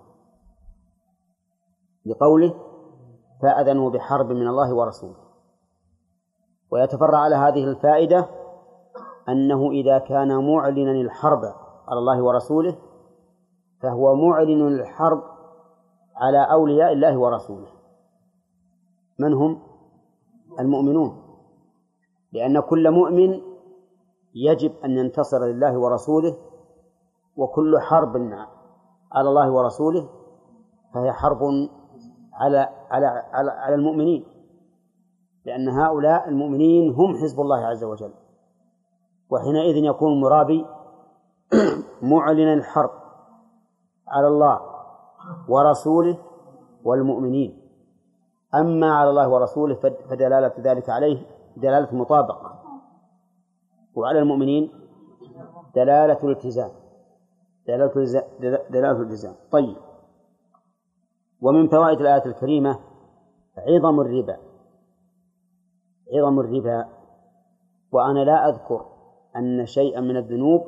لقوله 2.05 2.53
فأذنوا 3.41 3.89
بحرب 3.89 4.31
من 4.31 4.47
الله 4.47 4.75
ورسوله. 4.75 5.25
ويتفرع 6.71 7.17
على 7.17 7.35
هذه 7.35 7.63
الفائدة 7.63 8.27
أنه 9.29 9.71
إذا 9.71 9.97
كان 9.97 10.53
معلنا 10.53 10.91
الحرب 10.91 11.43
على 11.87 11.99
الله 11.99 12.23
ورسوله 12.23 12.75
فهو 13.81 14.15
معلن 14.15 14.67
الحرب 14.67 15.23
على 16.15 16.51
أولياء 16.51 16.93
الله 16.93 17.17
ورسوله. 17.17 17.74
من 19.19 19.33
هم 19.33 19.59
المؤمنون؟ 20.59 21.21
لأن 22.31 22.59
كل 22.59 22.91
مؤمن 22.91 23.41
يجب 24.35 24.71
أن 24.85 24.91
ينتصر 24.97 25.45
لله 25.45 25.77
ورسوله 25.77 26.37
وكل 27.37 27.79
حرب 27.79 28.17
على 29.11 29.29
الله 29.29 29.51
ورسوله 29.51 30.09
فهي 30.93 31.11
حرب 31.11 31.43
على 32.33 32.69
على 32.91 33.07
على, 33.33 33.51
على 33.51 33.75
المؤمنين 33.75 34.25
لأن 35.45 35.69
هؤلاء 35.69 36.29
المؤمنين 36.29 36.93
هم 36.93 37.17
حزب 37.17 37.41
الله 37.41 37.65
عز 37.65 37.83
وجل. 37.83 38.13
وحينئذ 39.29 39.75
يكون 39.75 40.13
المرابي 40.13 40.65
معلنا 42.01 42.53
الحرب 42.53 42.91
على 44.07 44.27
الله 44.27 44.61
ورسوله 45.49 46.17
والمؤمنين. 46.83 47.64
أما 48.55 48.95
على 48.95 49.09
الله 49.09 49.29
ورسوله 49.29 49.75
فدلالة 50.09 50.51
ذلك 50.59 50.89
عليه 50.89 51.25
دلالة 51.57 51.95
مطابقة. 51.95 52.61
وعلى 53.95 54.19
المؤمنين 54.19 54.71
دلالة 55.75 56.19
الالتزام. 56.23 56.71
دلالة 57.67 57.93
دلالة 58.69 58.91
الالتزام. 58.91 59.35
طيب. 59.51 59.77
ومن 61.41 61.67
فوائد 61.67 61.99
الآية 62.01 62.25
الكريمة 62.25 62.79
عظم 63.57 63.99
الربا. 63.99 64.37
عظم 66.13 66.39
الربا. 66.39 66.89
وأنا 67.91 68.19
لا 68.19 68.49
أذكر 68.49 68.85
أن 69.35 69.65
شيئا 69.65 70.01
من 70.01 70.17
الذنوب 70.17 70.67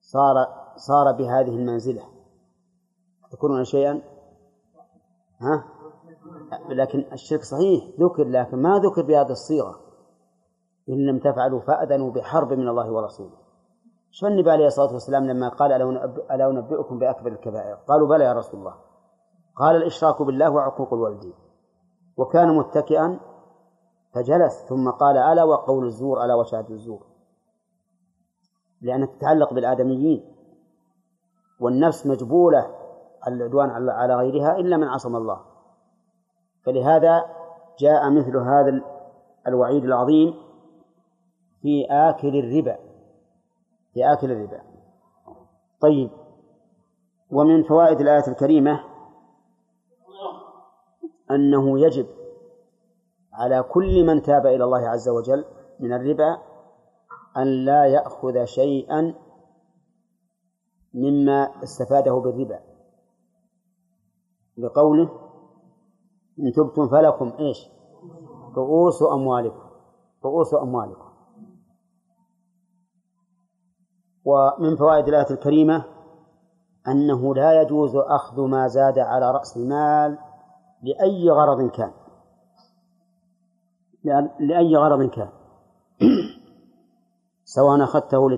صار 0.00 0.34
صار 0.76 1.12
بهذه 1.12 1.56
المنزلة. 1.56 2.02
تذكرون 3.30 3.64
شيئا؟ 3.64 4.02
ها؟ 5.40 5.64
لكن 6.68 7.04
الشرك 7.12 7.40
صحيح 7.42 7.84
ذكر 8.00 8.24
لكن 8.24 8.62
ما 8.62 8.78
ذكر 8.78 9.02
بهذه 9.02 9.30
الصيغة. 9.30 9.80
إن 10.88 11.06
لم 11.06 11.18
تفعلوا 11.18 11.60
فأذنوا 11.60 12.12
بحرب 12.12 12.52
من 12.52 12.68
الله 12.68 12.92
ورسوله. 12.92 13.36
شو 14.10 14.26
النبي 14.26 14.50
عليه 14.50 14.66
الصلاة 14.66 14.92
والسلام 14.92 15.24
لما 15.24 15.48
قال 15.48 15.72
ألا 16.30 16.50
أنبئكم 16.50 16.98
بأكبر 16.98 17.32
الكبائر؟ 17.32 17.74
قالوا 17.74 18.08
بلى 18.08 18.24
يا 18.24 18.32
رسول 18.32 18.60
الله. 18.60 18.74
قال 19.56 19.76
الإشراك 19.76 20.22
بالله 20.22 20.50
وعقوق 20.50 20.94
الوالدين. 20.94 21.34
وكان 22.16 22.56
متكئا 22.58 23.20
فجلس 24.14 24.64
ثم 24.68 24.90
قال 24.90 25.16
ألا 25.16 25.44
وقول 25.44 25.86
الزور 25.86 26.24
ألا 26.24 26.34
وشهادة 26.34 26.70
الزور. 26.70 27.06
لأنها 28.80 29.06
تتعلق 29.06 29.54
بالآدميين. 29.54 30.34
والنفس 31.60 32.06
مجبولة 32.06 32.74
على 33.22 33.34
العدوان 33.34 33.70
على 33.90 34.14
غيرها 34.14 34.56
إلا 34.56 34.76
من 34.76 34.88
عصم 34.88 35.16
الله. 35.16 35.51
فلهذا 36.64 37.24
جاء 37.78 38.10
مثل 38.10 38.36
هذا 38.36 38.82
الوعيد 39.46 39.84
العظيم 39.84 40.34
في 41.62 41.86
آكل 41.90 42.36
الربا. 42.36 42.78
في 43.94 44.12
آكل 44.12 44.32
الربا. 44.32 44.62
طيب. 45.80 46.10
ومن 47.30 47.62
فوائد 47.62 48.00
الآية 48.00 48.28
الكريمة 48.28 48.84
أنه 51.30 51.80
يجب 51.80 52.06
على 53.32 53.62
كل 53.62 54.06
من 54.06 54.22
تاب 54.22 54.46
إلى 54.46 54.64
الله 54.64 54.88
عز 54.88 55.08
وجل 55.08 55.44
من 55.80 55.92
الربا 55.92 56.38
أن 57.36 57.64
لا 57.64 57.84
يأخذ 57.84 58.44
شيئا 58.44 59.14
مما 60.94 61.62
استفاده 61.62 62.14
بالربا. 62.14 62.60
بقوله 64.56 65.31
إن 66.38 66.52
تبتم 66.52 66.88
فلكم 66.88 67.32
إيش؟ 67.38 67.68
رؤوس 68.56 69.02
أموالكم 69.02 69.62
رؤوس 70.24 70.54
أموالكم. 70.54 71.12
ومن 74.24 74.76
فوائد 74.76 75.08
الآية 75.08 75.30
الكريمة 75.30 75.84
أنه 76.88 77.34
لا 77.34 77.62
يجوز 77.62 77.96
أخذ 77.96 78.40
ما 78.40 78.66
زاد 78.66 78.98
على 78.98 79.30
رأس 79.30 79.56
المال 79.56 80.18
لأي 80.82 81.30
غرض 81.30 81.70
كان. 81.70 81.92
لأي 84.40 84.76
غرض 84.76 85.10
كان. 85.10 85.28
سواء 87.44 87.84
أخذته 87.84 88.30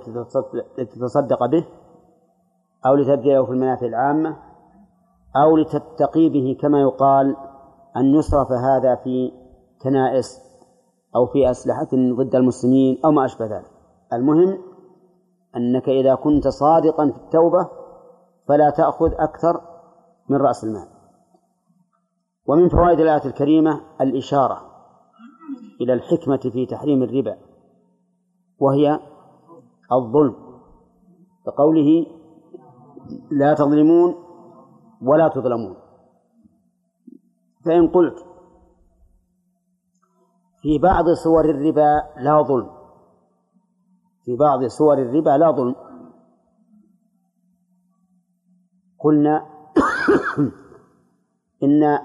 لتتصدق 0.79 1.47
به 1.47 1.67
أو 2.87 2.95
لتبذله 2.95 3.45
في 3.45 3.51
المنافع 3.53 3.87
العامة 3.87 4.37
أو 5.37 5.57
لتتقي 5.57 6.29
به 6.29 6.57
كما 6.61 6.81
يقال 6.81 7.37
أن 7.97 8.15
يصرف 8.15 8.53
هذا 8.53 8.95
في 8.95 9.33
كنائس 9.83 10.41
أو 11.17 11.27
في 11.27 11.51
أسلحة 11.51 11.89
ضد 11.93 12.35
المسلمين 12.35 13.01
أو 13.05 13.11
ما 13.11 13.25
أشبه 13.25 13.47
ذلك. 13.47 13.71
المهم 14.13 14.59
أنك 15.57 15.89
إذا 15.89 16.15
كنت 16.15 16.49
صادقا 16.49 17.11
في 17.11 17.17
التوبة 17.17 17.69
فلا 18.49 18.71
تأخذ 18.71 19.13
أكثر 19.19 19.61
من 20.29 20.37
رأس 20.37 20.65
المال. 20.65 20.89
ومن 22.47 22.69
فوائد 22.69 23.01
الآية 23.01 23.25
الكريمة 23.25 23.81
الإشارة 24.01 24.59
إلى 25.81 25.93
الحكمة 25.93 26.51
في 26.53 26.67
تحريم 26.67 27.03
الربا 27.03 27.37
وهي 28.59 29.01
الظلم. 29.93 30.35
بقوله 31.47 32.07
لا 33.31 33.55
تظلمون 33.55 34.15
ولا 35.03 35.29
تظلمون. 35.29 35.84
فإن 37.65 37.89
قلت 37.89 38.27
في 40.63 40.79
بعض 40.79 41.11
صور 41.11 41.45
الربا 41.45 42.03
لا 42.17 42.43
ظلم. 42.43 42.71
في 44.25 44.37
بعض 44.37 44.65
صور 44.65 44.99
الربا 44.99 45.31
لا 45.31 45.51
ظلم. 45.51 45.75
قلنا 48.99 49.47
إن 51.63 52.01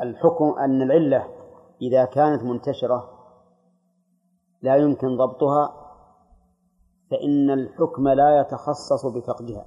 الحكم 0.00 0.44
أن 0.58 0.82
العلة 0.82 1.28
إذا 1.82 2.04
كانت 2.04 2.42
منتشرة 2.42 3.18
لا 4.62 4.76
يمكن 4.76 5.16
ضبطها 5.16 5.74
فإن 7.10 7.50
الحكم 7.50 8.08
لا 8.08 8.40
يتخصص 8.40 9.06
بفقدها 9.06 9.66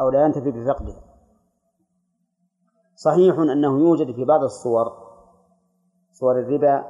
أو 0.00 0.10
لا 0.10 0.24
ينتفي 0.24 0.50
بفقدها. 0.50 1.11
صحيح 3.04 3.38
أنه 3.38 3.80
يوجد 3.80 4.14
في 4.14 4.24
بعض 4.24 4.42
الصور 4.42 4.92
صور 6.12 6.38
الربا 6.38 6.84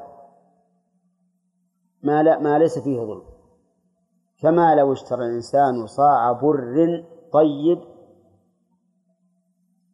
ما 2.02 2.22
لا 2.22 2.38
ما 2.38 2.58
ليس 2.58 2.78
فيه 2.78 3.00
ظلم. 3.00 3.22
كما 4.38 4.74
لو 4.74 4.92
اشترى 4.92 5.24
الإنسان 5.26 5.86
صاع 5.86 6.32
بر 6.32 7.04
طيب 7.32 7.80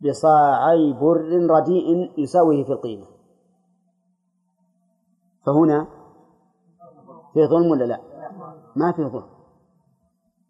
بصاعي 0.00 0.92
بر 0.92 1.46
رديء 1.50 2.20
يساويه 2.20 2.64
في 2.64 2.72
القيمة. 2.72 3.06
فهنا 5.46 5.86
فيه 7.34 7.46
ظلم 7.46 7.70
ولا 7.70 7.84
لا؟ 7.84 8.00
ما 8.76 8.92
فيه 8.92 9.06
ظلم. 9.06 9.30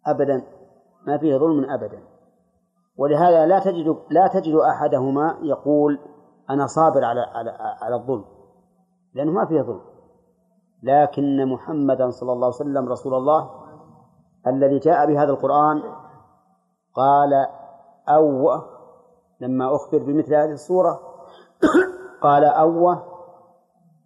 أبدا. 0.07 0.47
ما 1.07 1.19
فيه 1.19 1.37
ظلم 1.37 1.71
أبدا. 1.71 2.03
ولهذا 2.99 3.47
لا 3.47 3.59
تجد 3.59 3.97
لا 4.11 4.27
تجد 4.27 4.55
أحدهما 4.55 5.39
يقول 5.43 5.99
أنا 6.51 6.67
صابر 6.67 7.05
على 7.05 7.21
على 7.21 7.51
على 7.83 7.95
الظلم 7.95 8.25
لأنه 9.15 9.33
ما 9.33 9.47
فيه 9.47 9.63
ظلم. 9.63 9.81
لكن 10.83 11.49
محمدا 11.53 12.11
صلى 12.11 12.33
الله 12.33 12.47
عليه 12.47 12.57
وسلم 12.57 12.89
رسول 12.89 13.15
الله 13.15 13.51
الذي 14.47 14.79
جاء 14.79 15.07
بهذا 15.07 15.31
القرآن 15.31 15.83
قال 16.95 17.47
أو 18.09 18.51
لما 19.41 19.75
أخبر 19.77 19.99
بمثل 19.99 20.35
هذه 20.35 20.53
الصورة 20.53 21.01
قال 22.23 22.45
أوه 22.45 23.03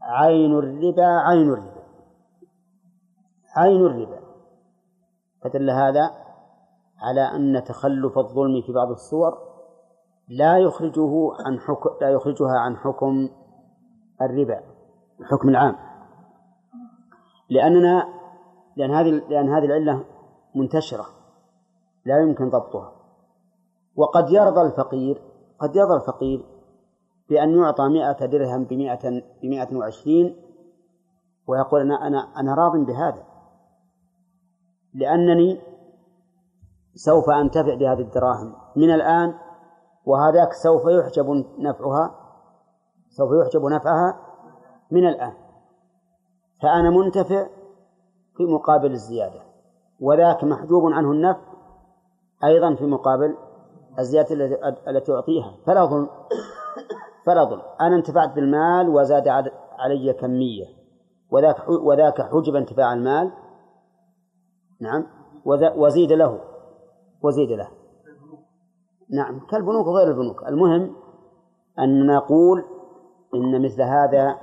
عين 0.02 0.58
الربا 0.58 1.06
عين 1.06 1.52
الربا 1.52 1.82
عين 3.56 3.86
الربا. 3.86 4.20
فدل 5.42 5.70
هذا 5.70 6.10
على 7.02 7.20
أن 7.20 7.64
تخلف 7.64 8.18
الظلم 8.18 8.62
في 8.62 8.72
بعض 8.72 8.90
الصور 8.90 9.38
لا 10.28 10.58
يخرجه 10.58 11.32
عن 11.46 11.60
حكم 11.60 11.90
لا 12.00 12.10
يخرجها 12.10 12.58
عن 12.58 12.76
حكم 12.76 13.28
الربا 14.22 14.60
الحكم 15.20 15.48
العام. 15.48 15.76
لأننا 17.50 18.08
لأن 18.76 18.90
هذه 18.90 19.10
لأن 19.10 19.48
هذه 19.48 19.64
العلة 19.64 20.04
منتشرة 20.54 21.06
لا 22.04 22.18
يمكن 22.20 22.50
ضبطها. 22.50 22.92
وقد 23.96 24.30
يرضى 24.30 24.60
الفقير 24.60 25.22
قد 25.58 25.76
يرضى 25.76 25.94
الفقير 25.94 26.44
بأن 27.28 27.56
يعطى 27.56 27.88
مئة 27.88 28.26
درهم 28.26 28.64
بمئة 28.64 29.22
بمئة 29.42 29.76
وعشرين 29.76 30.36
ويقول 31.46 31.80
أنا 31.80 32.06
أنا 32.06 32.18
أنا 32.36 32.54
راض 32.54 32.76
بهذا. 32.86 33.24
لأنني 34.94 35.71
سوف 36.94 37.30
أنتفع 37.30 37.74
بهذه 37.74 38.00
الدراهم. 38.00 38.54
من 38.76 38.94
الآن 38.94 39.34
وهذاك 40.04 40.52
سوف 40.52 40.82
يحجب 40.86 41.44
نفعها 41.58 42.14
سوف 43.08 43.30
يحجب 43.32 43.64
نفعها 43.64 44.20
من 44.90 45.08
الآن. 45.08 45.32
فأنا 46.62 46.90
منتفع 46.90 47.46
في 48.36 48.44
مقابل 48.44 48.90
الزيادة 48.90 49.40
وذاك 50.00 50.44
محجوب 50.44 50.92
عنه 50.92 51.12
النفع 51.12 51.40
أيضا 52.44 52.74
في 52.74 52.86
مقابل 52.86 53.36
الزيادة 53.98 54.34
التي 54.88 55.12
أعطيها. 55.12 55.54
فلا 55.66 55.84
ظلم 55.84 56.08
فلا 57.26 57.44
ظلم. 57.44 57.62
أنا 57.80 57.96
انتفعت 57.96 58.34
بالمال 58.34 58.88
وزاد 58.88 59.28
علي 59.78 60.12
كمية. 60.12 60.66
وذاك 61.30 61.68
وذاك 61.68 62.22
حجب 62.22 62.56
انتفاع 62.56 62.92
المال. 62.92 63.32
نعم. 64.80 65.06
وزيد 65.76 66.12
له. 66.12 66.51
وزيد 67.22 67.50
له. 67.50 67.68
نعم 69.10 69.40
كالبنوك 69.50 69.86
وغير 69.86 70.08
البنوك. 70.08 70.42
المهم 70.48 70.96
أن 71.78 72.06
نقول 72.06 72.64
إن 73.34 73.64
مثل 73.64 73.82
هذا 73.82 74.38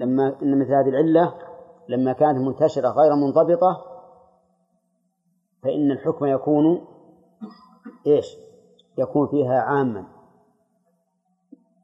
لما 0.00 0.36
إن 0.42 0.60
مثل 0.60 0.74
هذه 0.74 0.88
العلة 0.88 1.34
لما 1.88 2.12
كانت 2.12 2.38
منتشرة 2.38 2.88
غير 2.88 3.14
منضبطة 3.14 3.84
فإن 5.62 5.90
الحكم 5.90 6.26
يكون 6.26 6.84
إيش؟ 8.06 8.36
يكون 8.98 9.28
فيها 9.28 9.60
عاما. 9.60 10.06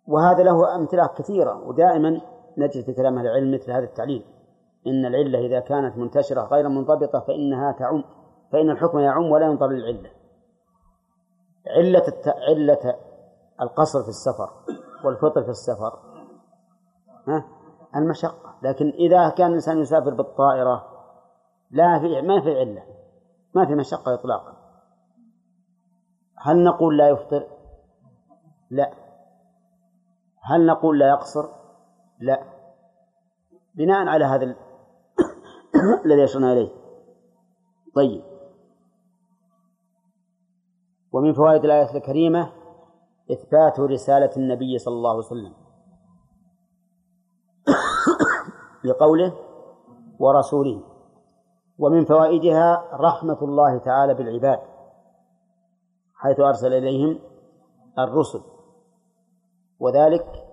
وهذا 0.09 0.43
له 0.43 0.77
أمثلة 0.77 1.07
كثيرة 1.07 1.69
ودائما 1.69 2.21
نجد 2.59 2.85
في 2.85 2.93
كلام 2.93 3.19
أهل 3.19 3.27
العلم 3.27 3.55
مثل 3.55 3.73
هذا 3.73 3.85
التعليل. 3.85 4.25
إن 4.87 5.07
العلة 5.07 5.39
إذا 5.39 5.61
كانت 5.61 5.97
منتشرة 5.97 6.41
غير 6.41 6.69
منضبطة 6.69 7.21
فإنها 7.21 7.73
تعم 7.73 8.05
فإن 8.53 8.71
الحكم 8.71 8.99
يعم 8.99 9.31
ولا 9.31 9.47
ينظر 9.47 9.69
للعلة. 9.69 10.11
علة 11.67 12.09
الت... 12.09 12.29
علة 12.29 12.97
القصر 13.61 14.03
في 14.03 14.09
السفر 14.09 14.51
والفطر 15.05 15.43
في 15.43 15.51
السفر. 15.51 15.99
ها؟ 17.29 17.45
المشقة. 17.97 18.55
لكن 18.63 18.89
إذا 18.89 19.29
كان 19.29 19.47
الإنسان 19.47 19.79
يسافر 19.79 20.15
بالطائرة 20.15 20.87
لا 21.71 21.99
في 21.99 22.23
ما 22.23 22.41
في 22.41 22.59
علة. 22.59 22.83
ما 23.55 23.67
في 23.67 23.75
مشقة 23.75 24.15
إطلاقا. 24.15 24.57
هل 26.37 26.65
نقول 26.65 26.99
لا 26.99 27.09
يفطر؟ 27.09 27.47
لا. 28.71 28.91
هل 30.43 30.67
نقول 30.67 30.99
لا 30.99 31.09
يقصر؟ 31.09 31.49
لا. 32.21 32.43
بناء 33.75 34.07
على 34.07 34.25
هذا 34.25 34.45
الذي 36.05 36.25
أشرنا 36.25 36.53
إليه. 36.53 36.71
طيب. 37.95 38.30
ومن 41.13 41.33
فوائد 41.33 41.65
الآية 41.65 41.97
الكريمة 41.97 42.53
إثبات 43.33 43.81
رسالة 43.81 44.31
النبي 44.37 44.79
صلى 44.79 44.95
الله 44.95 45.11
عليه 45.11 45.19
وسلم. 45.19 45.55
بقوله 48.85 49.33
ورسوله. 50.19 50.83
ومن 51.79 52.05
فوائدها 52.05 52.89
رحمة 52.93 53.39
الله 53.43 53.79
تعالى 53.79 54.15
بالعباد 54.15 54.61
حيث 56.15 56.41
أرسل 56.41 56.73
إليهم 56.73 57.19
الرسل. 57.99 58.41
وذلك 59.79 60.47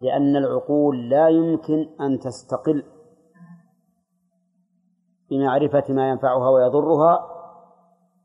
لأن 0.00 0.36
العقول 0.36 1.08
لا 1.08 1.28
يمكن 1.28 1.88
أن 2.00 2.18
تستقل 2.18 2.84
بمعرفة 5.30 5.84
ما 5.88 6.10
ينفعها 6.10 6.48
ويضرها 6.50 7.28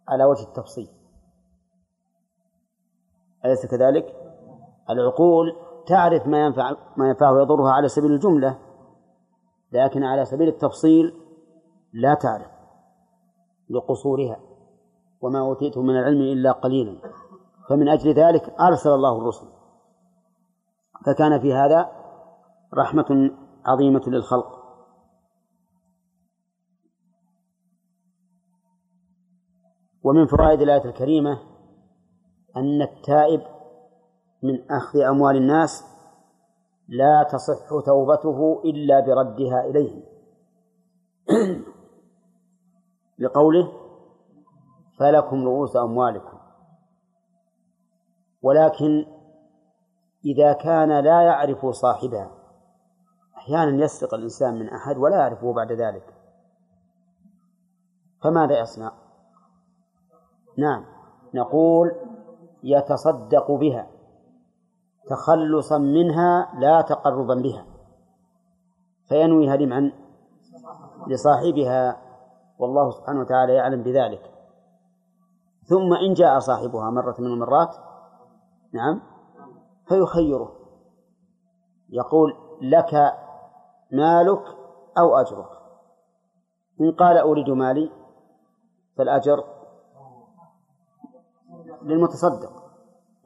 على 0.07 0.25
وجه 0.25 0.43
التفصيل. 0.43 1.00
أليس 3.45 3.65
كذلك؟ 3.65 4.15
العقول 4.89 5.55
تعرف 5.87 6.27
ما 6.27 6.45
ينفع 6.45 6.75
ما 6.97 7.07
ينفعها 7.07 7.31
ويضرها 7.31 7.71
على 7.71 7.87
سبيل 7.87 8.11
الجملة 8.11 8.59
لكن 9.71 10.03
على 10.03 10.25
سبيل 10.25 10.47
التفصيل 10.47 11.13
لا 11.93 12.13
تعرف 12.13 12.51
لقصورها 13.69 14.39
وما 15.21 15.39
أوتيتم 15.39 15.85
من 15.85 15.97
العلم 15.97 16.21
إلا 16.21 16.51
قليلا. 16.51 17.01
فمن 17.69 17.89
أجل 17.89 18.13
ذلك 18.13 18.49
أرسل 18.59 18.89
الله 18.89 19.17
الرسل. 19.17 19.47
فكان 21.05 21.39
في 21.39 21.53
هذا 21.53 21.91
رحمة 22.73 23.31
عظيمة 23.65 24.01
للخلق. 24.07 24.61
ومن 30.03 30.25
فوائد 30.25 30.61
الآية 30.61 30.85
الكريمة 30.85 31.50
أن 32.57 32.81
التائب 32.81 33.41
من 34.43 34.71
أخذ 34.71 34.99
أموال 34.99 35.35
الناس 35.35 35.83
لا 36.87 37.23
تصح 37.23 37.69
توبته 37.85 38.61
إلا 38.65 38.99
بردها 38.99 39.65
إليهم 39.65 40.03
لقوله 43.19 43.71
فلكم 44.99 45.43
رؤوس 45.45 45.75
أموالكم 45.75 46.37
ولكن 48.41 49.05
إذا 50.25 50.53
كان 50.53 50.99
لا 50.99 51.21
يعرف 51.21 51.65
صاحبها 51.65 52.31
أحيانا 53.37 53.83
يسرق 53.83 54.13
الإنسان 54.13 54.53
من 54.59 54.69
أحد 54.69 54.97
ولا 54.97 55.15
يعرفه 55.15 55.53
بعد 55.53 55.71
ذلك. 55.71 56.13
فماذا 58.23 58.59
يصنع؟ 58.59 58.91
نعم 60.57 60.85
نقول 61.33 61.91
يتصدق 62.63 63.51
بها 63.51 63.87
تخلصا 65.07 65.77
منها 65.77 66.59
لا 66.59 66.81
تقربا 66.81 67.35
بها. 67.35 67.65
فينويها 69.07 69.55
لمن؟ 69.55 69.91
لصاحبها. 71.07 72.01
والله 72.59 72.89
سبحانه 72.89 73.19
وتعالى 73.19 73.53
يعلم 73.53 73.83
بذلك. 73.83 74.31
ثم 75.63 75.93
إن 75.93 76.13
جاء 76.13 76.39
صاحبها 76.39 76.89
مرة 76.89 77.15
من 77.19 77.25
المرات 77.25 77.75
نعم 78.73 79.01
فيخيره. 79.87 80.51
يقول 81.89 82.33
لك 82.61 82.93
مالك 83.91 84.43
أو 84.97 85.17
أجرك؟ 85.17 85.49
إن 86.81 86.91
قال 86.91 87.17
أريد 87.17 87.49
مالي 87.49 87.91
فالأجر 88.97 89.43
للمتصدق. 91.83 92.53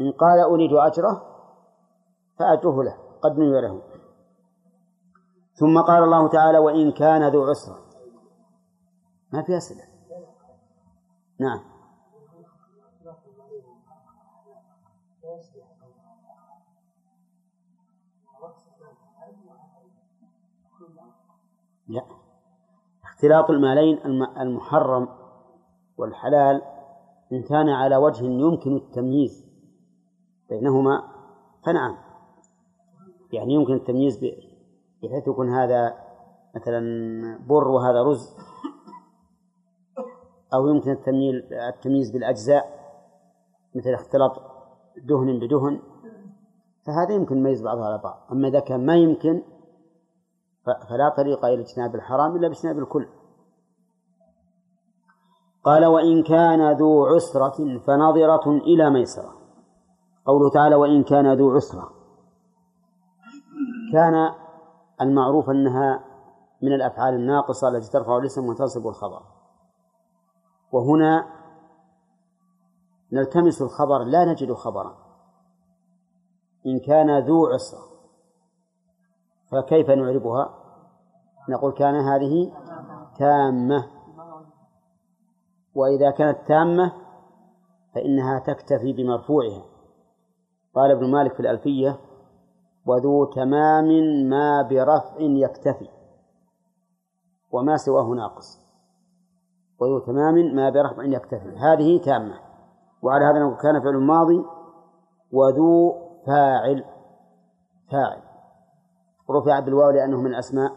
إن 0.02 0.11
قال 0.11 0.40
أريد 0.40 0.73
أجره 0.73 1.36
فأجره 2.40 2.84
له 2.84 2.98
قد 3.22 3.40
نوي 3.40 3.61
له. 3.61 3.82
ثم 5.53 5.82
قال 5.82 6.03
الله 6.03 6.27
تعالى 6.27 6.57
وإن 6.57 6.91
كان 6.91 7.27
ذو 7.27 7.44
عسرة 7.44 7.86
ما 9.34 9.41
في 9.41 9.57
أسئلة. 9.57 9.84
نعم. 11.40 11.76
لا. 21.88 22.02
اختلاط 23.03 23.49
المالين 23.49 23.98
المحرم 24.38 25.07
والحلال 25.98 26.74
إن 27.31 27.41
كان 27.43 27.69
على 27.69 27.95
وجه 27.95 28.26
يمكن 28.26 28.76
التمييز 28.76 29.45
بينهما 30.49 31.03
فنعم. 31.65 31.97
يعني 33.34 33.53
يمكن 33.53 33.73
التمييز 33.73 34.18
بحيث 35.03 35.27
يكون 35.27 35.49
هذا 35.49 35.97
مثلا 36.56 36.80
بر 37.47 37.68
وهذا 37.68 38.03
رز 38.03 38.35
أو 40.53 40.68
يمكن 40.68 40.91
التمييز 41.52 42.11
بالأجزاء 42.11 42.76
مثل 43.76 43.93
اختلاط 43.93 44.41
دهن 45.03 45.39
بدهن 45.39 45.80
فهذا 46.85 47.14
يمكن 47.14 47.38
يميز 47.38 47.64
بعضها 47.64 47.85
على 47.85 47.97
بعض. 47.97 48.27
أما 48.31 48.47
إذا 48.47 48.60
كان 48.60 48.85
ما 48.85 48.95
يمكن 48.95 49.41
فلا 50.65 51.10
طريق 51.18 51.45
إلى 51.45 51.61
اجتناب 51.61 51.95
الحرام 51.95 52.35
إلا 52.35 52.47
باجتناب 52.47 52.80
الكل. 52.80 53.07
قال 55.66 55.86
وإن 55.86 56.24
كان 56.24 56.72
ذو 56.72 57.06
عسرة 57.06 57.80
فنظرة 57.80 58.50
إلى 58.50 58.90
ميسرة. 58.90 59.32
قوله 60.26 60.50
تعالى 60.50 60.76
وإن 60.76 61.04
كان 61.04 61.34
ذو 61.34 61.52
عسرة. 61.52 61.92
كان 63.94 64.34
المعروف 65.02 65.50
أنها 65.50 66.04
من 66.62 66.74
الأفعال 66.74 67.14
الناقصة 67.14 67.68
التي 67.68 67.92
ترفع 67.92 68.18
الاسم 68.18 68.46
وتنصب 68.50 68.88
الخبر. 68.88 69.22
وهنا 70.72 71.28
نلتمس 73.12 73.62
الخبر 73.62 74.04
لا 74.04 74.26
نجد 74.26 74.54
خبرا. 74.54 74.98
إن 76.66 76.80
كان 76.80 77.20
ذو 77.20 77.48
عسرة 77.48 77.84
فكيف 79.52 79.90
نعربها 79.90 80.50
نقول 81.50 81.72
كان 81.74 81.96
هذه 81.96 82.52
تامة. 83.18 83.95
وإذا 85.76 86.11
كانت 86.11 86.47
تامة 86.47 86.93
فإنها 87.95 88.39
تكتفي 88.39 88.93
بمرفوعها. 88.93 89.65
قال 90.76 90.91
ابن 90.91 91.11
مالك 91.11 91.34
في 91.34 91.39
الألفية 91.39 91.99
وذو 92.85 93.26
تمام 93.26 93.88
ما 94.30 94.61
برفع 94.61 95.15
يكتفي 95.19 95.89
وما 97.52 97.77
سواه 97.77 98.07
ناقص. 98.15 98.60
وذو 99.80 99.99
تمام 99.99 100.34
ما 100.56 100.69
برفع 100.69 101.03
يكتفي 101.03 101.57
هذه 101.57 102.02
تامة. 102.06 102.39
وعلى 103.02 103.26
هذا 103.26 103.39
نقول 103.39 103.57
كان 103.57 103.81
فعل 103.81 103.97
ماضي 103.97 104.45
وذو 105.31 105.93
فاعل 106.26 106.85
فاعل. 107.91 108.22
رفع 109.30 109.60
بالواو 109.60 109.89
لأنه 109.89 110.22
من 110.22 110.27
الأسماء 110.27 110.72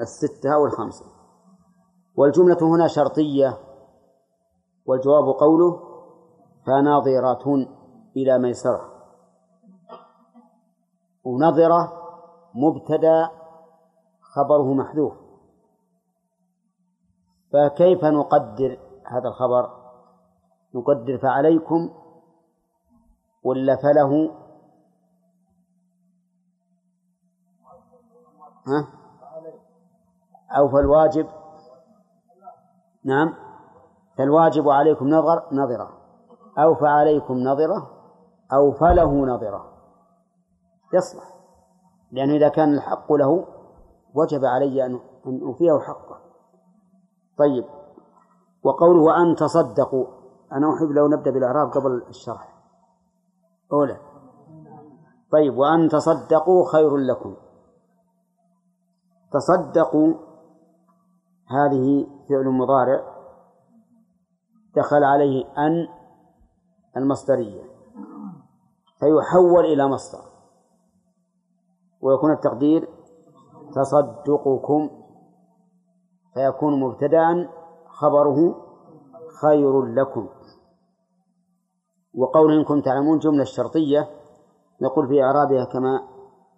الستة 0.00 0.54
أو 0.54 0.66
الخمسة 0.66 1.15
والجملة 2.16 2.58
هنا 2.62 2.86
شرطية. 2.86 3.58
والجواب 4.86 5.24
قوله 5.24 5.80
فناظرة 6.66 7.66
إلى 8.16 8.38
ميسرة. 8.38 8.92
ونظرة 11.24 11.92
مبتدأ 12.54 13.30
خبره 14.20 14.74
محذوف. 14.74 15.12
فكيف 17.52 18.04
نقدر 18.04 18.78
هذا 19.06 19.28
الخبر؟ 19.28 19.70
نقدر 20.74 21.18
فعليكم 21.18 21.90
ولا 23.44 23.76
فله؟ 23.76 24.30
ها؟ 28.66 28.88
أو 30.58 30.68
فالواجب؟ 30.68 31.26
نعم. 33.06 33.34
فالواجب 34.18 34.68
عليكم 34.68 35.08
نظر 35.08 35.42
نظرة. 35.52 35.92
أو 36.58 36.74
فعليكم 36.74 37.34
نظرة 37.38 37.90
أو 38.52 38.72
فله 38.72 39.26
نظرة. 39.26 39.72
يصلح. 40.94 41.24
لأنه 42.12 42.34
إذا 42.34 42.48
كان 42.48 42.74
الحق 42.74 43.12
له 43.12 43.44
وجب 44.14 44.44
علي 44.44 44.86
أن 44.86 45.00
أوفيه 45.26 45.78
حقه. 45.78 46.18
طيب. 47.38 47.64
وقوله 48.62 49.02
وأن 49.02 49.34
تصدقوا. 49.34 50.06
أنا 50.52 50.74
أحب 50.74 50.90
لو 50.90 51.08
نبدأ 51.08 51.30
بالإعراب 51.30 51.70
قبل 51.70 52.02
الشرح. 52.08 52.54
أولى. 53.72 53.96
طيب. 55.32 55.58
وأن 55.58 55.88
تصدقوا 55.88 56.72
خير 56.72 56.96
لكم. 56.96 57.34
تصدقوا 59.32 60.14
هذه 61.48 62.06
فعل 62.28 62.48
مضارع 62.48 63.16
دخل 64.76 65.04
عليه 65.04 65.44
أن 65.58 65.88
المصدرية 66.96 67.62
فيحول 68.98 69.64
إلى 69.64 69.88
مصدر 69.88 70.24
ويكون 72.00 72.32
التقدير 72.32 72.88
تصدقكم 73.74 74.90
فيكون 76.34 76.80
مبتدأ 76.80 77.48
خبره 77.86 78.66
خير 79.42 79.82
لكم. 79.82 80.28
وقول 82.14 82.52
إن 82.52 82.64
كنتم 82.64 82.80
تعلمون 82.80 83.18
جملة 83.18 83.44
شرطية 83.44 84.08
نقول 84.82 85.08
في 85.08 85.22
إعرابها 85.22 85.64
كما 85.64 86.08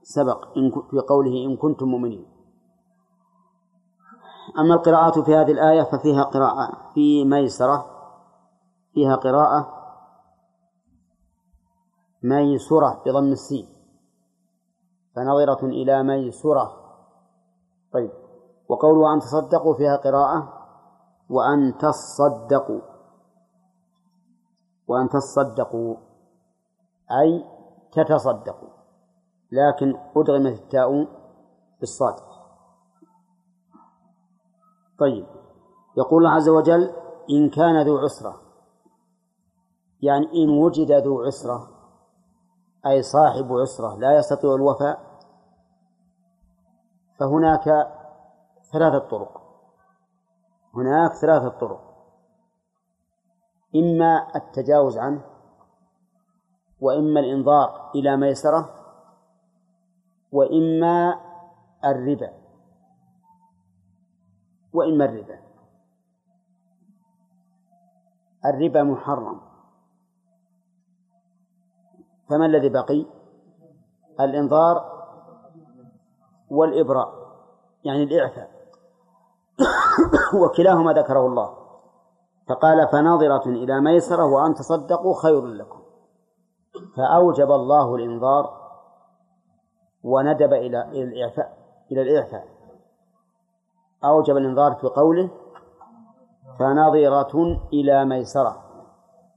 سبق 0.03 0.45
في 0.91 1.01
قوله 1.09 1.45
إن 1.47 1.57
كنتم 1.57 1.87
مؤمنين. 1.89 2.27
أما 4.59 4.75
القراءات 4.75 5.19
في 5.19 5.35
هذه 5.37 5.53
الآية 5.53 5.83
ففيها 5.83 6.23
قراءة 6.23 6.91
في 6.95 7.25
ميسرة 7.25 7.87
فيها 8.93 9.17
قراءة 9.17 9.79
ميسرة 12.23 13.03
بضم 13.07 13.33
السين 13.33 13.69
فنظرة 15.17 15.67
إلى 15.67 16.03
ميسرة. 16.03 16.73
طيب 17.93 18.11
وقوله 18.69 19.15
أن 19.15 19.21
تصدقوا 19.21 19.75
فيها 19.75 19.97
قراءة 19.97 20.53
وأن 21.31 21.79
تصدقوا 21.79 22.81
وأن 24.89 25.09
تصدقوا 25.09 25.97
أي 27.11 27.45
تتصدقوا 27.93 28.69
لكن 29.53 29.95
أدغمت 30.17 30.61
التاء 30.61 31.07
بالصاد. 31.81 32.28
طيب. 34.99 35.27
يقول 35.97 36.23
الله 36.23 36.37
عز 36.37 36.49
وجل 36.49 36.93
إن 37.31 37.51
كان 37.51 37.87
ذو 37.87 37.99
عسرة. 37.99 38.41
يعني 40.03 40.27
إن 40.45 40.49
وجد 40.51 40.93
ذو 40.93 41.23
عسرة 41.23 41.69
أي 42.87 43.03
صاحب 43.03 43.53
عسرة 43.53 43.97
لا 43.97 44.19
يستطيع 44.19 44.55
الوفاء 44.55 45.01
فهناك 47.19 47.65
ثلاثة 48.73 48.99
طرق. 48.99 49.43
هناك 50.75 51.13
ثلاثة 51.13 51.49
طرق. 51.49 51.81
إما 53.77 54.37
التجاوز 54.37 54.99
عنه 54.99 55.25
وإما 56.81 57.21
الإنظار 57.21 57.91
إلى 57.95 58.17
ميسرة 58.17 58.75
وإما 60.33 61.21
الربا. 61.85 62.38
وإما 64.79 65.05
الربا؟ 65.05 65.39
الربا 68.47 68.83
محرم. 68.83 69.41
فما 72.31 72.47
الذي 72.47 72.69
بقي؟ 72.69 73.07
الإنظار 74.21 74.99
والإبراء 76.51 77.13
يعني 77.85 78.03
الإعفاء. 78.03 78.51
وكلاهما 80.43 80.93
ذكره 80.93 81.27
الله. 81.27 81.59
فقال 82.49 82.89
فناظرة 82.89 83.49
إلى 83.49 83.81
ميسرة 83.81 84.25
وأن 84.25 84.55
تصدقوا 84.55 85.23
خير 85.23 85.47
لكم. 85.47 85.83
فأوجب 86.97 87.51
الله 87.51 87.95
الإنظار 87.95 88.59
وندب 90.03 90.53
إلى 90.53 91.03
الإعفاء 91.03 91.59
إلى 91.93 92.03
الإعفاء. 92.03 92.58
أوجب 94.05 94.37
الإنظار 94.37 94.75
في 94.75 94.87
قوله 94.87 95.31
فنظرة 96.59 97.61
إلى 97.73 98.05
ميسرة. 98.05 98.63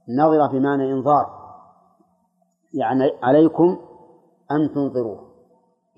نظرة 0.08 0.46
بمعنى 0.46 0.92
إنظار 0.92 1.42
يعني 2.74 3.10
عليكم 3.22 3.78
أن 4.50 4.72
تنظروه. 4.72 5.32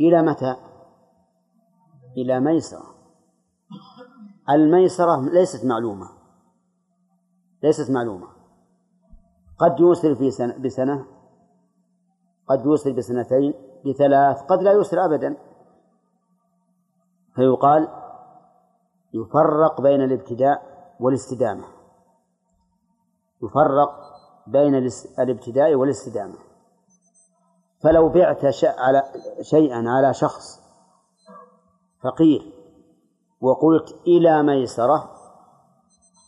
إلى 0.01 0.23
متى؟ 0.23 0.57
إلى 2.17 2.41
ميسرة. 2.41 2.95
الميسرة 4.51 5.21
ليست 5.21 5.65
معلومة. 5.65 6.09
ليست 7.63 7.91
معلومة. 7.91 8.27
قد 9.59 9.81
يوصل 9.81 10.17
في 10.17 10.31
سنة 10.31 10.59
بسنة. 10.59 11.07
قد 12.49 12.65
يوصل 12.65 12.93
بسنتين 12.93 13.55
بثلاث. 13.87 14.43
قد 14.43 14.63
لا 14.63 14.73
يوصل 14.73 14.99
أبدا. 14.99 15.37
فيقال 17.35 18.04
يفرق 19.15 19.81
بين 19.81 20.03
الابتداء 20.03 20.63
والاستدامة. 21.01 21.65
يفرق 23.43 23.91
بين 24.47 24.75
الابتداء 25.19 25.75
والاستدامة. 25.75 26.35
فلو 27.83 28.09
بعت 28.09 28.45
على 28.65 29.03
شيئا 29.41 29.85
على 29.87 30.15
شخص 30.15 30.61
فقير 32.03 32.53
وقلت 33.41 33.97
إلى 34.07 34.43
ميسرة 34.43 35.11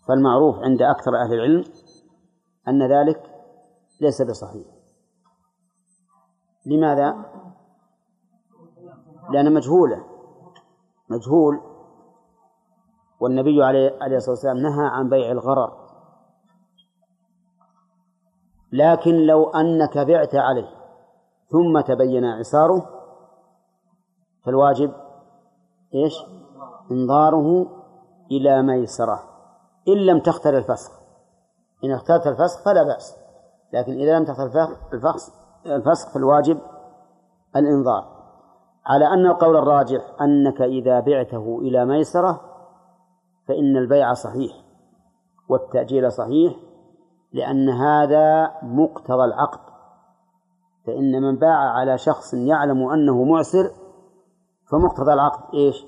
فالمعروف 0.09 0.57
عند 0.59 0.83
أكثر 0.83 1.17
أهل 1.17 1.35
العلم 1.35 1.65
أن 2.69 2.93
ذلك 2.93 3.23
ليس 4.01 4.23
بصحيح. 4.23 4.67
لماذا؟ 6.67 7.17
لأن 9.31 9.55
مجهولة 9.55 10.05
مجهول 11.09 11.76
والنبي 13.20 13.62
عليه 13.62 14.16
الصلاة 14.16 14.30
والسلام 14.30 14.56
نهى 14.56 14.86
عن 14.86 15.09
بيع 15.09 15.32
الغرر. 15.32 15.72
لكن 18.72 19.14
لو 19.14 19.51
أنك 19.51 19.98
بعت 19.98 20.34
عليه 20.34 20.68
ثم 21.48 21.80
تبين 21.80 22.24
عساره 22.24 22.88
فالواجب 24.44 24.93
إيش؟ 25.94 26.14
إنظاره 26.90 27.66
إلى 28.30 28.62
ميسرة. 28.62 29.22
إن 29.88 29.97
لم 29.97 30.20
تختر 30.20 30.59
الفسخ. 30.59 30.93
إن 31.84 31.93
اخترت 31.93 32.26
الفسخ 32.26 32.64
فلا 32.64 32.82
بأس. 32.82 33.16
لكن 33.72 33.93
إذا 33.93 34.18
لم 34.18 34.24
تختر 34.24 34.44
الفسخ 34.93 35.32
الفسخ 35.66 36.14
فالواجب 36.14 36.59
الإنظار. 37.56 38.16
على 38.86 39.06
أن 39.06 39.26
القول 39.26 39.56
الراجح 39.56 40.01
أنك 40.20 40.62
إذا 40.62 41.01
بعته 41.01 41.59
إلى 41.62 41.84
ميسرة 41.84 42.40
فإن 43.48 43.77
البيع 43.77 44.14
صحيح 44.14 44.52
والتأجيل 45.48 46.12
صحيح 46.12 46.56
لأن 47.32 47.68
هذا 47.68 48.55
مقتضى 48.62 49.24
العقد. 49.24 49.60
فإن 50.86 51.23
من 51.23 51.36
باع 51.36 51.56
على 51.56 51.98
شخص 51.98 52.35
يعلم 52.35 52.89
أنه 52.89 53.24
معسر 53.24 53.70
فمقتضى 54.70 55.12
العقد 55.12 55.55
إيش؟ 55.55 55.86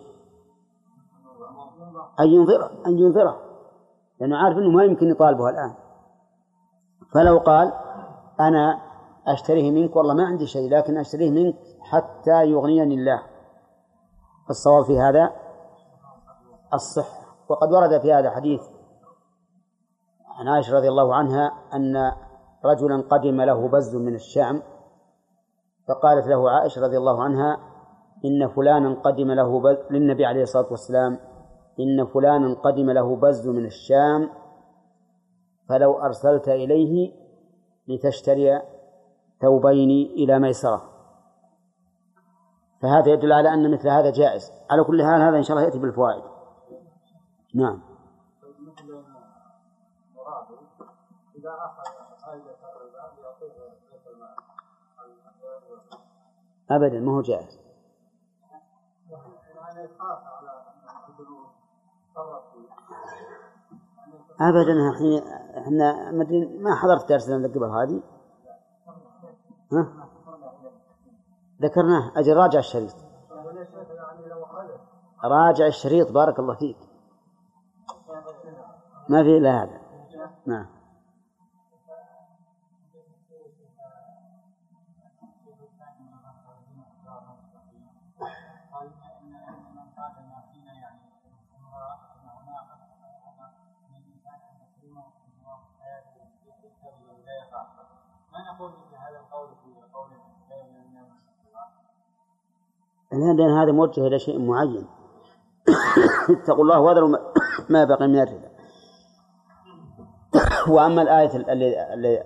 أن 2.21 2.27
ينظره 2.27 2.71
أن 2.87 2.99
ينظره. 2.99 3.41
لأنه 4.21 4.37
عارف 4.37 4.59
أنه 4.59 4.71
ما 4.71 4.85
يمكن 4.85 5.07
يطالبه 5.09 5.49
الآن. 5.51 5.75
فلو 7.15 7.39
قال 7.39 7.73
أنا 8.41 8.81
أشتريه 9.27 9.71
منك 9.71 9.97
والله 9.97 10.15
ما 10.15 10.25
عندي 10.25 10.47
شيء 10.47 10.71
لكن 10.71 10.99
أشتريه 10.99 11.31
منك 11.31 11.57
حتى 11.81 12.45
يغنيني 12.45 12.95
الله. 12.95 13.23
الصواب 14.51 14.85
في 14.85 15.01
هذا 15.01 15.33
الصحة. 16.75 17.18
وقد 17.49 17.73
ورد 17.73 18.01
في 18.01 18.13
هذا 18.13 18.31
حديث 18.31 18.63
عن 20.39 20.49
عائشة 20.49 20.75
رضي 20.75 20.89
الله 20.89 21.15
عنها 21.15 21.53
أن 21.75 22.13
رجلا 22.65 23.03
قدم 23.11 23.41
له 23.41 23.69
بز 23.69 23.97
من 23.97 24.15
الشام 24.15 24.63
فقالت 25.89 26.27
له 26.27 26.51
عائشة 26.51 26.83
رضي 26.83 26.99
الله 26.99 27.23
عنها 27.23 27.59
إن 28.25 28.49
فلانا 28.49 28.95
قدم 28.95 29.33
له 29.33 29.61
بز 29.61 29.77
للنبي 29.91 30.27
عليه 30.27 30.43
الصلاة 30.43 30.67
والسلام 30.71 31.19
إن 31.81 32.07
فلانا 32.07 32.55
قدم 32.55 32.91
له 32.91 33.17
بز 33.17 33.49
من 33.49 33.65
الشام 33.65 34.31
فلو 35.69 35.99
أرسلت 35.99 36.49
إليه 36.49 37.13
لتشتري 37.89 38.63
ثوبين 39.41 39.91
إلى 39.91 40.39
ميسرة. 40.39 40.83
فهذا 42.83 43.13
يدل 43.13 43.33
على 43.33 43.55
أن 43.55 43.73
مثل 43.73 43.89
هذا 43.89 44.11
جائز. 44.11 44.53
على 44.71 44.85
كل 44.85 45.03
حال 45.03 45.21
هذا 45.21 45.37
إن 45.37 45.43
شاء 45.43 45.57
الله 45.57 45.67
يأتي 45.69 45.79
بالفوائد. 45.79 46.23
نعم. 47.55 47.81
أبدا 56.71 57.01
ما 57.01 57.13
هو 57.13 57.23
جائز. 57.23 57.61
أبدا 64.41 64.91
إحنا 65.59 66.11
ما 66.61 66.75
حضرت 66.75 67.09
درسنا 67.09 67.49
قبل 67.49 67.65
هذه؟ 67.65 68.03
ها؟ 69.73 70.09
ذكرناه 71.63 72.13
أجل 72.17 72.37
راجع 72.37 72.59
الشريط. 72.59 72.95
راجع 75.25 75.67
الشريط 75.67 76.13
بارك 76.13 76.39
الله 76.39 76.55
فيك. 76.55 76.88
ما 79.09 79.23
في 79.23 79.37
إلا 79.37 79.63
هذا. 79.63 79.81
نعم. 80.47 80.67
هذا 103.59 103.73
موجه 103.73 104.07
إلى 104.07 104.19
شيء 104.19 104.39
معين. 104.39 104.87
اتقوا 106.31 106.63
الله 106.63 106.81
وذروا 106.81 107.09
ما 107.69 107.85
بقي 107.91 108.09
من 108.09 108.23
الربا. 108.23 108.48
وأما 110.71 111.03
الآية 111.03 111.37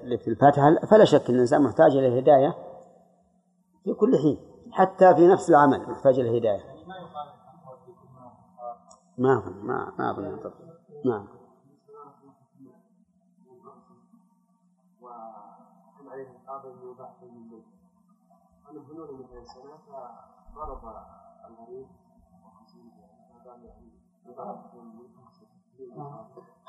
اللي 0.03 0.19
في 0.19 0.29
الفاتحة 0.29 0.75
فلا 0.75 1.05
شك 1.05 1.29
أن 1.29 1.35
الإنسان 1.35 1.63
محتاج 1.63 1.97
إلى 1.97 2.07
الهداية 2.07 2.55
في 3.85 3.95
كل 3.95 4.19
حين 4.19 4.39
حتى 4.73 5.15
في 5.15 5.27
نفس 5.27 5.51
العمل 5.51 5.91
محتاج 5.91 6.19
إلى 6.19 6.31
الهداية. 6.31 6.63
ما 9.19 9.43
ما 9.63 9.93
ما 9.99 10.11
أظن. 10.11 10.53
نعم. 11.05 11.27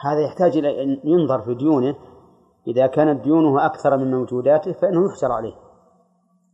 هذا 0.03 0.19
يحتاج 0.19 0.57
إلى 0.57 0.83
أن 0.83 0.99
ينظر 1.03 1.41
في 1.41 1.55
ديونه. 1.55 1.95
إذا 2.67 2.87
كانت 2.87 3.23
ديونه 3.23 3.65
أكثر 3.65 3.97
من 3.97 4.11
موجوداته 4.11 4.73
فإنه 4.73 5.05
يحجر 5.05 5.31
عليه. 5.31 5.55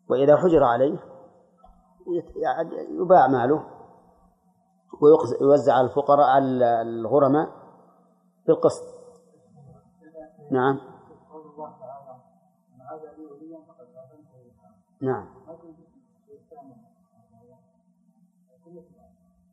وإذا 0.10 0.38
حجر 0.38 0.64
عليه 0.64 1.00
يباع 2.90 3.28
ماله 3.28 3.64
ويوزع 5.02 5.74
على 5.74 5.88
الفقراء 5.88 6.28
على 6.28 6.82
الغرماء 6.82 7.50
بالقسط. 8.48 8.84
نعم. 10.52 10.80
نعم. 15.02 15.28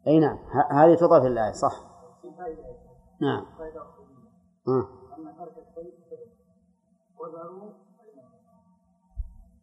أي 0.06 0.18
نعم. 0.18 0.39
هذه 0.70 0.94
تضاف 0.94 1.27
الآية 1.27 1.52
صح. 1.52 1.97
نعم. 3.20 3.47
آه. 4.68 4.88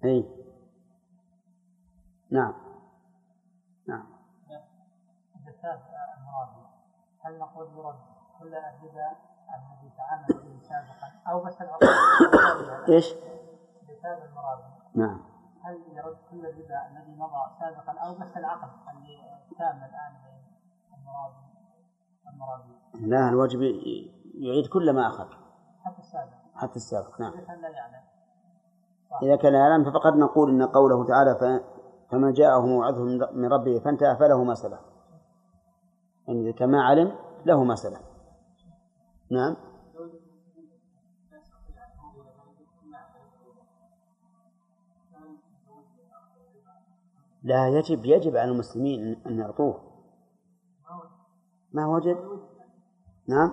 أي. 0.03 0.25
نعم. 2.31 2.53
نعم. 3.87 4.05
هل 7.21 7.39
نقول 7.39 7.67
يرد 7.77 7.95
كل 8.39 8.55
الربا 8.55 9.11
الذي 9.55 9.91
تعامل 9.97 10.27
به 10.27 10.59
سابقا 10.59 11.11
أو 11.27 11.43
بس 11.43 11.61
العقود 11.61 12.89
إيش؟ 12.89 13.13
زكاة 13.87 14.25
المرابي 14.25 14.63
نعم. 14.95 15.21
هل 15.63 15.81
يرد 15.91 16.17
كل 16.31 16.45
الربا 16.45 16.87
الذي 16.87 17.15
مضى 17.15 17.59
سابقا 17.59 17.99
أو 17.99 18.15
بس 18.15 18.37
العقد 18.37 18.69
اللي 18.91 19.17
تام 19.57 19.77
الآن 19.77 20.13
والمرابي 20.91 21.52
لا 23.01 23.29
الواجب 23.29 23.61
يعيد 24.35 24.67
كل 24.67 24.93
ما 24.93 25.07
أخذ. 25.07 25.27
حتى 25.83 25.99
السابق. 25.99 26.33
حتى 26.55 26.75
السابق 26.75 27.21
نعم. 27.21 27.33
إذا 29.23 29.35
كان 29.35 29.51
لا 29.53 29.59
يعلم. 29.59 29.91
فقد 29.91 30.13
نقول 30.15 30.49
إن 30.49 30.63
قوله 30.67 31.05
تعالى 31.05 31.35
ف- 31.35 31.63
فما 32.11 32.31
جاءه 32.31 32.65
موعظه 32.65 33.03
من- 33.03 33.41
من 33.41 33.53
ربه 33.53 33.79
فانتهى 33.79 34.15
فله 34.15 34.43
ما 34.43 34.53
سلف 34.53 34.79
يعني 36.27 36.41
إذا 36.41 36.51
كان 36.51 36.71
ما 36.71 36.83
علم 36.83 37.15
له 37.45 37.63
ما 37.63 37.75
سلف 37.75 38.01
نعم. 39.31 39.55
لا 47.43 47.67
يجب 47.67 48.05
يجب 48.05 48.35
على 48.37 48.51
المسلمين 48.51 49.21
أن 49.27 49.39
يعطوه. 49.39 49.92
ما 51.73 51.87
وجد؟ 51.87 52.17
نعم. 53.27 53.51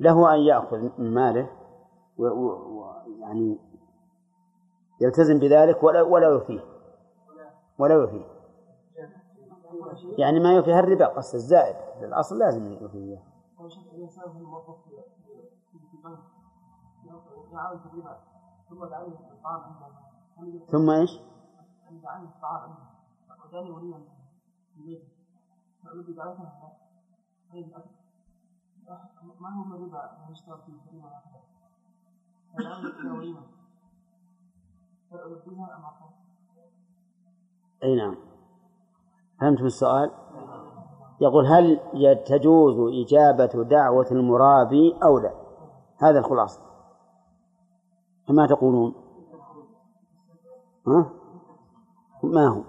له 0.00 0.34
أن 0.34 0.40
يأخذ 0.40 0.78
من 0.98 1.14
ماله 1.14 1.50
ويعني 2.18 3.58
يلتزم 5.00 5.38
بذلك 5.38 5.82
ولا 5.82 6.02
ولا 6.02 6.28
يوفيه. 6.28 6.60
ولا 7.78 7.94
يوفيه. 7.94 8.24
يعني 10.18 10.40
ما 10.40 10.54
يوفيها 10.54 10.80
الربا 10.80 11.06
قصد 11.06 11.34
الزائد. 11.34 11.76
الأصل 12.04 12.38
لازم 12.38 12.72
يوفيه 12.72 13.22
ثم 18.68 18.84
دعاني 18.84 19.06
الطعام 19.06 19.62
عنده 20.38 20.66
ثم 20.66 20.90
إيش؟ 20.90 21.20
الطعام 21.90 22.60
عنده 22.62 22.88
وجاني 23.48 23.70
وليا 23.70 23.98
في 24.74 24.82
بيته 24.82 25.08
فأريد 25.84 26.16
دعوته 26.16 26.48
غير 27.52 27.64
الأكل 27.64 27.90
ما 29.40 29.48
هو 29.48 29.76
الربا 29.76 30.10
المشترك 30.26 30.60
فيه 30.66 30.90
كريمة 30.90 31.06
واحدة 31.06 31.40
فدعاني 32.54 33.00
إلى 33.00 33.10
وليمة 33.10 33.42
فأرديها 35.10 35.76
أم 35.76 35.84
أقول 35.84 36.12
أي 37.82 37.96
نعم. 37.96 38.16
فهمتم 39.40 39.66
السؤال؟ 39.66 40.10
يقول 41.20 41.46
هل 41.46 41.80
تجوز 42.26 42.76
إجابة 43.04 43.64
دعوة 43.64 44.06
المرابي 44.10 44.98
أو 45.02 45.18
لا؟ 45.18 45.32
هذا 46.02 46.18
الخلاصة. 46.18 46.60
فما 48.28 48.46
تقولون؟ 48.46 48.94
ها؟ 50.86 51.12
ما 52.22 52.48
هو؟ 52.48 52.62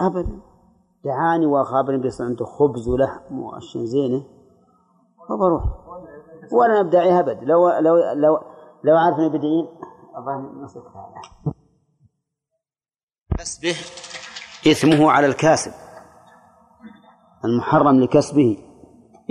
أبدا 0.00 0.40
دعاني 1.04 1.46
وأخابرني 1.46 1.98
بس 2.06 2.20
عنده 2.20 2.44
خبز 2.44 2.88
ولحم 2.88 3.38
وأشياء 3.38 3.84
زينة 3.84 4.24
وبروح 5.30 5.64
وأنا 6.52 6.80
أبدعي 6.80 7.20
أبد 7.20 7.44
لو 7.44 7.68
لو 7.68 7.96
لو 8.12 8.40
لو 8.84 8.96
عارف 8.96 9.18
إني 9.18 9.28
بدعين 9.28 9.68
أظن 10.14 10.62
نصف 10.62 10.82
هذا 10.86 11.54
كسبه 13.38 13.76
إثمه 14.72 15.10
على 15.10 15.26
الكاسب 15.26 15.87
المحرم 17.44 18.00
لكسبه 18.00 18.56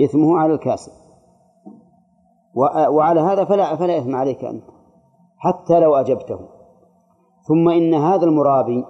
إثمه 0.00 0.38
على 0.38 0.52
الكاسب. 0.54 0.92
وعلى 2.90 3.20
هذا 3.20 3.44
فلا 3.44 3.76
فلا 3.76 3.98
إثم 3.98 4.16
عليك 4.16 4.44
أنت 4.44 4.64
حتى 5.36 5.80
لو 5.80 5.94
أجبته. 5.94 6.38
ثم 7.42 7.68
إن 7.68 7.94
هذا 7.94 8.24
المرابي 8.24 8.84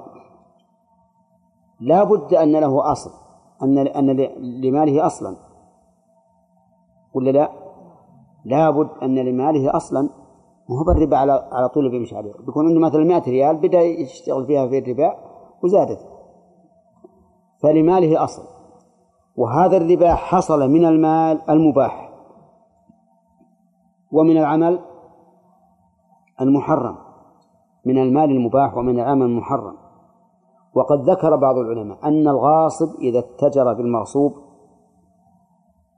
لا 1.81 2.05
بد 2.05 2.35
أن 2.35 2.53
له 2.57 2.93
أصل 2.93 3.11
أن 3.63 3.79
أن 3.79 4.11
لماله 4.41 5.07
أصلا. 5.07 5.37
ولا 7.15 7.31
لا؟ 7.31 7.51
لا 8.45 8.71
بد 8.71 8.91
أن 9.03 9.19
لماله 9.19 9.77
أصلا. 9.77 10.03
ما 10.69 10.79
هو 10.79 10.85
بالربا 10.85 11.17
على 11.17 11.49
على 11.53 11.69
طول 11.69 11.91
بيمشي 11.91 12.17
عليه. 12.17 12.33
بيكون 12.33 12.67
عنده 12.67 12.81
مثلا 12.81 13.05
100 13.05 13.23
ريال 13.23 13.57
بدأ 13.57 13.81
يشتغل 13.81 14.47
فيها 14.47 14.67
في 14.67 14.79
الربا 14.79 15.15
وزادت 15.63 16.09
فلماله 17.63 18.25
أصل 18.25 18.58
وهذا 19.39 19.77
الربا 19.77 20.15
حصل 20.15 20.61
من 20.71 20.85
المال 20.85 21.51
المباح 21.51 21.95
ومن 24.13 24.37
العمل 24.37 24.81
المحرم 26.41 26.97
من 27.87 27.99
المال 27.99 28.31
المباح 28.31 28.77
ومن 28.77 29.01
العمل 29.01 29.27
المحرم. 29.27 29.77
وقد 30.75 31.11
ذكر 31.11 31.37
بعض 31.37 31.57
العلماء 31.59 31.99
أن 32.05 32.29
الغاصب 32.29 33.01
إذا 33.01 33.19
اتجر 33.19 33.73
بالمغصوب 33.73 34.33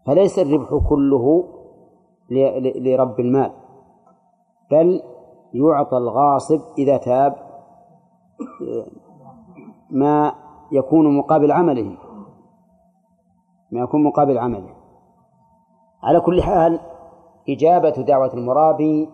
فليس 0.06 0.38
الربح 0.38 0.88
كله 0.88 1.44
لرب 2.76 3.20
المال 3.20 3.52
بل 4.70 5.02
يعطى 5.54 5.96
الغاصب 5.96 6.60
إذا 6.78 6.96
تاب 6.96 7.36
ما 9.90 10.34
يكون 10.72 11.16
مقابل 11.16 11.52
عمله. 11.52 12.09
ما 13.72 13.80
يكون 13.80 14.04
مقابل 14.04 14.38
عمله 14.38 14.74
على 16.02 16.20
كل 16.20 16.42
حال 16.42 16.80
إجابة 17.48 17.90
دعوة 17.90 18.34
المرابي 18.34 19.08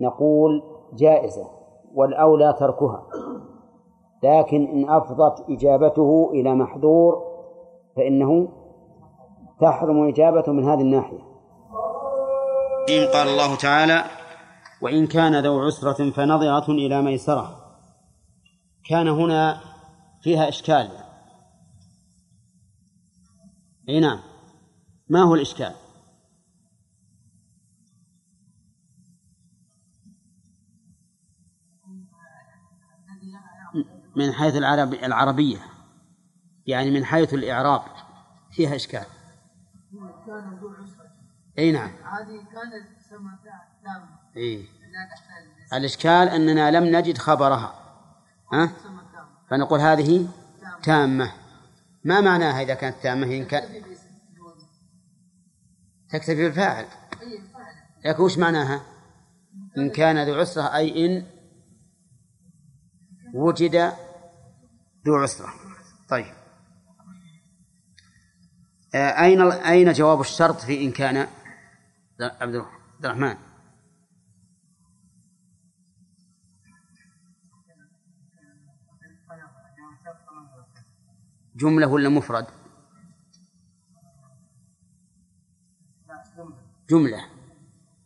نقول 0.00 0.62
جائزة 0.94 1.50
والأولى 1.94 2.56
تركها. 2.60 3.02
لكن 4.22 4.66
إن 4.66 4.90
أفضت 4.90 5.50
إجابته 5.50 6.30
إلى 6.34 6.54
محظور 6.54 7.22
فإنه 7.96 8.48
تحرم 9.60 10.08
إجابته 10.08 10.52
من 10.52 10.64
هذه 10.64 10.80
الناحية. 10.80 11.30
قال 13.12 13.28
الله 13.28 13.56
تعالى 13.56 14.04
وإن 14.82 15.06
كان 15.06 15.44
ذو 15.44 15.60
عسرة 15.60 16.10
فنظرة 16.10 16.70
إلى 16.70 17.02
ميسرة. 17.02 17.50
كان 18.88 19.08
هنا 19.08 19.60
فيها 20.22 20.48
إشكال. 20.48 20.88
أي 23.90 24.00
نعم. 24.00 24.20
ما 25.08 25.22
هو 25.22 25.34
الإشكال؟ 25.34 25.74
من 34.16 34.32
حيث 34.32 34.56
العرب 34.56 34.94
العربية. 34.94 35.58
يعني 36.66 36.90
من 36.90 37.04
حيث 37.04 37.34
الإعراب 37.34 37.82
فيها 38.50 38.76
إشكال. 38.76 39.04
أي 41.58 41.72
نعم. 41.72 41.88
هذه 41.88 42.44
كانت 42.52 43.00
سما 43.10 43.38
تامة 43.84 44.08
إيه 44.36 44.66
الإشكال 45.72 46.28
أننا 46.28 46.70
لم 46.70 46.96
نجد 46.96 47.18
خبرها. 47.18 47.74
ها؟ 48.52 48.72
فنقول 49.50 49.80
هذه 49.80 50.28
تامة. 50.82 51.32
ما 52.04 52.20
معناها 52.20 52.62
إذا 52.62 52.74
كانت 52.74 52.96
تامة؟ 53.02 53.26
إن 53.26 53.44
كان 53.44 53.82
تكتفي 56.10 56.34
بالفاعل. 56.34 56.86
لكن 58.04 58.22
وش 58.22 58.38
معناها؟ 58.38 58.82
إن 59.78 59.90
كان 59.90 60.28
ذو 60.28 60.34
عسرة 60.34 60.76
أي 60.76 61.06
إن 61.06 61.26
وجد 63.34 63.76
ذو 65.06 65.16
عسرة. 65.16 65.54
طيب. 66.08 66.34
آه، 68.94 69.24
أين 69.24 69.40
أين 69.52 69.92
جواب 69.92 70.20
الشرط 70.20 70.60
في 70.60 70.84
إن 70.84 70.92
كان؟ 70.92 71.28
عبد 72.20 72.64
الرحمن. 73.04 73.49
جملة 81.60 81.86
ولا 81.86 82.08
مفرد؟ 82.08 82.46
جملة. 86.90 87.26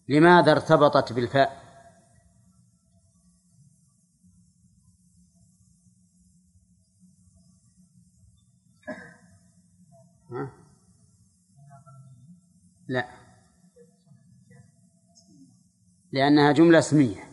لماذا 0.09 0.52
ارتبطت 0.52 1.12
بالفاء؟ 1.12 1.64
ها؟ 10.31 10.51
لا. 12.89 13.09
لأنها 16.12 16.52
جملة 16.52 16.78
اسمية. 16.78 17.24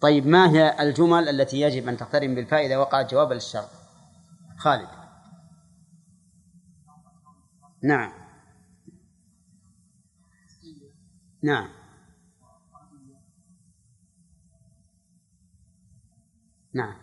طيب 0.00 0.26
ما 0.26 0.50
هي 0.50 0.82
الجمل 0.82 1.28
التي 1.28 1.60
يجب 1.60 1.88
أن 1.88 1.96
تقترن 1.96 2.34
بالفاء 2.34 2.66
إذا 2.66 2.76
وقعت 2.76 3.10
جوابا 3.10 3.34
للشرط؟ 3.34 3.70
خالد. 4.58 4.99
نعم. 7.82 8.12
نعم. 11.42 11.68
نعم. 16.74 16.96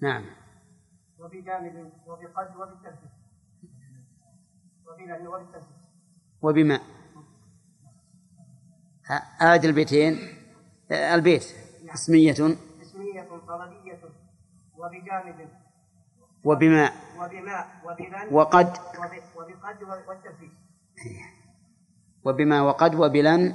نعم. 0.00 0.24
وفي 1.18 1.40
جانب 1.40 1.92
وفي 2.06 2.26
قد 2.26 2.56
وفي 2.56 2.72
التنفيذ 2.72 3.08
وفي 4.86 5.06
لأن 5.06 5.26
وفي 5.26 5.42
التنفيذ 5.42 5.76
وبما؟ 6.42 6.80
آد 9.40 9.64
البيتين. 9.64 10.18
البيت. 10.90 11.44
اسمية. 11.94 12.56
اسمية 13.22 13.40
طلبية 13.48 14.00
وبجانب 14.78 15.48
وبما 16.44 16.90
وبما 17.18 17.64
وبلن 17.84 18.34
وقد 18.34 18.66
وب- 18.66 19.22
وبقد 19.36 19.82
والتنفيذ. 20.08 20.48
وبما 22.24 22.62
وقد 22.62 22.94
وبلن 22.94 23.54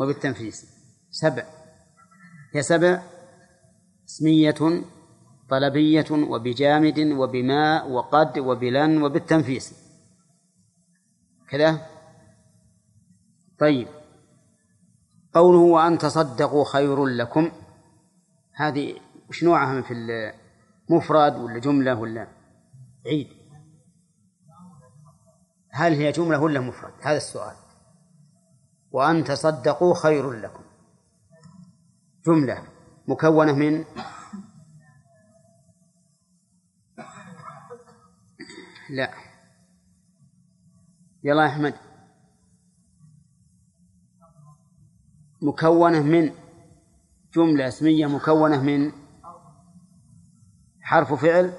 وبالتنفيس 0.00 0.66
سبع. 1.10 1.44
هي 2.54 2.62
سبع. 2.62 3.02
اسمية 4.08 4.82
طلبية 5.50 6.10
وبجامد 6.10 6.98
وبما 6.98 7.82
وقد 7.82 8.38
وبلن 8.38 9.02
وبالتنفيس 9.02 9.74
كذا؟ 11.48 11.86
طيب. 13.58 13.88
قوله 15.34 15.58
وأن 15.58 15.98
تصدقوا 15.98 16.64
خير 16.64 17.06
لكم. 17.06 17.52
هذه 18.54 19.00
وش 19.28 19.44
نوعها 19.44 19.82
في 19.82 19.94
المفرد 20.90 21.36
ولا 21.36 21.58
جملة 21.58 21.94
ولا 21.94 22.28
عيد؟ 23.06 23.28
هل 25.70 25.92
هي 25.92 26.12
جملة 26.12 26.38
ولا 26.40 26.60
مفرد؟ 26.60 26.92
هذا 27.02 27.16
السؤال. 27.16 27.56
وأن 28.90 29.24
تصدقوا 29.24 29.94
خير 29.94 30.30
لكم. 30.32 30.64
جملة 32.26 32.62
مكونة 33.08 33.52
من 33.52 33.84
لا. 38.90 39.14
يلا 41.24 41.42
يا 41.42 41.48
أحمد. 41.48 41.74
مكونة 45.42 46.02
من 46.02 46.41
جملة 47.34 47.68
اسمية 47.68 48.06
مكونة 48.06 48.62
من 48.62 48.92
حرف 50.80 51.12
فعل 51.12 51.58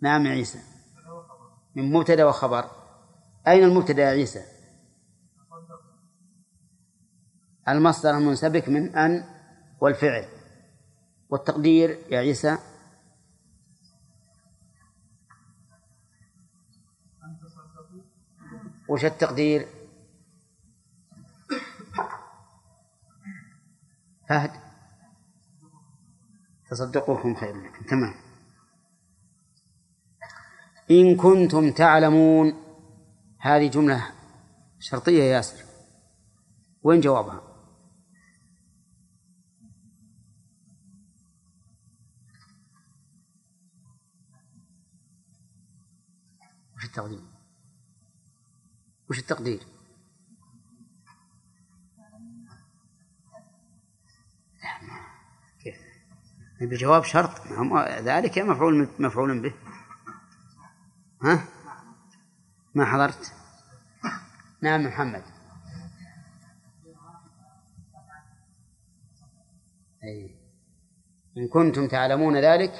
نعم 0.00 0.26
يا 0.26 0.30
عيسى. 0.30 0.58
من 1.74 1.92
مبتدأ 1.92 2.24
وخبر. 2.24 2.70
أين 3.48 3.64
المبتدأ 3.64 4.02
يا 4.02 4.08
عيسى؟ 4.08 4.44
المصدر 7.68 8.10
المنسبك 8.10 8.68
من 8.68 8.96
أن 8.96 9.24
والفعل. 9.80 10.28
والتقدير 11.28 11.98
يا 12.10 12.18
عيسى. 12.18 12.58
وش 18.88 19.04
التقدير؟ 19.04 19.75
فهد. 24.28 24.50
تصدقوكم 26.70 27.34
خير 27.34 27.56
لكم. 27.56 27.84
تمام. 27.84 28.14
إن 30.90 31.16
كنتم 31.16 31.72
تعلمون 31.72 32.62
هذه 33.40 33.70
جملة 33.70 34.12
شرطية 34.78 35.22
يا 35.22 35.36
ياسر. 35.36 35.64
وين 36.82 37.00
جوابها؟ 37.00 37.42
وش 46.76 46.84
التقدير؟ 46.84 47.22
وش 49.10 49.18
التقدير؟ 49.18 49.75
بجواب 56.60 57.04
شرط. 57.04 57.46
هو 57.46 58.00
ذلك 58.04 58.38
مفعول 58.38 58.88
مفعول 58.98 59.42
به. 59.42 59.54
ها؟ 61.22 61.44
ما 62.74 62.84
حضرت؟ 62.84 63.32
نعم 64.62 64.86
محمد. 64.86 65.22
أي. 70.04 70.36
إن 71.38 71.48
كنتم 71.48 71.88
تعلمون 71.88 72.36
ذلك 72.36 72.72